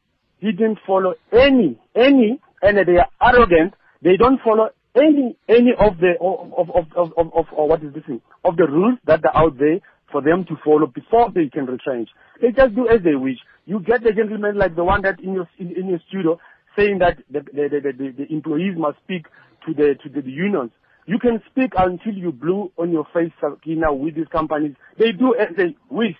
didn't 0.41 0.79
follow 0.85 1.13
any, 1.31 1.79
any, 1.95 2.39
and 2.61 2.77
they 2.77 2.97
are 2.97 3.07
arrogant. 3.21 3.73
They 4.01 4.17
don't 4.17 4.41
follow 4.41 4.69
any, 4.95 5.37
any 5.47 5.71
of 5.77 5.97
the, 5.99 6.13
of, 6.19 6.51
of, 6.53 6.69
of, 6.75 6.87
of, 6.95 7.11
of, 7.17 7.33
of 7.33 7.45
what 7.51 7.83
is 7.83 7.93
this 7.93 8.03
thing, 8.05 8.21
of 8.43 8.57
the 8.57 8.67
rules 8.67 8.97
that 9.05 9.23
are 9.25 9.45
out 9.45 9.57
there 9.57 9.79
for 10.11 10.21
them 10.21 10.45
to 10.45 10.55
follow 10.63 10.87
before 10.87 11.31
they 11.31 11.47
can 11.47 11.65
retrench. 11.65 12.09
They 12.41 12.51
just 12.51 12.75
do 12.75 12.87
as 12.87 13.01
they 13.03 13.15
wish. 13.15 13.37
You 13.65 13.79
get 13.79 14.03
the 14.03 14.11
gentleman 14.11 14.57
like 14.57 14.75
the 14.75 14.83
one 14.83 15.01
that 15.03 15.19
in 15.19 15.33
your, 15.33 15.49
in, 15.57 15.75
in 15.75 15.87
your 15.87 15.99
studio 16.07 16.39
saying 16.77 16.99
that 16.99 17.17
the, 17.29 17.41
the, 17.41 17.69
the, 17.69 17.91
the, 17.91 18.25
the 18.25 18.33
employees 18.33 18.75
must 18.77 18.97
speak 19.03 19.25
to 19.65 19.73
the, 19.73 19.95
to 20.03 20.09
the, 20.09 20.21
the 20.21 20.31
unions. 20.31 20.71
You 21.05 21.19
can 21.19 21.41
speak 21.49 21.73
until 21.77 22.13
you 22.13 22.31
blue 22.31 22.71
on 22.77 22.91
your 22.91 23.07
face, 23.13 23.31
Sakina, 23.41 23.93
with 23.93 24.15
these 24.15 24.27
companies. 24.31 24.75
They 24.97 25.11
do 25.11 25.35
as 25.35 25.55
they 25.57 25.75
wish. 25.89 26.15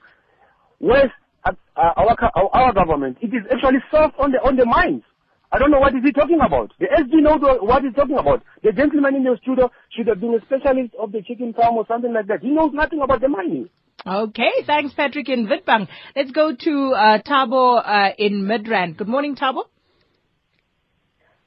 Where's 0.80 1.12
uh, 1.45 1.54
our, 1.75 2.15
our, 2.36 2.49
our 2.54 2.73
government, 2.73 3.17
it 3.21 3.27
is 3.27 3.43
actually 3.51 3.80
soft 3.89 4.15
on 4.19 4.32
the, 4.32 4.39
on 4.39 4.56
the 4.56 4.65
minds. 4.65 5.04
I 5.52 5.60
don't 5.60 5.72
know 5.72 5.80
what 5.80 5.94
is 5.94 6.04
he 6.04 6.12
talking 6.14 6.40
about. 6.42 6.72
The 6.80 6.86
SG 6.86 7.22
knows 7.22 7.42
what 7.62 7.84
he's 7.84 7.94
talking 7.94 8.18
about. 8.18 8.44
The 8.64 8.72
gentleman 8.72 9.16
in 9.16 9.24
the 9.24 9.38
studio 9.42 9.70
should 9.96 10.08
have 10.08 10.22
been 10.22 10.34
a 10.34 10.42
specialist 10.46 10.94
of 10.98 11.12
the 11.12 11.22
chicken 11.22 11.54
farm 11.54 11.76
or 11.76 11.86
something 11.88 12.14
like 12.14 12.28
that. 12.28 12.42
He 12.42 12.50
knows 12.50 12.72
nothing 12.74 13.02
about 13.02 13.20
the 13.22 13.28
mining. 13.28 13.70
Okay, 14.08 14.64
thanks 14.66 14.94
Patrick 14.94 15.30
in 15.30 15.48
Witbank. 15.48 15.88
Let's 16.16 16.32
go 16.32 16.56
to 16.56 16.94
uh, 16.94 17.22
Tabo 17.22 17.82
uh, 17.86 18.14
in 18.18 18.44
Midrand. 18.44 18.98
Good 18.98 19.10
morning, 19.10 19.36
Tabo. 19.36 19.64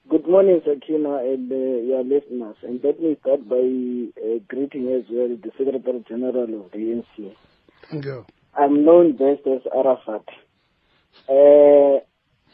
Good 0.08 0.28
morning, 0.28 0.60
Sakina 0.64 1.16
and 1.20 1.50
uh, 1.50 1.54
your 1.54 2.04
listeners. 2.04 2.56
And 2.62 2.78
let 2.84 3.00
me 3.00 3.16
start 3.22 3.48
by 3.48 3.56
uh, 3.56 4.38
greeting 4.46 4.92
as 4.92 5.04
well 5.10 5.28
the 5.28 5.50
Secretary 5.56 6.04
General 6.06 6.60
of 6.66 6.70
the 6.72 6.78
ANC. 6.78 7.34
Thank 7.90 8.04
you. 8.04 8.26
I'm 8.56 8.84
known 8.84 9.12
best 9.12 9.46
as 9.46 9.62
Arafat. 9.74 10.28
Uh, 11.26 12.04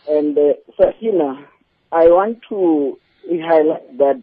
and 0.09 0.37
uh, 0.37 0.53
Sakina, 0.77 1.47
I 1.93 2.07
want 2.07 2.41
to 2.49 2.99
highlight 3.29 3.99
that 3.99 4.23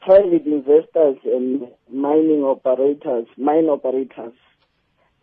private 0.00 0.46
investors 0.46 1.16
and 1.24 1.68
mining 1.90 2.42
operators, 2.42 3.26
mine 3.36 3.66
operators, 3.66 4.34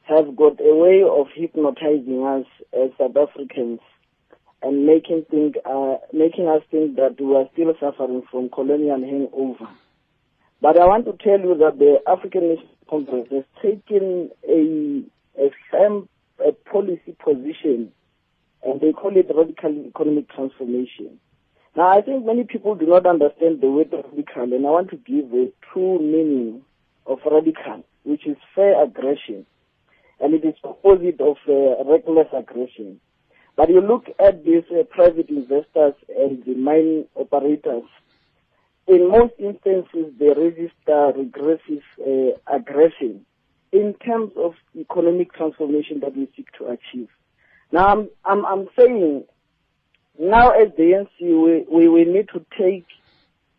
have 0.04 0.36
got 0.36 0.60
a 0.60 0.76
way 0.76 1.04
of 1.04 1.28
hypnotizing 1.34 2.26
us 2.26 2.46
as 2.74 2.90
South 2.98 3.16
Africans 3.16 3.80
and 4.64 4.86
making 4.86 5.26
think, 5.30 5.56
uh, 5.66 5.96
making 6.14 6.48
us 6.48 6.62
think 6.70 6.96
that 6.96 7.16
we 7.20 7.36
are 7.36 7.48
still 7.54 7.74
suffering 7.80 8.24
from 8.30 8.50
colonial 8.50 9.00
hangover. 9.00 9.70
But 10.62 10.78
I 10.78 10.86
want 10.86 11.06
to 11.06 11.14
tell 11.24 11.40
you 11.40 11.56
that 11.58 11.80
the 11.80 11.98
African 12.08 12.58
Congress 12.90 13.28
has 13.32 13.44
taken 13.62 14.30
a 14.48 15.04
a 15.40 15.50
firm 15.72 16.10
a 16.46 16.52
policy 16.52 17.16
position, 17.24 17.92
and 18.64 18.80
they 18.80 18.92
call 18.92 19.16
it 19.18 19.28
radical 19.36 19.72
economic 19.88 20.30
transformation. 20.30 21.20
Now, 21.76 21.88
I 21.88 22.02
think 22.02 22.26
many 22.26 22.44
people 22.44 22.76
do 22.76 22.86
not 22.86 23.06
understand 23.06 23.62
the 23.62 23.72
word 23.72 23.94
radical, 23.94 24.44
and 24.44 24.66
I 24.66 24.70
want 24.70 24.90
to 24.90 24.98
give 24.98 25.34
a 25.34 25.52
true 25.72 26.00
meaning 26.00 26.64
of 27.06 27.20
radical, 27.26 27.84
which 28.04 28.28
is 28.28 28.38
fair 28.54 28.84
aggression, 28.84 29.46
and 30.20 30.34
it 30.34 30.46
is 30.46 30.56
opposite 30.64 31.22
of 31.22 31.38
uh, 31.48 31.84
reckless 31.90 32.28
aggression. 32.34 33.00
But 33.56 33.70
you 33.70 33.82
look 33.82 34.06
at 34.20 34.44
these 34.44 34.64
uh, 34.72 34.84
private 34.84 35.30
investors 35.30 35.94
and 36.10 36.44
the 36.46 36.56
mine 36.56 37.06
operators, 37.16 37.84
in 38.88 39.10
most 39.10 39.34
instances 39.40 40.14
they 40.20 40.28
register 40.28 41.14
regressive 41.16 41.84
uh, 42.00 42.54
aggression 42.54 43.26
in 43.72 43.94
terms 44.06 44.34
of 44.36 44.54
economic 44.76 45.34
transformation 45.34 46.02
that 46.02 46.16
we 46.18 46.28
seek 46.36 46.52
to 46.58 46.66
achieve. 46.66 47.08
Now, 47.72 47.88
I'm, 47.88 48.10
I'm, 48.26 48.46
I'm 48.46 48.68
saying 48.78 49.24
now 50.20 50.52
as 50.52 50.70
the 50.78 50.84
ANC, 50.84 51.10
we, 51.20 51.66
we, 51.70 51.88
we 51.88 52.04
need 52.06 52.28
to 52.34 52.46
take 52.58 52.86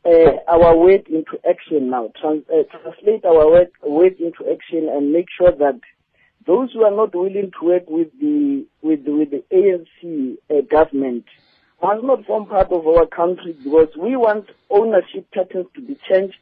uh, 0.05 0.37
our 0.49 0.77
weight 0.77 1.07
into 1.09 1.39
action 1.49 1.91
now, 1.91 2.13
trans, 2.21 2.45
uh, 2.49 2.63
translate 2.71 3.25
our 3.25 3.51
weight, 3.51 3.71
weight 3.83 4.19
into 4.19 4.51
action 4.53 4.89
and 4.89 5.13
make 5.13 5.27
sure 5.37 5.53
that 5.53 5.81
those 6.47 6.73
who 6.73 6.85
are 6.85 6.95
not 6.95 7.15
willing 7.15 7.53
to 7.59 7.67
work 7.67 7.89
with 7.89 8.09
the, 8.21 8.67
with 8.83 9.07
with 9.07 9.31
the 9.31 9.45
ANC 9.53 10.37
uh, 10.51 10.61
government 10.69 11.25
must 11.81 12.03
not 12.05 12.25
form 12.27 12.47
part 12.47 12.71
of 12.73 12.87
our 12.87 13.07
country 13.07 13.57
because 13.63 13.89
we 13.97 14.17
want 14.17 14.47
ownership 14.71 15.31
patterns 15.33 15.67
to 15.75 15.81
be 15.81 15.97
changed 16.09 16.35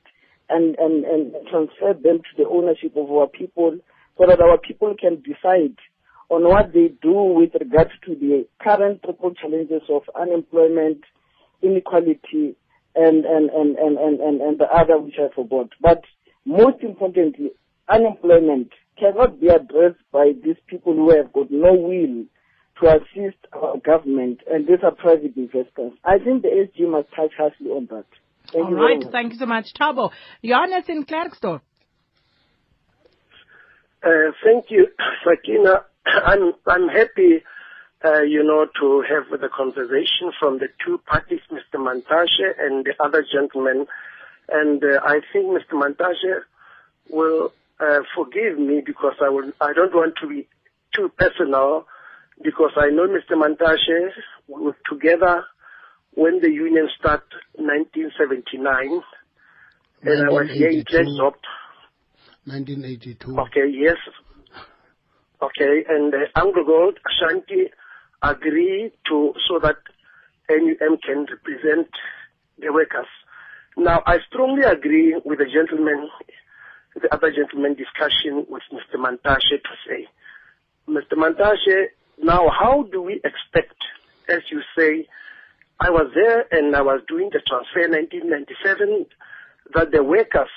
and, 0.48 0.76
and, 0.78 1.04
and 1.04 1.34
transfer 1.50 1.94
them 1.94 2.18
to 2.18 2.36
the 2.36 2.48
ownership 2.48 2.96
of 2.96 3.10
our 3.10 3.26
people 3.26 3.78
so 4.18 4.26
that 4.26 4.40
our 4.40 4.58
people 4.58 4.94
can 4.98 5.22
decide 5.22 5.76
on 6.30 6.44
what 6.48 6.72
they 6.72 6.88
do 7.02 7.12
with 7.12 7.50
regards 7.60 7.90
to 8.06 8.14
the 8.14 8.46
current 8.62 9.02
triple 9.02 9.34
challenges 9.34 9.82
of 9.90 10.02
unemployment, 10.18 11.02
inequality, 11.60 12.56
and, 12.94 13.24
and, 13.24 13.50
and, 13.50 13.76
and, 13.76 13.98
and, 13.98 14.20
and, 14.20 14.40
and 14.40 14.58
the 14.58 14.66
other 14.72 14.98
which 14.98 15.16
I 15.18 15.34
forgot. 15.34 15.70
But 15.80 16.02
most 16.44 16.82
importantly, 16.82 17.50
unemployment 17.88 18.70
cannot 18.98 19.40
be 19.40 19.48
addressed 19.48 20.00
by 20.12 20.32
these 20.44 20.56
people 20.68 20.94
who 20.94 21.14
have 21.16 21.32
got 21.32 21.50
no 21.50 21.72
will 21.74 22.24
to 22.80 22.88
assist 22.88 23.38
our 23.52 23.76
government, 23.78 24.40
and 24.50 24.66
these 24.66 24.78
are 24.82 24.92
private 24.92 25.36
investors. 25.36 25.92
I 26.04 26.18
think 26.18 26.42
the 26.42 26.48
SG 26.48 26.88
must 26.88 27.08
touch 27.14 27.32
harshly 27.36 27.68
on 27.68 27.88
that. 27.90 28.06
Thank 28.52 28.64
All 28.64 28.70
you 28.70 28.76
right. 28.76 29.02
much. 29.02 29.12
Thank 29.12 29.32
you 29.32 29.38
so 29.38 29.46
much, 29.46 29.74
Tabo. 29.78 30.10
Johannes 30.44 30.84
in 30.88 31.04
Klerksdorp. 31.04 31.60
Uh, 34.02 34.32
thank 34.44 34.66
you, 34.70 34.86
Sakina. 35.24 35.84
I'm 36.06 36.52
I'm 36.66 36.88
happy, 36.88 37.42
uh, 38.04 38.22
you 38.22 38.42
know, 38.42 38.66
to 38.80 39.04
have 39.08 39.40
the 39.40 39.48
conversation 39.48 40.32
from 40.38 40.58
the 40.58 40.68
two 40.84 40.98
parties, 41.06 41.40
Mr. 41.50 41.76
Mantashe 41.78 42.58
and 42.58 42.84
the 42.84 42.94
other 43.02 43.24
gentleman, 43.30 43.86
and 44.48 44.82
uh, 44.82 45.00
I 45.04 45.20
think 45.32 45.46
Mr. 45.46 45.72
Mantashe 45.74 46.42
will 47.10 47.52
uh, 47.80 48.00
forgive 48.14 48.58
me 48.58 48.82
because 48.84 49.14
I 49.22 49.28
will. 49.28 49.52
I 49.60 49.72
don't 49.72 49.94
want 49.94 50.14
to 50.22 50.28
be 50.28 50.48
too 50.94 51.10
personal 51.18 51.86
because 52.42 52.72
I 52.76 52.88
know 52.88 53.06
Mr. 53.06 53.32
Mantashe 53.36 54.10
we 54.48 54.62
were 54.62 54.76
together 54.88 55.44
when 56.14 56.40
the 56.40 56.50
union 56.50 56.88
started 56.98 57.28
1979, 57.54 59.02
and 60.02 60.22
I 60.22 60.32
was 60.32 60.50
here 60.50 60.70
in 60.70 60.78
1982. 60.78 61.36
1982. 62.46 63.38
Okay, 63.38 63.68
yes. 63.70 63.96
Okay, 65.42 65.84
and 65.88 66.12
uh, 66.14 66.18
Anglo 66.36 66.64
Gold, 66.64 66.98
Ashanti 67.08 67.70
agree 68.22 68.92
to 69.08 69.32
so 69.48 69.58
that 69.60 69.76
NUM 70.50 70.98
can 70.98 71.26
represent 71.30 71.88
the 72.58 72.70
workers. 72.70 73.06
Now, 73.76 74.02
I 74.06 74.18
strongly 74.28 74.64
agree 74.64 75.18
with 75.24 75.38
the 75.38 75.46
gentleman, 75.46 76.10
the 77.00 77.14
other 77.14 77.32
gentleman 77.32 77.74
discussion 77.74 78.44
with 78.50 78.62
Mr. 78.70 79.00
Mantashe 79.00 79.62
to 79.62 79.74
say, 79.88 80.06
Mr. 80.86 81.14
Mantashe, 81.16 81.86
now 82.22 82.50
how 82.50 82.82
do 82.92 83.00
we 83.00 83.14
expect, 83.24 83.76
as 84.28 84.42
you 84.50 84.60
say, 84.76 85.06
I 85.78 85.88
was 85.88 86.10
there 86.14 86.44
and 86.52 86.76
I 86.76 86.82
was 86.82 87.00
doing 87.08 87.30
the 87.32 87.40
transfer 87.46 87.80
in 87.80 87.92
1997, 87.92 89.06
that 89.72 89.90
the 89.90 90.02
workers 90.02 90.50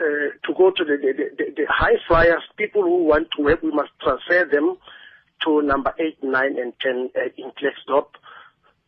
uh, 0.00 0.30
to 0.46 0.54
go 0.56 0.70
to 0.70 0.84
the, 0.84 0.96
the, 0.96 1.12
the, 1.36 1.44
the 1.56 1.66
high 1.68 1.96
flyers, 2.06 2.42
people 2.56 2.82
who 2.82 3.04
want 3.04 3.28
to 3.36 3.42
work, 3.42 3.62
we 3.62 3.70
must 3.70 3.90
transfer 4.02 4.48
them 4.50 4.76
to 5.44 5.62
number 5.62 5.94
8, 5.98 6.22
9, 6.22 6.58
and 6.58 6.72
10 6.80 7.10
uh, 7.16 7.20
in 7.36 7.50
Klerksdorp. 7.52 8.08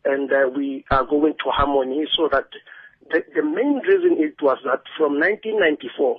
And 0.04 0.32
uh, 0.32 0.48
we 0.56 0.84
are 0.90 1.04
going 1.04 1.34
to 1.44 1.50
Harmony 1.50 2.06
so 2.16 2.28
that 2.32 2.46
the, 3.10 3.22
the 3.34 3.42
main 3.42 3.80
reason 3.86 4.16
it 4.18 4.40
was 4.40 4.58
that 4.64 4.82
from 4.96 5.18
1994, 5.18 6.18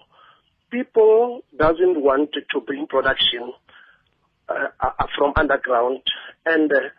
people 0.69 1.41
doesn't 1.57 2.01
want 2.01 2.31
to 2.33 2.61
bring 2.61 2.87
production 2.87 3.53
uh, 4.49 4.67
uh, 4.79 5.07
from 5.17 5.33
underground. 5.35 6.01
And 6.45 6.71
uh, 6.71 6.89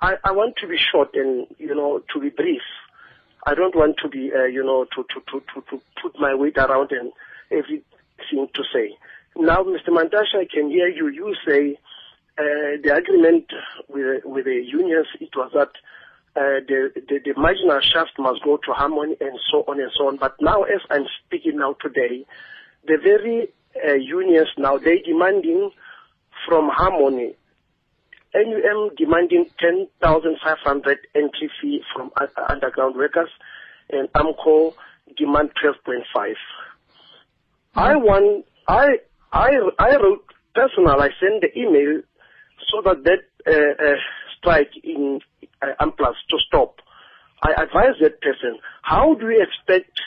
I, 0.00 0.14
I 0.24 0.32
want 0.32 0.56
to 0.60 0.68
be 0.68 0.76
short 0.92 1.10
and, 1.14 1.46
you 1.58 1.74
know, 1.74 2.02
to 2.12 2.20
be 2.20 2.30
brief. 2.30 2.62
I 3.46 3.54
don't 3.54 3.76
want 3.76 3.96
to 4.02 4.08
be, 4.08 4.32
uh, 4.34 4.44
you 4.44 4.64
know, 4.64 4.84
to, 4.96 5.04
to, 5.04 5.20
to, 5.30 5.40
to, 5.54 5.60
to 5.70 5.80
put 6.02 6.18
my 6.18 6.34
weight 6.34 6.58
around 6.58 6.90
and 6.90 7.12
everything 7.52 8.48
to 8.52 8.62
say. 8.74 8.96
Now, 9.36 9.62
Mr. 9.62 9.90
Mantashe, 9.90 10.34
I 10.34 10.46
can 10.52 10.68
hear 10.68 10.88
you. 10.88 11.08
You 11.08 11.32
say 11.46 11.78
uh, 12.36 12.82
the 12.82 12.92
agreement 12.92 13.46
with, 13.88 14.24
with 14.24 14.46
the 14.46 14.62
unions, 14.66 15.06
it 15.20 15.30
was 15.36 15.52
that 15.54 15.70
uh, 16.34 16.60
the, 16.66 16.90
the, 17.08 17.20
the 17.24 17.40
marginal 17.40 17.80
shaft 17.80 18.18
must 18.18 18.42
go 18.42 18.56
to 18.56 18.72
Harmony 18.72 19.16
and 19.20 19.38
so 19.50 19.64
on 19.68 19.80
and 19.80 19.92
so 19.96 20.08
on. 20.08 20.16
But 20.16 20.34
now, 20.40 20.64
as 20.64 20.80
I'm 20.90 21.06
speaking 21.24 21.58
now 21.58 21.76
today, 21.80 22.26
the 22.84 22.98
very 23.00 23.48
uh, 23.88 23.94
unions 23.94 24.48
now, 24.58 24.76
they're 24.76 25.02
demanding 25.04 25.70
from 26.48 26.68
Harmony 26.68 27.36
NUM 28.36 28.90
demanding 28.96 29.46
10,500 29.58 30.98
entry 31.14 31.50
fee 31.60 31.82
from 31.94 32.10
uh, 32.20 32.26
underground 32.48 32.96
workers 32.96 33.30
and 33.90 34.12
AMCU 34.12 34.74
demand 35.16 35.50
12.5. 35.62 36.34
I 37.74 37.96
want, 37.96 38.44
I, 38.68 38.98
I, 39.32 39.50
I 39.78 39.96
wrote 39.96 40.24
personal, 40.54 41.00
I 41.00 41.08
sent 41.20 41.42
the 41.42 41.58
email 41.58 42.02
so 42.70 42.82
that 42.84 43.04
that 43.04 43.20
uh, 43.46 43.84
uh, 43.84 43.94
strike 44.38 44.72
in 44.82 45.20
uh, 45.62 45.66
Amplats 45.80 46.16
to 46.30 46.36
stop. 46.46 46.76
I 47.42 47.52
advise 47.52 47.96
that 48.00 48.20
person, 48.20 48.58
how 48.82 49.14
do 49.14 49.26
we 49.26 49.42
expect 49.42 50.00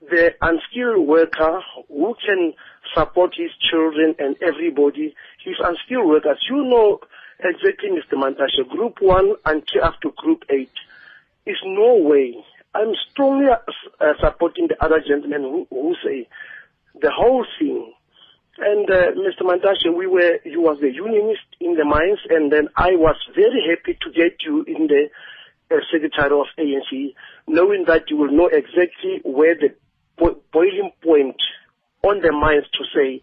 the 0.00 0.32
unskilled 0.40 1.06
worker 1.06 1.60
who 1.88 2.14
can 2.26 2.54
support 2.94 3.34
his 3.36 3.50
children 3.70 4.14
and 4.18 4.36
everybody, 4.42 5.14
his 5.44 5.56
unskilled 5.62 6.08
workers, 6.08 6.38
you 6.50 6.64
know 6.64 7.00
exactly, 7.40 7.90
Mr. 7.90 8.14
Mantashe, 8.14 8.68
group 8.68 9.00
one 9.00 9.34
until 9.44 9.84
up 9.84 10.00
to 10.02 10.12
group 10.16 10.44
eight 10.50 10.72
is 11.46 11.56
no 11.64 11.96
way. 11.96 12.36
I'm 12.74 12.94
strongly 13.10 13.48
uh, 13.50 14.12
supporting 14.20 14.68
the 14.68 14.82
other 14.82 15.00
gentlemen 15.06 15.42
who, 15.42 15.66
who 15.70 15.94
say 16.04 16.28
the 17.00 17.10
whole 17.10 17.44
thing. 17.58 17.92
And 18.58 18.88
uh, 18.90 19.12
Mr. 19.12 19.42
Mantashe, 19.42 19.94
we 19.94 20.06
were, 20.06 20.38
you 20.44 20.60
was 20.60 20.78
the 20.80 20.92
unionist 20.92 21.42
in 21.60 21.74
the 21.76 21.84
mines, 21.84 22.18
and 22.28 22.52
then 22.52 22.68
I 22.76 22.90
was 22.92 23.16
very 23.34 23.62
happy 23.68 23.98
to 24.02 24.10
get 24.12 24.42
you 24.44 24.62
in 24.64 24.86
the 24.86 25.08
uh, 25.70 25.80
secretary 25.90 26.38
of 26.38 26.46
ANC, 26.58 27.14
knowing 27.46 27.84
that 27.86 28.10
you 28.10 28.16
will 28.16 28.30
know 28.30 28.46
exactly 28.46 29.20
where 29.24 29.54
the 29.54 29.74
bo- 30.18 30.40
boiling 30.52 30.92
point 31.02 31.36
on 32.02 32.20
the 32.20 32.32
mines 32.32 32.66
to 32.72 32.84
say 32.94 33.22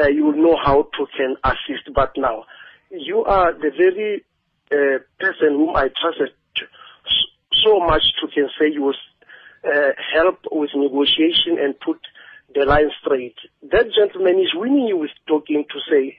uh, 0.00 0.08
you 0.08 0.24
will 0.24 0.36
know 0.36 0.56
how 0.62 0.88
to 0.96 1.06
can 1.16 1.36
assist. 1.44 1.92
But 1.94 2.12
now, 2.16 2.44
you 2.98 3.24
are 3.24 3.52
the 3.52 3.70
very 3.76 4.24
uh, 4.72 4.98
person 5.18 5.50
whom 5.50 5.76
I 5.76 5.88
trusted 6.00 6.34
so 7.64 7.80
much 7.80 8.02
to 8.20 8.28
can 8.28 8.48
say 8.58 8.70
you 8.72 8.82
will 8.82 8.94
uh, 9.64 9.92
help 10.14 10.40
with 10.50 10.70
negotiation 10.74 11.58
and 11.58 11.78
put 11.78 11.98
the 12.54 12.64
line 12.64 12.90
straight. 13.00 13.36
That 13.62 13.86
gentleman 13.96 14.38
is 14.40 14.52
winning 14.54 14.86
you 14.86 14.98
with 14.98 15.10
talking 15.26 15.64
to 15.68 15.78
say 15.90 16.16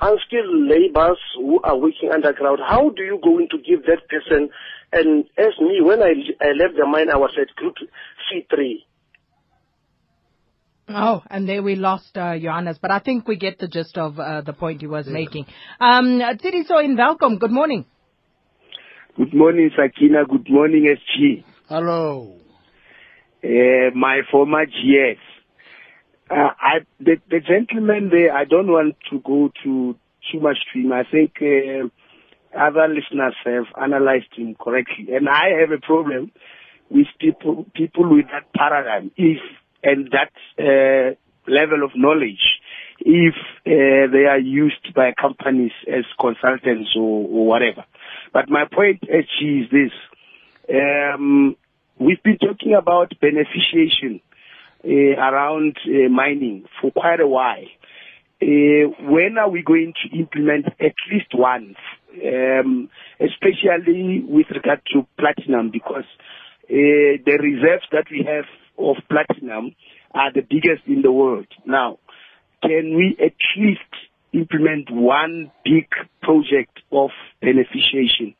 unskilled 0.00 0.68
laborers 0.68 1.18
who 1.36 1.60
are 1.62 1.76
working 1.76 2.10
underground, 2.12 2.60
how 2.66 2.90
do 2.90 3.02
you 3.02 3.20
going 3.22 3.48
to 3.50 3.58
give 3.58 3.84
that 3.84 4.08
person? 4.08 4.48
And 4.92 5.24
as 5.36 5.52
me, 5.60 5.80
when 5.82 6.02
I, 6.02 6.14
I 6.40 6.52
left 6.52 6.76
the 6.76 6.86
mine, 6.86 7.10
I 7.10 7.16
was 7.16 7.36
at 7.40 7.54
group 7.56 7.76
C3. 8.32 8.82
Oh, 10.92 11.22
and 11.30 11.48
there 11.48 11.62
we 11.62 11.76
lost 11.76 12.16
uh, 12.16 12.36
Johannes, 12.36 12.78
but 12.82 12.90
I 12.90 12.98
think 12.98 13.28
we 13.28 13.36
get 13.36 13.58
the 13.58 13.68
gist 13.68 13.96
of 13.96 14.18
uh, 14.18 14.40
the 14.40 14.52
point 14.52 14.80
he 14.80 14.88
was 14.88 15.06
making. 15.06 15.46
Um, 15.78 16.18
Tiriso 16.18 16.84
in 16.84 16.96
Welkom, 16.96 17.38
good 17.38 17.52
morning. 17.52 17.84
Good 19.16 19.32
morning, 19.32 19.70
Sakina. 19.76 20.24
Good 20.28 20.50
morning, 20.50 20.96
SG. 20.96 21.44
Hello. 21.68 22.34
Uh, 23.44 23.94
my 23.94 24.22
former 24.32 24.66
GS. 24.66 25.20
Uh, 26.28 26.34
I, 26.60 26.78
the, 26.98 27.16
the 27.30 27.38
gentleman 27.38 28.10
there, 28.10 28.34
I 28.34 28.44
don't 28.44 28.68
want 28.68 28.96
to 29.10 29.20
go 29.20 29.52
to 29.62 29.96
too 30.32 30.40
much 30.40 30.58
to 30.72 30.80
him. 30.80 30.92
I 30.92 31.04
think 31.08 31.34
uh, 31.40 31.86
other 32.58 32.88
listeners 32.88 33.36
have 33.44 33.66
analyzed 33.80 34.34
him 34.36 34.56
correctly. 34.60 35.14
And 35.14 35.28
I 35.28 35.60
have 35.60 35.70
a 35.70 35.80
problem 35.80 36.32
with 36.88 37.06
people, 37.20 37.66
people 37.74 38.12
with 38.12 38.26
that 38.32 38.52
paradigm. 38.52 39.12
If, 39.16 39.38
and 39.82 40.12
that 40.12 40.32
uh, 40.58 41.14
level 41.50 41.84
of 41.84 41.90
knowledge, 41.94 42.60
if 43.00 43.34
uh, 43.66 44.12
they 44.12 44.26
are 44.26 44.38
used 44.38 44.94
by 44.94 45.12
companies 45.18 45.72
as 45.88 46.04
consultants 46.20 46.90
or, 46.96 47.26
or 47.28 47.46
whatever. 47.46 47.84
But 48.32 48.48
my 48.48 48.64
point, 48.70 49.02
actually 49.04 49.60
is 49.60 49.70
this. 49.70 49.92
Um, 50.72 51.56
we've 51.98 52.22
been 52.22 52.38
talking 52.38 52.74
about 52.74 53.12
beneficiation 53.22 54.20
uh, 54.84 55.20
around 55.20 55.76
uh, 55.86 56.08
mining 56.08 56.64
for 56.80 56.90
quite 56.90 57.20
a 57.20 57.26
while. 57.26 57.64
Uh, 58.42 58.88
when 59.02 59.36
are 59.38 59.50
we 59.50 59.62
going 59.62 59.92
to 60.02 60.18
implement 60.18 60.66
at 60.80 60.94
least 61.12 61.34
one, 61.34 61.74
um, 62.24 62.88
especially 63.20 64.24
with 64.26 64.46
regard 64.50 64.80
to 64.92 65.06
platinum? 65.18 65.70
Because 65.70 66.06
uh, 66.64 67.20
the 67.26 67.38
reserves 67.42 67.84
that 67.92 68.06
we 68.10 68.24
have 68.26 68.46
of 68.80 68.96
platinum 69.08 69.74
are 70.14 70.32
the 70.32 70.42
biggest 70.42 70.86
in 70.86 71.02
the 71.02 71.12
world. 71.12 71.46
Now, 71.66 71.98
can 72.62 72.96
we 72.96 73.16
at 73.24 73.34
least 73.56 73.80
implement 74.32 74.90
one 74.90 75.50
big 75.64 75.88
project 76.22 76.80
of 76.92 77.10
beneficiation? 77.42 78.34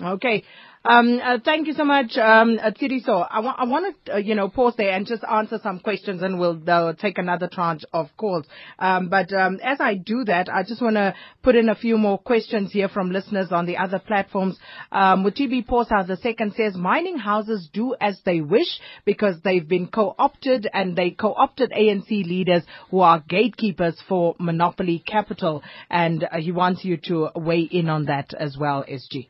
Okay. 0.00 0.42
Um, 0.86 1.18
uh, 1.24 1.38
thank 1.42 1.66
you 1.66 1.72
so 1.72 1.84
much, 1.84 2.14
um, 2.18 2.58
uh, 2.62 2.70
Tiriso. 2.70 3.26
I, 3.30 3.40
wa- 3.40 3.54
I 3.56 3.64
want 3.64 3.96
to, 4.04 4.14
uh, 4.14 4.16
you 4.18 4.34
know, 4.34 4.50
pause 4.50 4.74
there 4.76 4.90
and 4.92 5.06
just 5.06 5.24
answer 5.24 5.58
some 5.62 5.80
questions 5.80 6.20
and 6.20 6.38
we'll 6.38 6.60
uh, 6.68 6.92
take 6.92 7.16
another 7.16 7.48
tranche 7.50 7.86
of 7.94 8.10
calls. 8.18 8.44
Um, 8.78 9.08
but 9.08 9.32
um, 9.32 9.60
as 9.64 9.80
I 9.80 9.94
do 9.94 10.24
that, 10.24 10.50
I 10.52 10.62
just 10.62 10.82
want 10.82 10.96
to 10.96 11.14
put 11.42 11.56
in 11.56 11.70
a 11.70 11.74
few 11.74 11.96
more 11.96 12.18
questions 12.18 12.70
here 12.70 12.90
from 12.90 13.10
listeners 13.12 13.50
on 13.50 13.64
the 13.64 13.78
other 13.78 13.98
platforms. 13.98 14.58
Um, 14.92 15.24
Mutibi 15.24 15.66
the 15.66 16.18
second 16.20 16.52
says, 16.54 16.74
mining 16.74 17.16
houses 17.16 17.70
do 17.72 17.94
as 17.98 18.20
they 18.26 18.42
wish 18.42 18.78
because 19.06 19.36
they've 19.42 19.66
been 19.66 19.86
co-opted 19.86 20.68
and 20.74 20.94
they 20.94 21.12
co-opted 21.12 21.70
ANC 21.70 22.10
leaders 22.10 22.62
who 22.90 23.00
are 23.00 23.24
gatekeepers 23.26 23.96
for 24.06 24.34
monopoly 24.38 25.02
capital. 25.06 25.62
And 25.88 26.24
uh, 26.24 26.36
he 26.40 26.52
wants 26.52 26.84
you 26.84 26.98
to 27.06 27.30
weigh 27.36 27.62
in 27.62 27.88
on 27.88 28.04
that 28.04 28.34
as 28.34 28.58
well, 28.58 28.84
SG. 28.86 29.28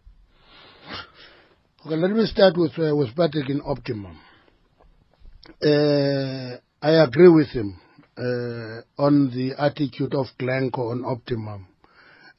Okay, 1.86 1.96
let 1.96 2.12
me 2.12 2.24
start 2.24 2.56
with 2.56 2.72
uh, 2.78 2.96
with 2.96 3.14
Patrick 3.14 3.50
in 3.50 3.60
Optimum. 3.60 4.18
Uh, 5.62 6.56
I 6.80 7.04
agree 7.04 7.28
with 7.28 7.48
him 7.48 7.78
uh, 8.16 9.02
on 9.02 9.30
the 9.30 9.52
attitude 9.58 10.14
of 10.14 10.24
Glencore 10.38 10.92
on 10.92 11.04
Optimum. 11.04 11.66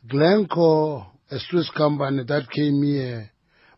Glencore, 0.09 1.05
a 1.29 1.37
Swiss 1.37 1.69
company 1.77 2.23
that 2.27 2.49
came 2.49 2.81
here, 2.81 3.29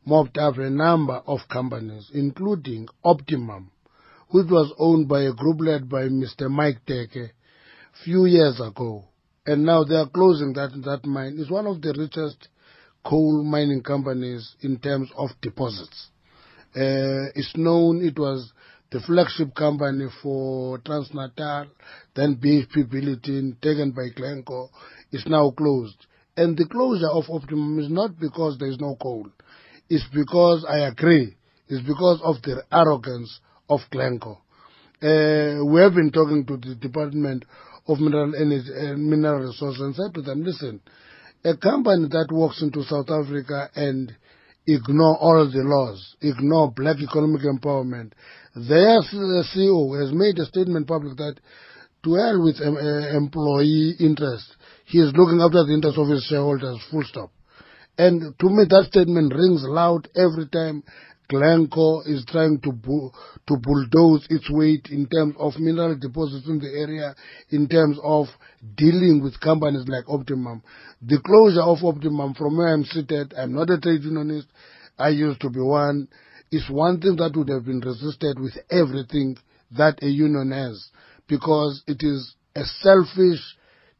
mopped 0.06 0.38
up 0.38 0.58
a 0.58 0.69
number 0.69 1.21
of 1.27 1.39
companies, 1.51 2.12
including 2.13 2.88
Optimum, 3.03 3.69
which 4.30 4.47
was 4.49 4.73
owned 4.80 5.10
by 5.10 5.23
a 5.23 5.34
group 5.34 5.60
led 5.60 5.89
by 5.89 6.03
Mr. 6.03 6.49
Mike 6.49 6.80
Teke 6.88 7.32
few 8.06 8.25
years 8.25 8.62
ago. 8.62 9.03
And 9.45 9.65
now 9.65 9.84
they 9.84 9.95
are 9.95 10.08
closing 10.08 10.53
that, 10.53 10.71
that 10.86 11.06
mine. 11.06 11.36
It's 11.38 11.51
one 11.51 11.67
of 11.67 11.82
the 11.82 11.93
richest 11.97 12.47
coal 13.08 13.41
mining 13.43 13.82
companies 13.82 14.56
in 14.62 14.78
terms 14.80 15.10
of 15.17 15.30
deposits. 15.41 16.08
Uh, 16.76 17.32
it's 17.36 17.56
known 17.56 18.04
it 18.04 18.20
was 18.20 18.52
the 18.91 19.00
flagship 19.00 19.56
company 19.56 20.08
for 20.22 20.78
Transnatal, 20.80 21.67
then 22.15 22.36
BHP 22.36 22.89
Billiton, 22.91 23.60
taken 23.62 23.91
by 23.91 24.10
Glencore, 24.15 24.70
is 25.12 25.26
now 25.26 25.52
closed. 25.52 26.06
And 26.36 26.58
the 26.58 26.65
closure 26.65 27.10
of 27.10 27.26
Optimum 27.30 27.80
is 27.80 27.89
not 27.89 28.20
because 28.20 28.58
there 28.60 28.70
is 28.70 28.80
no 28.80 28.96
coal. 29.02 29.28
It's 29.89 30.06
because, 30.13 30.65
I 30.70 30.80
agree, 30.88 31.36
it's 31.70 31.86
because 31.88 32.20
of 32.24 32.41
the 32.43 32.63
arrogance 32.72 33.39
of 33.70 33.80
Glencore. 33.89 34.39
Uh, 35.02 35.63
we 35.65 35.82
have 35.82 35.93
been 35.93 36.12
talking 36.12 36.46
to 36.46 36.58
the 36.58 36.76
Department 36.76 37.46
of 37.88 38.00
Mineral 38.00 38.36
Energy 38.36 38.72
and 38.76 38.96
uh, 38.96 38.98
Mineral 38.98 39.48
Resources 39.48 39.82
and 39.82 39.96
said 39.96 40.13
to 40.13 40.22
them, 40.22 40.43
listen, 40.43 40.82
a 41.43 41.56
company 41.58 42.08
that 42.10 42.28
walks 42.32 42.62
into 42.62 42.84
South 42.84 43.10
Africa 43.10 43.69
and 43.76 44.15
ignore 44.65 45.17
all 45.17 45.50
the 45.50 45.63
laws, 45.63 46.15
ignore 46.21 46.71
black 46.71 46.97
economic 47.00 47.41
empowerment, 47.41 48.12
their 48.56 49.02
CEO 49.02 50.00
has 50.00 50.12
made 50.13 50.38
a 50.39 50.45
statement 50.45 50.88
public 50.88 51.15
that 51.17 51.36
to 52.04 52.13
hell 52.15 52.43
with 52.43 52.60
uh, 52.62 53.17
employee 53.17 53.95
interest. 54.00 54.56
He 54.86 55.00
is 55.00 55.13
looking 55.15 55.41
after 55.41 55.63
the 55.63 55.73
interests 55.73 56.00
of 56.00 56.08
his 56.08 56.23
shareholders, 56.23 56.80
full 56.91 57.04
stop. 57.04 57.32
And 57.97 58.38
to 58.39 58.50
me, 58.50 58.65
that 58.69 58.88
statement 58.89 59.34
rings 59.34 59.63
loud 59.65 60.08
every 60.15 60.47
time 60.47 60.84
Glencore 61.30 62.04
is 62.08 62.26
trying 62.26 62.60
to 62.62 62.72
bu- 62.72 63.12
to 63.48 63.58
bulldoze 63.58 64.26
its 64.30 64.50
weight 64.50 64.88
in 64.90 65.08
terms 65.08 65.36
of 65.40 65.60
mineral 65.60 65.98
deposits 65.98 66.48
in 66.48 66.60
the 66.60 66.70
area, 66.70 67.16
in 67.50 67.68
terms 67.68 67.98
of 68.04 68.28
dealing 68.76 69.22
with 69.22 69.40
companies 69.40 69.88
like 69.88 70.06
Optimum. 70.08 70.63
The 71.02 71.20
closure 71.20 71.62
of 71.62 71.84
Optimum, 71.84 72.34
from 72.34 72.58
where 72.58 72.74
I'm 72.74 72.86
seated, 72.86 73.34
I'm 73.38 73.54
not 73.54 73.70
a 73.70 73.80
trade 73.80 74.04
unionist. 74.04 74.48
I 74.98 75.10
used 75.10 75.42
to 75.42 75.50
be 75.50 75.60
one. 75.60 76.08
Is 76.50 76.70
one 76.70 77.02
thing 77.02 77.18
that 77.18 77.36
would 77.36 77.50
have 77.50 77.66
been 77.66 77.82
resisted 77.82 78.40
with 78.40 78.58
everything 78.72 79.38
that 79.72 80.02
a 80.02 80.08
union 80.08 80.52
has, 80.52 80.92
because 81.28 81.84
it 81.88 81.98
is 82.00 82.36
a 82.56 82.63
selfish 82.63 83.42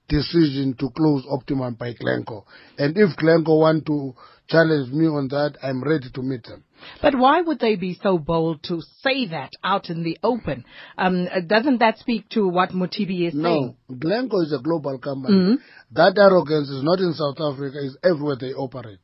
decision 0.08 0.74
to 0.80 0.90
close 0.96 1.26
Optimum 1.30 1.74
by 1.74 1.92
Glencore. 1.92 2.46
And 2.78 2.98
if 2.98 3.18
Glencore 3.18 3.60
want 3.60 3.86
to 3.88 4.16
challenge 4.48 4.94
me 4.94 5.08
on 5.08 5.28
that, 5.28 5.58
I'm 5.62 5.84
ready 5.84 6.10
to 6.14 6.22
meet 6.22 6.46
them. 6.46 6.64
But 7.02 7.16
why 7.16 7.42
would 7.42 7.60
they 7.60 7.76
be 7.76 8.00
so 8.02 8.18
bold 8.18 8.64
to 8.64 8.82
say 9.04 9.28
that 9.28 9.52
out 9.64 9.90
in 9.90 10.04
the 10.04 10.18
open? 10.24 10.66
Um, 10.98 11.28
doesn't 11.48 11.80
that 11.80 12.00
speak 12.00 12.30
to 12.30 12.48
what 12.48 12.72
Mutibi 12.72 13.28
is 13.28 13.34
no, 13.34 13.44
saying? 13.44 13.76
No, 13.90 13.96
Glencore 13.96 14.44
is 14.44 14.54
a 14.54 14.62
global 14.62 14.98
company. 15.00 15.36
Mm-hmm. 15.36 15.56
That 15.92 16.18
arrogance 16.18 16.70
is 16.70 16.84
not 16.84 17.00
in 17.00 17.14
South 17.14 17.40
Africa, 17.40 17.78
it's 17.82 17.98
everywhere 18.04 18.38
they 18.40 18.54
operate. 18.54 19.00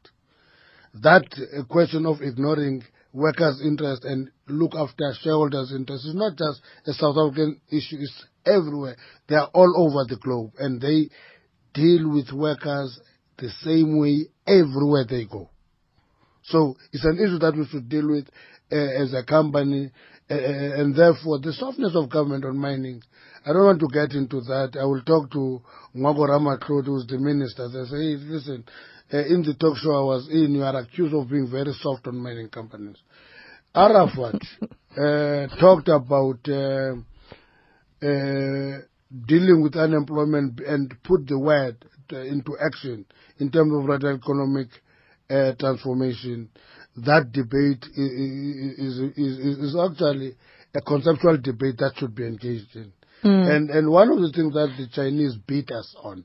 That 1.02 1.26
uh, 1.34 1.63
question 1.65 2.06
of 2.06 2.22
ignoring 2.22 2.84
workers' 3.13 3.62
interest 3.63 4.04
and 4.06 4.30
look 4.48 4.74
after 4.76 5.13
shareholders' 5.22 5.72
interest 5.76 6.06
is 6.06 6.15
not 6.15 6.38
just 6.38 6.62
a 6.88 6.93
South 6.93 7.15
African 7.17 7.62
issue, 7.69 7.98
it's 8.00 8.26
everywhere. 8.46 8.98
They 9.28 9.36
are 9.36 9.50
all 9.54 9.74
over 9.78 10.06
the 10.08 10.19
globe 10.19 10.52
and 10.58 10.82
they 10.82 11.10
deal 11.74 12.10
with 12.12 12.32
workers 12.32 13.00
the 13.38 13.50
same 13.63 14.00
way 14.00 14.28
everywhere 14.46 15.06
they 15.10 15.26
go. 15.26 15.50
So 16.44 16.76
it's 16.92 17.06
an 17.06 17.18
issue 17.18 17.40
that 17.40 17.56
we 17.56 17.66
should 17.68 17.90
deal 17.90 18.08
with 18.10 18.28
uh, 18.72 18.76
as 18.76 19.14
a 19.14 19.24
company, 19.24 19.92
uh, 20.30 20.34
and 20.34 20.96
therefore 20.96 21.40
the 21.40 21.54
softness 21.54 21.96
of 21.96 22.10
government 22.10 22.46
on 22.46 22.58
mining. 22.58 23.02
I 23.46 23.54
don't 23.54 23.66
want 23.66 23.80
to 23.82 23.88
get 23.92 24.16
into 24.16 24.42
that. 24.42 24.78
I 24.80 24.86
will 24.86 25.02
talk 25.02 25.32
to 25.32 25.62
Ngoako 25.96 26.30
Ramatlhodi, 26.30 26.86
who's 26.86 27.06
the 27.08 27.18
minister. 27.18 27.68
They 27.68 27.84
say, 27.90 27.98
hey, 27.98 28.16
listen, 28.32 28.64
uh, 29.14 29.26
in 29.26 29.44
the 29.44 29.54
talk 29.54 29.78
show 29.78 29.92
I 29.92 30.04
was 30.04 30.30
in, 30.32 30.56
you 30.56 30.64
are 30.64 30.78
accused 30.78 31.14
of 31.14 31.30
being 31.30 31.50
very 31.52 31.74
soft 31.74 32.08
on 32.08 32.18
mining 32.18 32.50
companies. 32.50 32.98
Arafat 33.76 34.42
uh, 34.98 35.48
talked 35.60 35.90
about 35.90 36.42
dealing 39.28 39.62
with 39.62 39.76
unemployment 39.76 40.60
and 40.62 40.94
put 41.04 41.28
the 41.28 41.38
word 41.38 41.84
into 42.10 42.58
action 42.64 43.06
in 43.40 43.52
terms 43.52 43.74
of 43.74 43.86
radical 43.86 44.16
economic 44.16 44.68
uh, 45.34 45.54
transformation, 45.60 46.50
that 46.98 47.32
debate 47.32 47.84
is, 47.96 49.00
is, 49.00 49.17
is, 49.17 49.58
is, 49.58 49.76
actually 49.76 50.36
a 50.76 50.82
conceptual 50.82 51.38
debate 51.38 51.78
that 51.80 51.93
should 51.98 52.13
be 52.13 52.26
engaged 52.26 52.76
in. 52.76 52.93
Mm. 53.24 53.56
And, 53.56 53.69
and 53.69 53.89
one 53.89 54.10
of 54.10 54.19
the 54.22 54.32
things 54.32 54.54
that 54.54 54.76
the 54.78 54.88
Chinese 54.93 55.36
beat 55.48 55.72
us 55.72 55.96
on 56.04 56.24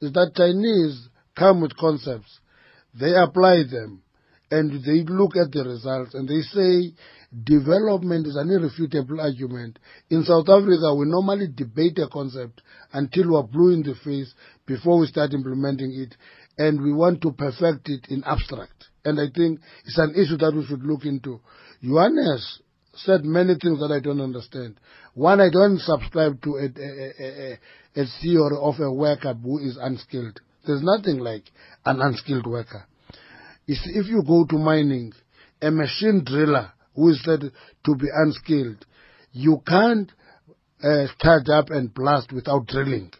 is 0.00 0.12
that 0.12 0.32
Chinese 0.36 1.08
come 1.36 1.62
with 1.62 1.76
concepts, 1.76 2.40
they 2.94 3.14
apply 3.14 3.62
them, 3.70 4.02
and 4.50 4.84
they 4.84 5.02
look 5.10 5.34
at 5.34 5.50
the 5.50 5.64
results 5.64 6.12
and 6.12 6.28
they 6.28 6.42
say 6.42 6.92
development 7.44 8.26
is 8.26 8.36
an 8.36 8.50
irrefutable 8.50 9.18
argument. 9.18 9.78
In 10.10 10.24
South 10.24 10.48
Africa, 10.50 10.94
we 10.94 11.06
normally 11.06 11.48
debate 11.48 11.98
a 11.98 12.08
concept 12.12 12.60
until 12.92 13.32
we're 13.32 13.44
blue 13.44 13.72
in 13.72 13.82
the 13.82 13.94
face 14.04 14.34
before 14.66 14.98
we 14.98 15.06
start 15.06 15.32
implementing 15.32 15.92
it 15.96 16.14
and 16.58 16.82
we 16.82 16.92
want 16.92 17.22
to 17.22 17.32
perfect 17.32 17.88
it 17.88 18.06
in 18.08 18.22
abstract. 18.24 18.88
And 19.04 19.20
I 19.20 19.26
think 19.34 19.60
it's 19.84 19.98
an 19.98 20.14
issue 20.14 20.36
that 20.38 20.54
we 20.54 20.64
should 20.66 20.84
look 20.84 21.04
into. 21.04 21.40
Johannes 21.82 22.60
said 22.94 23.24
many 23.24 23.54
things 23.60 23.80
that 23.80 23.90
I 23.90 24.00
don't 24.00 24.20
understand. 24.20 24.78
One, 25.14 25.40
I 25.40 25.50
don't 25.50 25.78
subscribe 25.78 26.40
to 26.42 26.50
a, 26.56 26.64
a, 26.64 27.24
a, 27.24 28.02
a 28.02 28.06
theory 28.20 28.56
of 28.60 28.80
a 28.80 28.92
worker 28.92 29.34
who 29.34 29.58
is 29.58 29.78
unskilled. 29.80 30.40
There's 30.66 30.82
nothing 30.82 31.18
like 31.18 31.44
an 31.84 32.00
unskilled 32.00 32.46
worker. 32.46 32.86
If 33.66 34.06
you 34.06 34.22
go 34.26 34.44
to 34.44 34.58
mining, 34.58 35.12
a 35.60 35.70
machine 35.70 36.22
driller 36.24 36.72
who 36.94 37.10
is 37.10 37.22
said 37.24 37.40
to 37.40 37.94
be 37.96 38.06
unskilled, 38.12 38.84
you 39.32 39.62
can't 39.66 40.10
uh, 40.82 41.06
start 41.18 41.48
up 41.48 41.70
and 41.70 41.92
blast 41.92 42.32
without 42.32 42.66
drilling. 42.66 43.12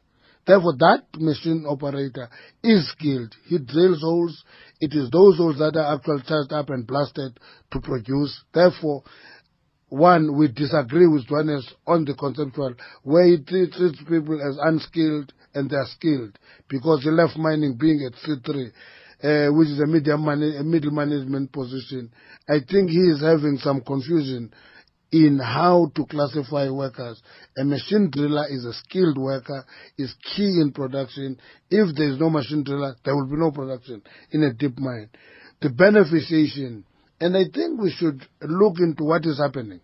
Therefore, 0.47 0.75
that 0.79 1.05
machine 1.19 1.65
operator 1.69 2.29
is 2.65 2.91
skilled. 2.91 3.35
He 3.47 3.59
drills 3.59 4.01
holes. 4.01 4.45
It 4.81 4.93
is 4.95 5.11
those 5.11 5.37
holes 5.37 5.59
that 5.59 5.77
are 5.77 5.95
actually 5.95 6.23
charged 6.27 6.53
up 6.53 6.71
and 6.71 6.87
blasted 6.87 7.39
to 7.71 7.81
produce. 7.81 8.43
Therefore, 8.53 9.05
one, 9.89 10.37
we 10.37 10.49
disagree 10.49 11.07
with 11.07 11.27
Johannes 11.29 11.71
on 11.87 12.05
the 12.07 12.15
conceptual, 12.15 12.75
where 13.03 13.27
he 13.27 13.37
treats 13.37 13.77
people 14.09 14.41
as 14.41 14.57
unskilled 14.61 15.33
and 15.55 15.69
they 15.69 15.77
are 15.77 15.87
skilled, 15.87 16.39
because 16.69 17.03
he 17.03 17.11
left 17.11 17.37
mining 17.37 17.77
being 17.79 18.01
at 18.07 18.15
C3, 18.15 18.73
uh, 19.23 19.53
which 19.53 19.69
is 19.69 19.79
a, 19.81 19.87
medium 19.87 20.27
a 20.27 20.65
middle 20.65 20.93
management 20.93 21.53
position. 21.53 22.11
I 22.49 22.61
think 22.67 22.89
he 22.89 23.01
is 23.01 23.21
having 23.21 23.59
some 23.59 23.83
confusion 23.83 24.53
in 25.13 25.39
how 25.39 25.91
to 25.95 26.07
classify 26.07 26.71
workers. 26.71 27.23
A 27.59 27.65
machine 27.65 28.09
driller 28.11 28.47
is 28.49 28.65
a 28.65 28.73
skilled 28.73 29.19
worker, 29.19 29.65
is 29.99 30.15
key 30.35 30.59
in 30.61 30.73
production. 30.73 31.39
If 31.71 31.95
there 31.95 32.11
is 32.11 32.19
no 32.19 32.31
machine 32.31 32.65
driller, 32.65 32.97
there 33.05 33.15
will 33.15 33.27
be 33.27 33.37
no 33.37 33.51
production 33.51 34.03
in 34.31 34.43
a 34.43 34.55
deep 34.55 34.79
mine. 34.79 35.11
The 35.61 35.69
beneficiation, 35.69 36.85
and 37.21 37.37
I 37.37 37.45
think 37.55 37.81
we 37.81 37.91
should 37.91 38.27
look 38.41 38.79
into 38.79 39.05
what 39.05 39.27
is 39.27 39.39
happening. 39.39 39.81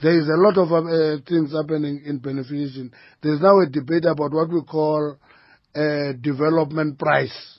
There 0.00 0.16
is 0.16 0.28
a 0.28 0.40
lot 0.40 0.56
of 0.56 0.70
uh, 0.72 1.20
things 1.28 1.52
happening 1.52 2.02
in 2.06 2.20
beneficiation. 2.20 2.92
There 3.20 3.34
is 3.34 3.40
now 3.40 3.58
a 3.58 3.68
debate 3.68 4.04
about 4.04 4.32
what 4.32 4.48
we 4.48 4.62
call 4.62 5.16
a 5.74 6.14
development 6.14 6.98
price 6.98 7.57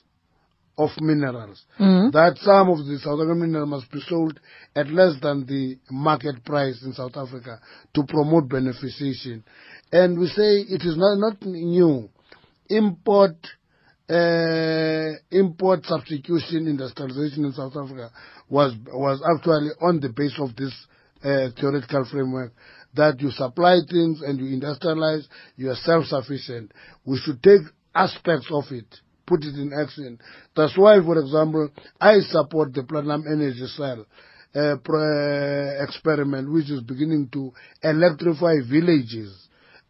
of 0.82 0.90
minerals. 1.00 1.64
Mhm. 1.78 2.12
That 2.12 2.38
some 2.38 2.68
of 2.70 2.86
the 2.86 2.98
South 2.98 3.20
African 3.20 3.40
minerals 3.40 3.68
must 3.68 3.90
be 3.90 4.00
sold 4.00 4.40
at 4.74 4.88
less 4.90 5.14
than 5.20 5.46
the 5.46 5.78
market 5.90 6.44
price 6.44 6.82
in 6.82 6.92
South 6.92 7.16
Africa 7.16 7.60
to 7.94 8.02
promote 8.04 8.48
beneficiation. 8.48 9.42
And 9.92 10.18
we 10.18 10.26
say 10.28 10.60
it 10.76 10.82
is 10.84 10.96
not, 10.96 11.16
not 11.18 11.44
new. 11.44 12.08
Import 12.68 13.36
uh, 14.08 15.12
import 15.30 15.86
substitution 15.86 16.66
industrialization 16.66 17.44
in 17.44 17.52
South 17.52 17.76
Africa 17.76 18.10
was 18.48 18.74
was 18.92 19.22
actually 19.36 19.70
on 19.80 20.00
the 20.00 20.08
base 20.08 20.36
of 20.38 20.56
this 20.56 20.74
uh, 21.22 21.50
theoretical 21.60 22.04
framework 22.10 22.52
that 22.94 23.20
you 23.20 23.30
supply 23.30 23.78
things 23.88 24.20
and 24.22 24.40
you 24.40 24.46
industrialize, 24.58 25.24
you 25.56 25.70
are 25.70 25.76
self-sufficient. 25.76 26.72
We 27.04 27.18
should 27.18 27.40
take 27.42 27.60
aspects 27.94 28.48
of 28.50 28.64
it, 28.70 28.86
put 29.30 29.44
it 29.44 29.54
in 29.54 29.70
action. 29.72 30.18
That's 30.56 30.76
why, 30.76 30.98
for 31.00 31.16
example, 31.18 31.70
I 32.00 32.18
support 32.20 32.74
the 32.74 32.82
platinum 32.82 33.24
energy 33.30 33.66
cell 33.78 34.04
uh, 34.54 34.58
uh, 34.58 35.84
experiment, 35.84 36.52
which 36.52 36.68
is 36.70 36.82
beginning 36.82 37.28
to 37.32 37.52
electrify 37.82 38.54
villages 38.68 39.30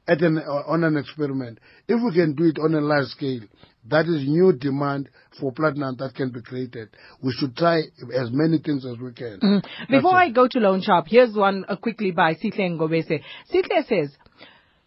at 0.07 0.20
an, 0.22 0.38
on 0.38 0.84
an 0.84 0.97
experiment. 0.99 1.59
If 1.88 1.99
we 2.05 2.12
can 2.14 2.34
do 2.34 2.45
it 2.45 2.59
on 2.59 2.74
a 2.74 2.80
large 2.80 3.07
scale, 3.07 3.41
that 3.88 4.05
is 4.07 4.28
new 4.28 4.53
demand 4.53 5.09
for 5.41 5.53
platinum 5.53 5.97
that 5.99 6.14
can 6.14 6.30
be 6.30 6.43
created. 6.43 6.91
We 7.22 7.32
should 7.32 7.57
try 7.57 7.78
as 8.14 8.28
many 8.30 8.59
things 8.59 8.84
as 8.84 8.99
we 8.99 9.12
can. 9.12 9.38
Mhm. 9.41 9.62
Before 9.88 10.14
I 10.14 10.28
go 10.30 10.47
to 10.49 10.59
Loane 10.59 10.82
Sharp, 10.82 11.07
here's 11.09 11.34
one 11.34 11.64
uh, 11.66 11.76
quickly 11.76 12.11
by 12.11 12.34
Sihle 12.34 12.76
Ngobese. 12.76 13.22
Sihle 13.51 13.86
says, 13.88 14.11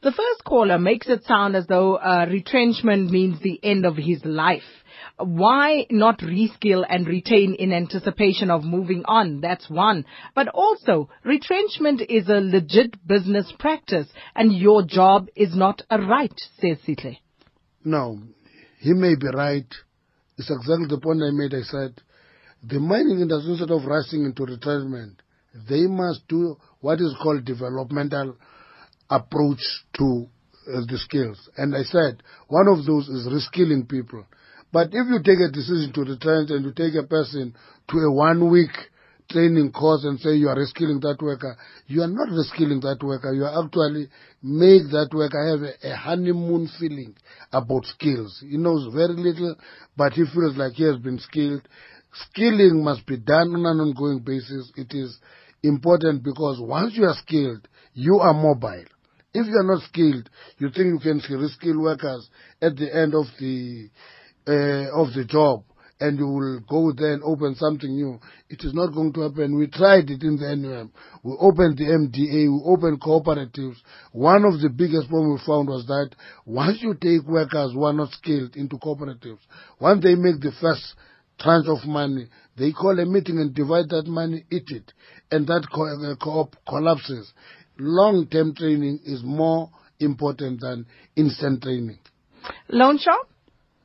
the 0.04 0.12
first 0.12 0.44
caller 0.46 0.78
makes 0.78 1.08
it 1.08 1.24
sound 1.24 1.56
as 1.56 1.66
though 1.68 1.96
uh, 1.96 2.26
retrenchment 2.30 3.10
means 3.10 3.40
the 3.40 3.60
end 3.64 3.86
of 3.86 3.96
his 3.96 4.24
life. 4.26 4.62
Why 5.18 5.86
not 5.90 6.20
reskill 6.20 6.84
and 6.88 7.08
retain 7.08 7.56
in 7.56 7.72
anticipation 7.72 8.52
of 8.52 8.64
moving 8.64 9.04
on? 9.06 9.42
That's 9.42 9.70
one. 9.70 10.06
But 10.36 10.50
also, 10.50 11.10
retrenchment 11.24 12.02
is 12.10 12.28
a 12.28 12.42
legit 12.42 13.06
business 13.08 13.52
practice 13.60 14.08
and 14.36 14.52
your 14.54 14.84
job 14.84 15.28
is 15.36 15.56
not 15.56 15.82
a 15.90 16.00
right, 16.00 16.34
says 16.60 16.78
Sihle. 16.86 17.18
No, 17.86 18.20
he 18.80 18.94
may 18.94 19.16
be 19.16 19.28
right. 19.34 19.68
It's 20.38 20.50
exactly 20.50 20.88
the 20.90 21.00
point 21.00 21.22
I 21.22 21.32
made. 21.32 21.54
I 21.54 21.64
said, 21.64 22.02
the 22.64 22.80
mining 22.80 23.20
industry, 23.20 23.52
instead 23.52 23.72
of 23.72 23.86
rushing 23.86 24.26
into 24.26 24.46
retirement, 24.46 25.22
they 25.70 25.86
must 25.86 26.28
do 26.28 26.58
what 26.80 27.00
is 27.00 27.16
called 27.22 27.46
developmental 27.46 28.36
approach 29.10 29.62
to 29.98 30.28
uh, 30.68 30.82
the 30.88 30.98
skills. 30.98 31.50
And 31.58 31.76
I 31.76 31.84
said, 31.84 32.24
one 32.48 32.68
of 32.68 32.86
those 32.86 33.08
is 33.10 33.28
reskilling 33.28 33.88
people. 33.88 34.26
But 34.72 34.88
if 34.92 35.08
you 35.08 35.20
take 35.24 35.40
a 35.40 35.52
decision 35.52 35.92
to 35.94 36.02
retrench 36.02 36.50
and 36.50 36.66
you 36.66 36.74
take 36.74 36.96
a 36.96 37.06
person 37.08 37.56
to 37.90 37.98
a 37.98 38.12
one 38.12 38.50
week 38.50 38.72
training 39.30 39.72
course 39.72 40.04
and 40.04 40.20
say 40.20 40.32
you 40.32 40.50
are 40.50 40.56
reskilling 40.56 41.02
that 41.02 41.18
worker, 41.22 41.58
you 41.88 42.02
are 42.02 42.08
not 42.08 42.30
reskilling 42.30 42.82
that 42.82 43.04
worker. 43.04 43.34
You 43.34 43.46
are 43.46 43.66
actually 43.66 44.08
make 44.42 44.90
that 44.92 45.10
worker 45.14 45.42
have 45.52 45.62
a, 45.62 45.94
a 45.94 45.96
honeymoon 45.96 46.70
feeling 46.80 47.16
about 47.52 47.86
skills. 47.86 48.44
He 48.48 48.58
knows 48.58 48.94
very 48.94 49.14
little, 49.14 49.56
but 49.96 50.14
he 50.14 50.24
feels 50.34 50.58
like 50.58 50.74
he 50.74 50.84
has 50.84 50.98
been 50.98 51.20
skilled. 51.20 51.68
Skilling 52.30 52.84
must 52.84 53.06
be 53.06 53.18
done 53.18 53.56
on 53.56 53.66
an 53.66 53.80
ongoing 53.80 54.20
basis. 54.20 54.72
It 54.76 54.94
is 54.94 55.18
important 55.64 56.24
because 56.24 56.60
once 56.60 56.94
you 56.96 57.06
are 57.06 57.16
skilled, 57.16 57.68
you 57.94 58.20
are 58.20 58.34
mobile. 58.34 58.86
If 59.34 59.48
you 59.48 59.58
are 59.58 59.64
not 59.64 59.82
skilled, 59.84 60.30
you 60.60 60.70
think 60.70 60.88
you 60.88 61.00
can 61.00 61.20
reskill 61.20 61.82
workers 61.82 62.30
at 62.62 62.76
the 62.76 62.94
end 62.96 63.16
of 63.16 63.26
the 63.40 63.90
uh, 64.48 65.02
of 65.02 65.14
the 65.14 65.26
job 65.26 65.64
and 66.00 66.20
you 66.20 66.28
will 66.28 66.60
go 66.70 66.92
there 66.92 67.14
and 67.14 67.24
open 67.24 67.56
something 67.56 67.90
new. 67.90 68.20
It 68.50 68.60
is 68.64 68.74
not 68.74 68.94
going 68.94 69.14
to 69.14 69.22
happen. 69.22 69.58
We 69.58 69.68
tried 69.68 70.10
it 70.10 70.22
in 70.22 70.36
the 70.36 70.54
NUM. 70.56 70.92
We 71.24 71.32
opened 71.40 71.78
the 71.78 71.86
MDA, 71.86 72.52
we 72.52 72.62
opened 72.66 73.00
cooperatives. 73.02 73.78
One 74.12 74.44
of 74.44 74.60
the 74.60 74.70
biggest 74.70 75.08
problems 75.08 75.42
we 75.42 75.48
found 75.48 75.70
was 75.70 75.86
that 75.88 76.10
once 76.46 76.80
you 76.82 76.94
take 76.96 77.26
workers 77.26 77.72
who 77.74 77.86
are 77.86 77.94
not 77.94 78.12
skilled 78.12 78.56
into 78.58 78.78
cooperatives, 78.78 79.40
once 79.80 80.04
they 80.04 80.16
make 80.16 80.42
the 80.42 80.52
first 80.60 80.84
tranche 81.40 81.68
of 81.68 81.88
money, 81.88 82.28
they 82.58 82.72
call 82.72 83.00
a 83.00 83.06
meeting 83.06 83.40
and 83.40 83.54
divide 83.54 83.90
that 83.90 84.06
money, 84.06 84.46
eat 84.52 84.70
it, 84.70 84.92
and 85.32 85.48
that 85.48 85.66
co- 85.74 86.12
uh, 86.12 86.16
co-op 86.22 86.56
collapses. 86.68 87.32
Long-term 87.78 88.56
training 88.56 89.00
is 89.06 89.22
more 89.24 89.70
important 90.00 90.62
than 90.62 90.86
instant 91.16 91.64
training. 91.64 92.00
Loane 92.70 93.00
Sharp? 93.00 93.28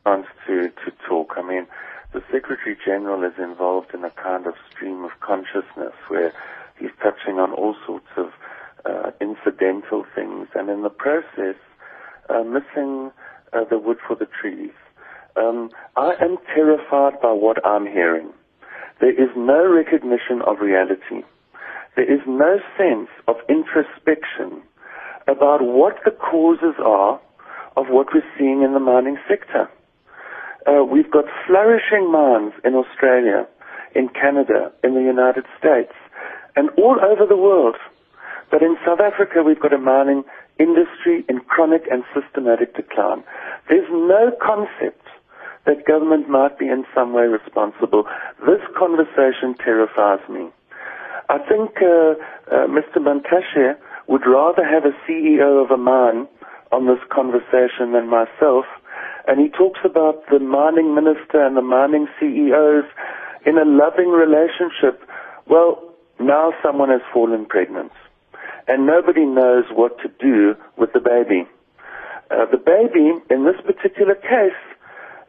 chance 0.05 0.26
to, 0.47 0.68
to 0.68 0.97
talk. 1.09 1.34
I 1.36 1.43
mean, 1.43 1.66
the 2.12 2.20
Secretary 2.32 2.76
General 2.84 3.22
is 3.24 3.34
involved 3.39 3.93
in 3.95 4.05
a 4.05 4.11
kind 4.11 4.47
of 4.47 4.55
stream 4.70 5.05
of 5.05 5.11
consciousness 5.20 5.95
where 6.09 6.32
he's 6.78 6.91
touching 7.03 7.39
on 7.39 7.53
all 7.53 7.76
sorts 7.86 8.09
of 8.16 8.26
uh, 8.86 9.11
incidental 9.20 10.05
things 10.14 10.49
and 10.55 10.70
in 10.70 10.82
the 10.82 10.91
process 10.91 11.57
uh, 12.30 12.43
missing 12.43 13.11
uh, 13.53 13.64
the 13.68 13.78
wood 13.78 13.99
for 14.07 14.16
the 14.16 14.26
trees. 14.41 14.72
Um, 15.36 15.70
I 15.97 16.12
am 16.20 16.36
terrified 16.55 17.20
by 17.20 17.32
what 17.32 17.64
I'm 17.66 17.86
hearing. 17.86 18.30
There 19.01 19.12
is 19.12 19.30
no 19.36 19.70
recognition 19.70 20.43
of 20.45 20.59
reality. 20.61 21.24
There 21.99 22.14
is 22.14 22.22
no 22.28 22.61
sense 22.78 23.11
of 23.26 23.42
introspection 23.49 24.62
about 25.26 25.59
what 25.62 25.96
the 26.05 26.12
causes 26.12 26.78
are 26.78 27.20
of 27.76 27.86
what 27.90 28.14
we're 28.14 28.22
seeing 28.38 28.62
in 28.62 28.72
the 28.72 28.78
mining 28.78 29.18
sector. 29.26 29.68
Uh, 30.64 30.84
we've 30.84 31.11
got 31.11 31.24
flourishing 31.44 32.07
mines 32.07 32.53
in 32.64 32.76
Australia, 32.76 33.49
in 33.96 34.11
Canada, 34.11 34.70
in 34.84 34.94
the 34.94 35.03
United 35.03 35.42
States, 35.59 35.90
and 36.55 36.70
all 36.78 37.03
over 37.03 37.26
the 37.26 37.36
world. 37.36 37.74
But 38.49 38.62
in 38.62 38.76
South 38.86 39.01
Africa, 39.01 39.42
we've 39.44 39.59
got 39.59 39.72
a 39.72 39.78
mining 39.78 40.22
industry 40.61 41.24
in 41.28 41.40
chronic 41.51 41.82
and 41.90 42.05
systematic 42.14 42.76
decline. 42.76 43.24
There's 43.68 43.90
no 43.90 44.30
concept 44.40 45.03
that 45.66 45.84
government 45.84 46.28
might 46.28 46.61
be 46.61 46.68
in 46.68 46.84
some 46.94 47.12
way 47.12 47.24
responsible. 47.26 48.05
This 48.46 48.62
conversation 48.78 49.59
terrifies 49.59 50.22
me. 50.30 50.53
I 51.28 51.38
think 51.38 51.76
uh, 51.82 52.14
uh, 52.50 52.66
Mr. 52.68 52.96
Mantashe 52.96 53.76
would 54.06 54.22
rather 54.26 54.64
have 54.64 54.84
a 54.84 54.96
CEO 55.06 55.62
of 55.62 55.70
a 55.70 55.76
mine 55.76 56.26
on 56.72 56.86
this 56.86 57.00
conversation 57.12 57.92
than 57.92 58.08
myself. 58.08 58.64
And 59.26 59.38
he 59.40 59.48
talks 59.50 59.80
about 59.84 60.24
the 60.30 60.38
mining 60.38 60.94
minister 60.94 61.44
and 61.44 61.56
the 61.56 61.62
mining 61.62 62.08
CEOs 62.18 62.84
in 63.44 63.58
a 63.58 63.64
loving 63.64 64.08
relationship. 64.08 65.04
Well, 65.46 65.94
now 66.18 66.52
someone 66.62 66.88
has 66.88 67.02
fallen 67.12 67.44
pregnant. 67.44 67.92
And 68.66 68.86
nobody 68.86 69.24
knows 69.24 69.64
what 69.72 69.98
to 70.00 70.08
do 70.20 70.54
with 70.76 70.92
the 70.92 71.00
baby. 71.00 71.46
Uh, 72.30 72.44
the 72.50 72.58
baby, 72.58 73.12
in 73.30 73.44
this 73.44 73.60
particular 73.64 74.14
case, 74.14 74.60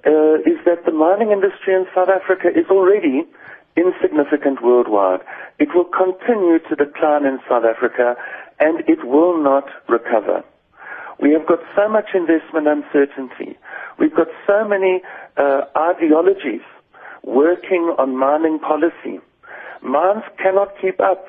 uh, 0.05 0.39
is 0.47 0.59
that 0.65 0.85
the 0.85 0.91
mining 0.91 1.31
industry 1.31 1.73
in 1.75 1.85
South 1.93 2.09
Africa 2.09 2.47
is 2.47 2.67
already 2.69 3.27
insignificant 3.75 4.63
worldwide. 4.63 5.21
It 5.59 5.69
will 5.73 5.85
continue 5.85 6.59
to 6.59 6.75
decline 6.75 7.25
in 7.25 7.39
South 7.49 7.63
Africa 7.65 8.15
and 8.59 8.81
it 8.87 9.05
will 9.05 9.41
not 9.41 9.65
recover. 9.87 10.43
We 11.21 11.31
have 11.33 11.45
got 11.47 11.59
so 11.75 11.89
much 11.89 12.09
investment 12.13 12.67
uncertainty. 12.67 13.57
We've 13.99 14.15
got 14.15 14.27
so 14.47 14.67
many 14.67 15.01
uh, 15.35 15.61
ideologies 15.75 16.63
working 17.23 17.93
on 17.99 18.17
mining 18.17 18.59
policy. 18.59 19.19
Mines 19.81 20.23
cannot 20.41 20.69
keep 20.81 20.99
up. 20.99 21.27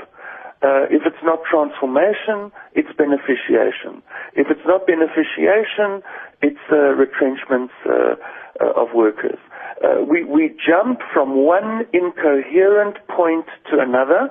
Uh, 0.62 0.84
if 0.90 1.02
it's 1.06 1.22
not 1.24 1.40
transformation, 1.50 2.52
it's 2.74 2.90
beneficiation. 2.92 4.02
If 4.36 4.48
it's 4.50 4.66
not 4.66 4.86
beneficiation, 4.86 6.02
it's 6.42 6.60
uh, 6.70 6.94
retrenchments 6.94 7.72
uh, 7.86 8.14
uh, 8.60 8.82
of 8.82 8.88
workers. 8.94 9.38
Uh, 9.82 10.04
we, 10.04 10.24
we 10.24 10.50
jump 10.66 11.00
from 11.12 11.44
one 11.44 11.86
incoherent 11.92 12.96
point 13.08 13.46
to 13.70 13.80
another, 13.80 14.28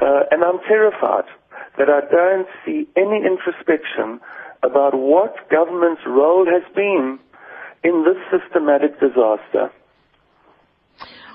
uh, 0.00 0.22
and 0.30 0.42
I'm 0.42 0.58
terrified 0.66 1.24
that 1.76 1.88
I 1.90 2.00
don't 2.10 2.48
see 2.64 2.88
any 2.96 3.22
introspection 3.24 4.20
about 4.62 4.94
what 4.94 5.34
government's 5.50 6.02
role 6.06 6.46
has 6.46 6.62
been 6.74 7.18
in 7.84 8.04
this 8.04 8.18
systematic 8.32 8.98
disaster. 9.00 9.70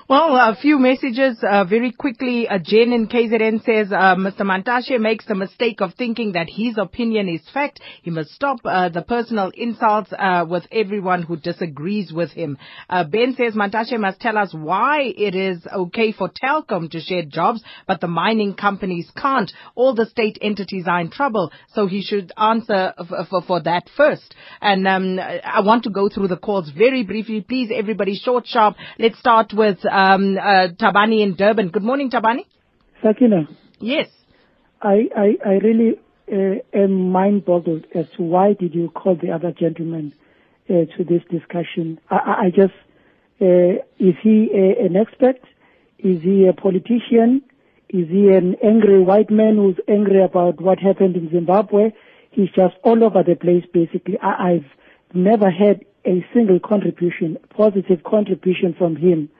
Well, 0.06 0.36
a 0.36 0.54
few 0.54 0.78
messages 0.78 1.38
uh, 1.42 1.64
very 1.64 1.90
quickly. 1.90 2.46
Uh, 2.46 2.58
Jen 2.62 2.92
in 2.92 3.08
KZN 3.08 3.64
says 3.64 3.90
uh, 3.90 4.16
Mr. 4.16 4.40
Mantashe 4.42 5.00
makes 5.00 5.24
the 5.24 5.34
mistake 5.34 5.80
of 5.80 5.94
thinking 5.94 6.32
that 6.32 6.50
his 6.50 6.76
opinion 6.76 7.26
is 7.26 7.40
fact. 7.54 7.80
He 8.02 8.10
must 8.10 8.28
stop 8.28 8.58
uh, 8.66 8.90
the 8.90 9.00
personal 9.00 9.50
insults 9.54 10.12
uh, 10.12 10.44
with 10.46 10.66
everyone 10.70 11.22
who 11.22 11.38
disagrees 11.38 12.12
with 12.12 12.32
him. 12.32 12.58
Uh, 12.90 13.04
ben 13.04 13.34
says 13.34 13.54
Mantashe 13.54 13.98
must 13.98 14.20
tell 14.20 14.36
us 14.36 14.52
why 14.52 15.04
it 15.04 15.34
is 15.34 15.66
okay 15.74 16.12
for 16.12 16.28
Telkom 16.28 16.90
to 16.90 17.00
share 17.00 17.24
jobs, 17.24 17.62
but 17.86 18.02
the 18.02 18.06
mining 18.06 18.52
companies 18.52 19.10
can't. 19.16 19.50
All 19.74 19.94
the 19.94 20.04
state 20.04 20.36
entities 20.42 20.84
are 20.86 21.00
in 21.00 21.10
trouble, 21.10 21.50
so 21.72 21.86
he 21.86 22.02
should 22.02 22.30
answer 22.36 22.92
f- 22.98 23.06
f- 23.32 23.44
for 23.46 23.62
that 23.62 23.88
first. 23.96 24.34
And 24.60 24.86
um, 24.86 25.18
I 25.18 25.60
want 25.60 25.84
to 25.84 25.90
go 25.90 26.10
through 26.10 26.28
the 26.28 26.36
calls 26.36 26.70
very 26.76 27.04
briefly. 27.04 27.40
Please, 27.40 27.70
everybody, 27.74 28.16
short, 28.16 28.46
sharp. 28.46 28.76
Let's 28.98 29.18
start 29.18 29.54
with 29.54 29.78
um, 29.94 30.36
uh, 30.36 30.68
Tabani 30.80 31.22
in 31.22 31.36
Durban. 31.36 31.68
Good 31.68 31.84
morning, 31.84 32.10
Tabani. 32.10 32.46
Sakina, 33.02 33.48
Yes. 33.80 34.08
I, 34.82 35.08
I, 35.16 35.28
I 35.46 35.52
really 35.62 35.98
uh, 36.30 36.76
am 36.76 37.12
mind 37.12 37.44
boggled 37.44 37.86
as 37.94 38.06
to 38.16 38.22
why 38.22 38.54
did 38.54 38.74
you 38.74 38.90
call 38.90 39.16
the 39.16 39.30
other 39.30 39.52
gentleman 39.52 40.12
uh, 40.68 40.84
to 40.96 41.04
this 41.04 41.22
discussion. 41.30 42.00
I, 42.10 42.46
I 42.46 42.50
just, 42.50 42.74
uh, 43.40 43.84
is 43.98 44.14
he 44.22 44.50
a, 44.52 44.84
an 44.84 44.96
expert? 44.96 45.38
Is 45.98 46.22
he 46.22 46.46
a 46.46 46.52
politician? 46.52 47.42
Is 47.88 48.08
he 48.08 48.28
an 48.28 48.56
angry 48.64 49.00
white 49.00 49.30
man 49.30 49.56
who's 49.56 49.78
angry 49.88 50.22
about 50.22 50.60
what 50.60 50.78
happened 50.80 51.16
in 51.16 51.30
Zimbabwe? 51.30 51.90
He's 52.30 52.48
just 52.48 52.74
all 52.82 53.04
over 53.04 53.22
the 53.22 53.36
place 53.36 53.64
basically. 53.72 54.18
I, 54.20 54.54
I've 54.54 55.14
never 55.14 55.50
had 55.50 55.84
a 56.04 56.24
single 56.34 56.58
contribution, 56.58 57.38
positive 57.56 58.02
contribution 58.02 58.74
from 58.76 58.96
him 58.96 59.30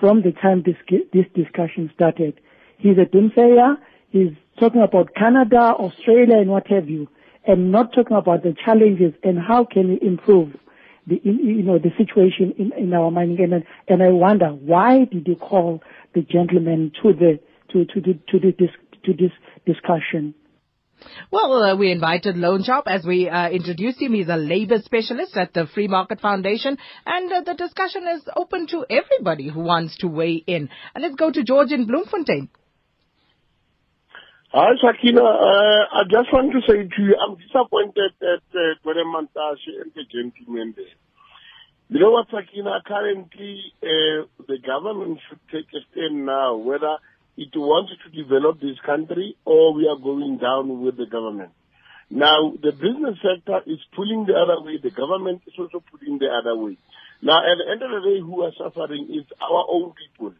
from 0.00 0.22
the 0.22 0.32
time 0.32 0.62
this, 0.64 0.76
this 1.12 1.26
discussion 1.34 1.90
started. 1.94 2.40
He's 2.78 2.98
a 2.98 3.04
doomsayer. 3.04 3.76
He's 4.10 4.32
talking 4.58 4.82
about 4.82 5.14
Canada, 5.14 5.74
Australia, 5.78 6.38
and 6.38 6.50
what 6.50 6.66
have 6.68 6.88
you, 6.88 7.08
and 7.46 7.72
not 7.72 7.92
talking 7.94 8.16
about 8.16 8.42
the 8.42 8.54
challenges 8.64 9.14
and 9.22 9.38
how 9.38 9.64
can 9.64 9.88
we 9.88 9.98
improve 10.02 10.54
the 11.06 11.20
you 11.24 11.62
know 11.62 11.78
the 11.78 11.90
situation 11.96 12.54
in, 12.58 12.72
in 12.76 12.94
our 12.94 13.10
mining. 13.10 13.40
And 13.40 13.64
and 13.88 14.02
I 14.02 14.08
wonder 14.10 14.48
why 14.48 15.04
did 15.04 15.26
you 15.26 15.36
call 15.36 15.82
the 16.14 16.22
gentleman 16.22 16.92
to 17.02 17.12
the 17.12 17.40
to 17.72 17.84
to 17.86 18.00
to 18.00 18.38
the 18.38 18.52
dis, 18.52 18.70
to 19.04 19.12
this 19.12 19.32
discussion? 19.66 20.34
Well, 21.30 21.62
uh, 21.62 21.76
we 21.76 21.90
invited 21.90 22.36
Loane 22.36 22.62
Sharp 22.62 22.86
as 22.86 23.04
we 23.04 23.28
uh, 23.28 23.48
introduced 23.50 24.00
him. 24.00 24.14
He's 24.14 24.28
a 24.28 24.36
labor 24.36 24.80
specialist 24.84 25.36
at 25.36 25.52
the 25.54 25.66
Free 25.66 25.88
Market 25.88 26.20
Foundation, 26.20 26.78
and 27.06 27.32
uh, 27.32 27.42
the 27.42 27.54
discussion 27.54 28.04
is 28.14 28.22
open 28.36 28.66
to 28.68 28.84
everybody 28.88 29.48
who 29.48 29.60
wants 29.60 29.96
to 29.98 30.08
weigh 30.08 30.42
in. 30.46 30.68
And 30.94 31.02
let's 31.02 31.16
go 31.16 31.30
to 31.30 31.42
George 31.42 31.72
in 31.72 31.86
Bloemfontein. 31.86 32.48
Hi, 34.52 34.68
Sakina. 34.84 35.22
Uh, 35.22 35.82
I 35.96 36.02
just 36.10 36.28
want 36.30 36.52
to 36.52 36.60
say 36.68 36.84
to 36.84 37.02
you, 37.02 37.16
I'm 37.16 37.36
disappointed 37.36 38.12
that 38.20 38.44
uh, 38.52 38.84
Mantashe 38.84 39.80
and 39.80 39.92
the 39.94 40.04
gentleman 40.12 40.74
there. 40.76 40.84
You 41.88 42.00
know 42.00 42.10
what, 42.10 42.26
Sakina? 42.30 42.82
Currently, 42.86 43.60
uh, 43.82 44.28
the 44.46 44.58
government 44.64 45.20
should 45.28 45.40
take 45.50 45.68
a 45.72 45.80
stand 45.90 46.26
now 46.26 46.56
whether 46.56 46.96
it 47.36 47.50
wants 47.56 47.92
to 48.04 48.10
develop 48.10 48.60
this 48.60 48.78
country 48.84 49.36
or 49.44 49.74
we 49.74 49.88
are 49.88 49.98
going 49.98 50.38
down 50.38 50.82
with 50.82 50.96
the 50.96 51.06
government. 51.06 51.50
Now, 52.10 52.52
the 52.60 52.72
business 52.72 53.16
sector 53.24 53.60
is 53.66 53.80
pulling 53.96 54.26
the 54.26 54.36
other 54.36 54.60
way. 54.60 54.76
The 54.82 54.90
government 54.90 55.42
is 55.46 55.54
also 55.58 55.82
pulling 55.90 56.18
the 56.18 56.28
other 56.28 56.54
way. 56.54 56.76
Now, 57.22 57.38
at 57.40 57.56
the 57.56 57.72
end 57.72 57.80
of 57.80 57.88
the 57.88 58.02
day, 58.04 58.20
who 58.20 58.42
are 58.42 58.52
suffering 58.52 59.08
is 59.08 59.24
our 59.40 59.64
own 59.70 59.94
people. 59.96 60.34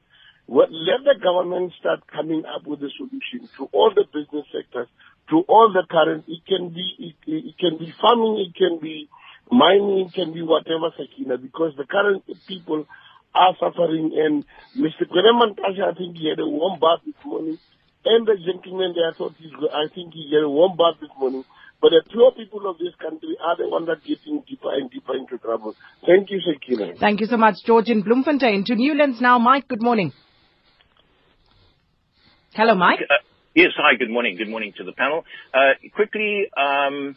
Well, 0.47 0.69
let 0.69 1.01
the 1.05 1.17
government 1.23 1.73
start 1.81 2.01
coming 2.13 2.45
up 2.45 2.67
with 2.67 2.81
a 2.83 2.91
solution 2.99 3.49
to 3.57 3.71
all 3.73 3.93
the 3.95 4.05
business 4.13 4.45
sectors, 4.53 4.89
to 5.31 5.41
all 5.49 5.73
the 5.73 5.87
current. 5.89 6.25
It 6.29 6.45
can 6.45 6.75
be 6.75 6.85
it, 6.99 7.17
it 7.25 7.57
can 7.57 7.79
be 7.79 7.95
farming, 8.03 8.45
it 8.45 8.55
can 8.55 8.79
be 8.83 9.09
mining, 9.51 10.11
it 10.11 10.13
can 10.13 10.35
be 10.35 10.43
whatever, 10.43 10.93
Sakina, 10.99 11.39
because 11.39 11.73
the 11.79 11.87
current 11.87 12.25
people 12.47 12.87
are 13.35 13.55
suffering. 13.59 14.13
And 14.17 14.45
Mr. 14.77 15.09
Gwede 15.09 15.33
Mantashe, 15.35 15.81
I 15.83 15.95
think 15.95 16.17
he 16.17 16.29
had 16.29 16.39
a 16.39 16.47
warm 16.47 16.79
bath 16.81 17.01
this 17.07 17.15
morning, 17.25 17.59
and 18.05 18.27
the 18.27 18.37
gentleman 18.37 18.95
there, 18.95 19.11
I 19.11 19.15
thought 19.17 19.35
he's, 19.39 19.53
go- 19.53 19.69
I 19.73 19.87
think 19.95 20.13
he 20.15 20.31
had 20.33 20.43
a 20.45 20.51
warm 20.51 20.77
bath 20.77 21.01
this 21.01 21.11
morning. 21.19 21.45
But 21.81 21.91
the 21.91 22.03
poor 22.15 22.31
people 22.31 22.71
of 22.71 22.79
this 22.79 22.95
country 23.01 23.35
are 23.43 23.57
the 23.57 23.69
ones 23.69 23.87
that 23.87 23.99
are 23.99 24.07
getting 24.07 24.45
deeper 24.49 24.73
and 24.73 24.89
deeper 24.89 25.17
into 25.17 25.37
trouble. 25.39 25.75
Thank 26.07 26.31
you, 26.31 26.39
Sakina. 26.41 26.95
Thank 27.01 27.21
you 27.21 27.27
so 27.27 27.37
much, 27.37 27.57
George 27.67 27.89
in 27.89 28.03
Bloemfontein. 28.03 28.65
To 28.67 28.77
Newlands 28.77 29.21
now, 29.21 29.39
Mike. 29.41 29.67
Good 29.67 29.83
morning. 29.83 30.13
Hello, 32.55 32.77
Mike. 32.77 33.01
Uh, 33.03 33.15
yes, 33.57 33.71
hi, 33.77 33.97
good 33.99 34.11
morning. 34.11 34.37
Good 34.37 34.49
morning 34.49 34.73
to 34.77 34.85
the 34.85 34.93
panel. 34.93 35.25
Uh, 35.53 35.73
quickly, 35.95 36.47
um, 36.57 37.17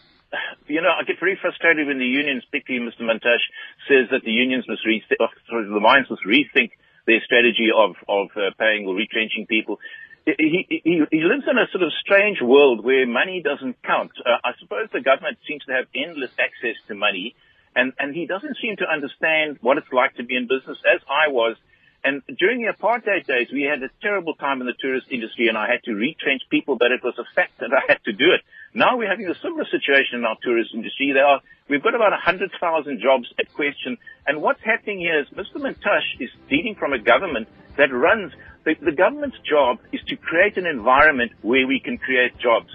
you 0.68 0.82
know, 0.82 0.90
I 0.90 1.04
get 1.04 1.20
very 1.20 1.38
frustrated 1.40 1.88
when 1.88 2.00
the 2.00 2.06
unions, 2.06 2.44
particularly 2.50 2.86
Mr. 2.86 3.04
Mantashe, 3.04 3.48
says 3.88 4.10
that 4.12 4.24
the 4.24 4.32
unions 4.32 4.66
must 4.68 4.86
rethink, 4.86 5.18
sorry, 5.50 5.66
the 5.66 5.80
mines 5.80 6.08
must 6.10 6.24
rethink 6.26 6.72
their 7.06 7.22
strategy 7.24 7.70
of, 7.76 7.96
of 8.10 8.28
uh, 8.36 8.52
paying 8.58 8.88
or 8.88 8.96
retrenching 8.96 9.46
people. 9.48 9.80
He, 10.26 10.66
he, 10.84 11.06
he 11.12 11.22
lives 11.22 11.46
in 11.46 11.58
a 11.58 11.70
sort 11.72 11.84
of 11.84 11.94
strange 12.02 12.42
world 12.42 12.84
where 12.84 13.06
money 13.06 13.44
doesn't 13.46 13.78
count. 13.84 14.12
Uh, 14.26 14.42
I 14.44 14.58
suppose 14.60 14.90
the 14.92 15.02
government 15.02 15.38
seems 15.48 15.64
to 15.66 15.74
have 15.74 15.86
endless 15.94 16.32
access 16.42 16.82
to 16.88 16.96
money, 16.96 17.36
and, 17.76 17.94
and 18.00 18.16
he 18.16 18.26
doesn't 18.26 18.58
seem 18.62 18.78
to 18.78 18.90
understand 18.90 19.60
what 19.62 19.78
it's 19.78 19.94
like 19.94 20.16
to 20.16 20.24
be 20.24 20.36
in 20.36 20.48
business, 20.48 20.82
as 20.82 21.02
I 21.06 21.30
was 21.30 21.58
and 22.06 22.22
during 22.38 22.62
the 22.62 22.72
apartheid 22.72 23.26
days, 23.26 23.48
we 23.52 23.64
had 23.64 23.82
a 23.82 23.90
terrible 24.00 24.36
time 24.36 24.62
in 24.62 24.68
the 24.68 24.78
tourist 24.80 25.08
industry 25.10 25.48
and 25.48 25.58
I 25.58 25.66
had 25.66 25.82
to 25.86 25.94
retrench 25.94 26.44
people, 26.52 26.78
but 26.78 26.92
it 26.92 27.02
was 27.04 27.16
a 27.18 27.26
fact 27.34 27.58
that 27.60 27.74
I 27.74 27.82
had 27.92 28.04
to 28.06 28.14
do 28.14 28.30
it. 28.32 28.42
Now 28.76 28.96
we're 28.96 29.10
having 29.10 29.26
a 29.28 29.34
similar 29.42 29.66
situation 29.66 30.20
in 30.20 30.24
our 30.24 30.38
tourist 30.44 30.70
industry. 30.76 31.14
There 31.14 31.26
are, 31.26 31.42
we've 31.68 31.82
got 31.82 31.96
about 31.96 32.12
100,000 32.12 33.02
jobs 33.02 33.34
at 33.40 33.52
question. 33.54 33.98
And 34.28 34.44
what's 34.44 34.62
happening 34.62 35.00
here 35.00 35.20
is 35.20 35.28
Mr. 35.34 35.58
Mantashe 35.58 36.22
is 36.22 36.30
dealing 36.48 36.76
from 36.76 36.94
a 36.94 37.00
government 37.00 37.48
that 37.76 37.92
runs, 37.92 38.34
the, 38.66 38.76
the 38.76 38.92
government's 38.92 39.40
job 39.40 39.80
is 39.92 40.02
to 40.08 40.16
create 40.16 40.58
an 40.58 40.68
environment 40.68 41.32
where 41.42 41.66
we 41.66 41.80
can 41.80 41.98
create 41.98 42.38
jobs. 42.38 42.70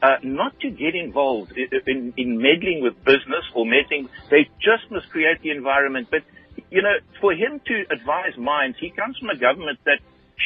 Uh, 0.00 0.16
not 0.22 0.60
to 0.60 0.70
get 0.70 0.94
involved 0.94 1.52
in, 1.56 1.68
in, 1.88 2.14
in 2.16 2.38
meddling 2.38 2.82
with 2.82 2.94
business 3.02 3.42
or 3.52 3.66
meddling, 3.66 4.08
they 4.30 4.48
just 4.62 4.88
must 4.92 5.10
create 5.10 5.42
the 5.42 5.50
environment. 5.50 6.06
But 6.08 6.22
you 6.70 6.82
know, 6.82 6.96
for 7.20 7.32
him 7.32 7.60
to 7.66 7.84
advise 7.90 8.36
mines, 8.38 8.76
he 8.80 8.90
comes 8.90 9.16
from 9.18 9.30
a 9.30 9.36
government 9.36 9.78
that 9.84 10.00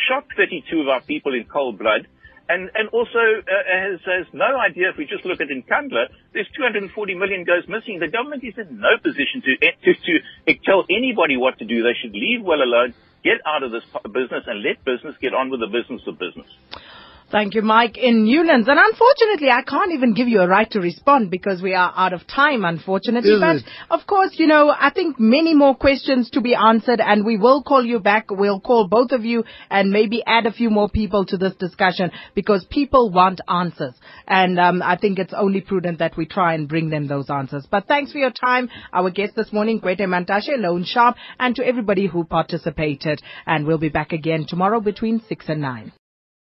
shot 0.09 0.25
32 0.37 0.81
of 0.81 0.89
our 0.89 1.01
people 1.03 1.35
in 1.35 1.45
cold 1.45 1.79
blood. 1.79 2.07
And, 2.51 2.69
and 2.75 2.89
also 2.91 3.23
uh, 3.23 3.53
has, 3.71 4.01
has 4.03 4.27
no 4.33 4.59
idea, 4.59 4.91
if 4.91 4.99
we 4.99 5.07
just 5.07 5.25
look 5.25 5.41
at 5.41 5.47
Nkandla, 5.47 6.11
there's 6.35 6.51
240 6.57 7.15
million 7.15 7.45
goes 7.45 7.63
missing. 7.69 8.01
The 8.01 8.11
government 8.11 8.43
is 8.43 8.59
in 8.59 8.81
no 8.81 8.99
position 8.99 9.39
to, 9.47 9.55
to, 9.55 9.91
to 9.95 10.55
tell 10.67 10.83
anybody 10.91 11.37
what 11.37 11.59
to 11.59 11.65
do. 11.65 11.85
They 11.85 11.95
should 12.03 12.11
leave 12.11 12.43
well 12.43 12.59
alone, 12.59 12.95
get 13.23 13.39
out 13.47 13.63
of 13.63 13.71
this 13.71 13.85
business 14.03 14.51
and 14.51 14.67
let 14.67 14.83
business 14.85 15.15
get 15.23 15.33
on 15.33 15.51
with 15.51 15.61
the 15.61 15.71
business 15.71 16.03
of 16.09 16.19
business. 16.19 16.51
Thank 17.31 17.55
you, 17.55 17.63
Mike 17.63 17.97
in 17.97 18.25
Newlands. 18.25 18.67
And 18.67 18.77
unfortunately, 18.77 19.51
I 19.51 19.63
can't 19.63 19.93
even 19.93 20.15
give 20.15 20.27
you 20.27 20.41
a 20.41 20.49
right 20.49 20.69
to 20.73 20.81
respond 20.81 21.31
because 21.31 21.63
we 21.63 21.75
are 21.75 21.93
out 21.97 22.13
of 22.13 22.27
time, 22.27 22.65
unfortunately. 22.65 23.35
Is 23.35 23.41
but 23.41 23.57
it? 23.57 23.65
of 23.89 24.05
course, 24.09 24.33
you 24.35 24.49
know, 24.49 24.71
I 24.77 24.91
think 24.91 25.21
many 25.21 25.55
more 25.55 25.77
questions 25.77 26.31
to 26.31 26.41
be 26.41 26.57
answered 26.57 27.01
and 27.01 27.25
we 27.25 27.37
will 27.37 27.63
call 27.63 27.85
you 27.85 28.01
back. 28.01 28.33
We'll 28.33 28.59
call 28.59 28.89
both 28.89 29.13
of 29.13 29.25
you 29.25 29.45
and 29.71 29.93
maybe 29.93 30.25
add 30.27 30.47
a 30.47 30.53
few 30.53 30.71
more 30.71 30.89
people 30.89 31.25
to 31.27 31.37
this 31.37 31.55
discussion 31.55 32.11
because 32.35 32.65
people 32.69 33.11
want 33.11 33.41
answers. 33.47 33.95
And 34.27 34.59
um, 34.59 34.83
I 34.83 34.97
think 34.97 35.21
it's 35.21 35.35
only 35.35 35.61
prudent 35.61 36.01
that 36.01 36.17
we 36.17 36.27
try 36.27 36.55
and 36.55 36.69
bring 36.69 36.91
them 36.91 37.07
those 37.07 37.31
answers. 37.31 37.65
But 37.71 37.87
thanks 37.87 38.11
for 38.11 38.19
your 38.19 38.33
time. 38.33 38.69
Our 38.93 39.11
guest 39.11 39.37
this 39.37 39.53
morning, 39.53 39.81
Gwede 39.81 40.01
Mantashe, 40.01 40.59
Loane 40.59 40.85
Sharp, 40.85 41.15
and 41.39 41.55
to 41.55 41.65
everybody 41.65 42.09
who 42.09 42.25
participated. 42.25 43.23
And 43.47 43.69
we'll 43.69 43.79
be 43.79 43.89
back 43.89 44.13
again 44.13 44.47
tomorrow 44.49 44.81
between 44.81 45.23
6 45.29 45.45
and 45.49 45.61
9. 45.61 45.93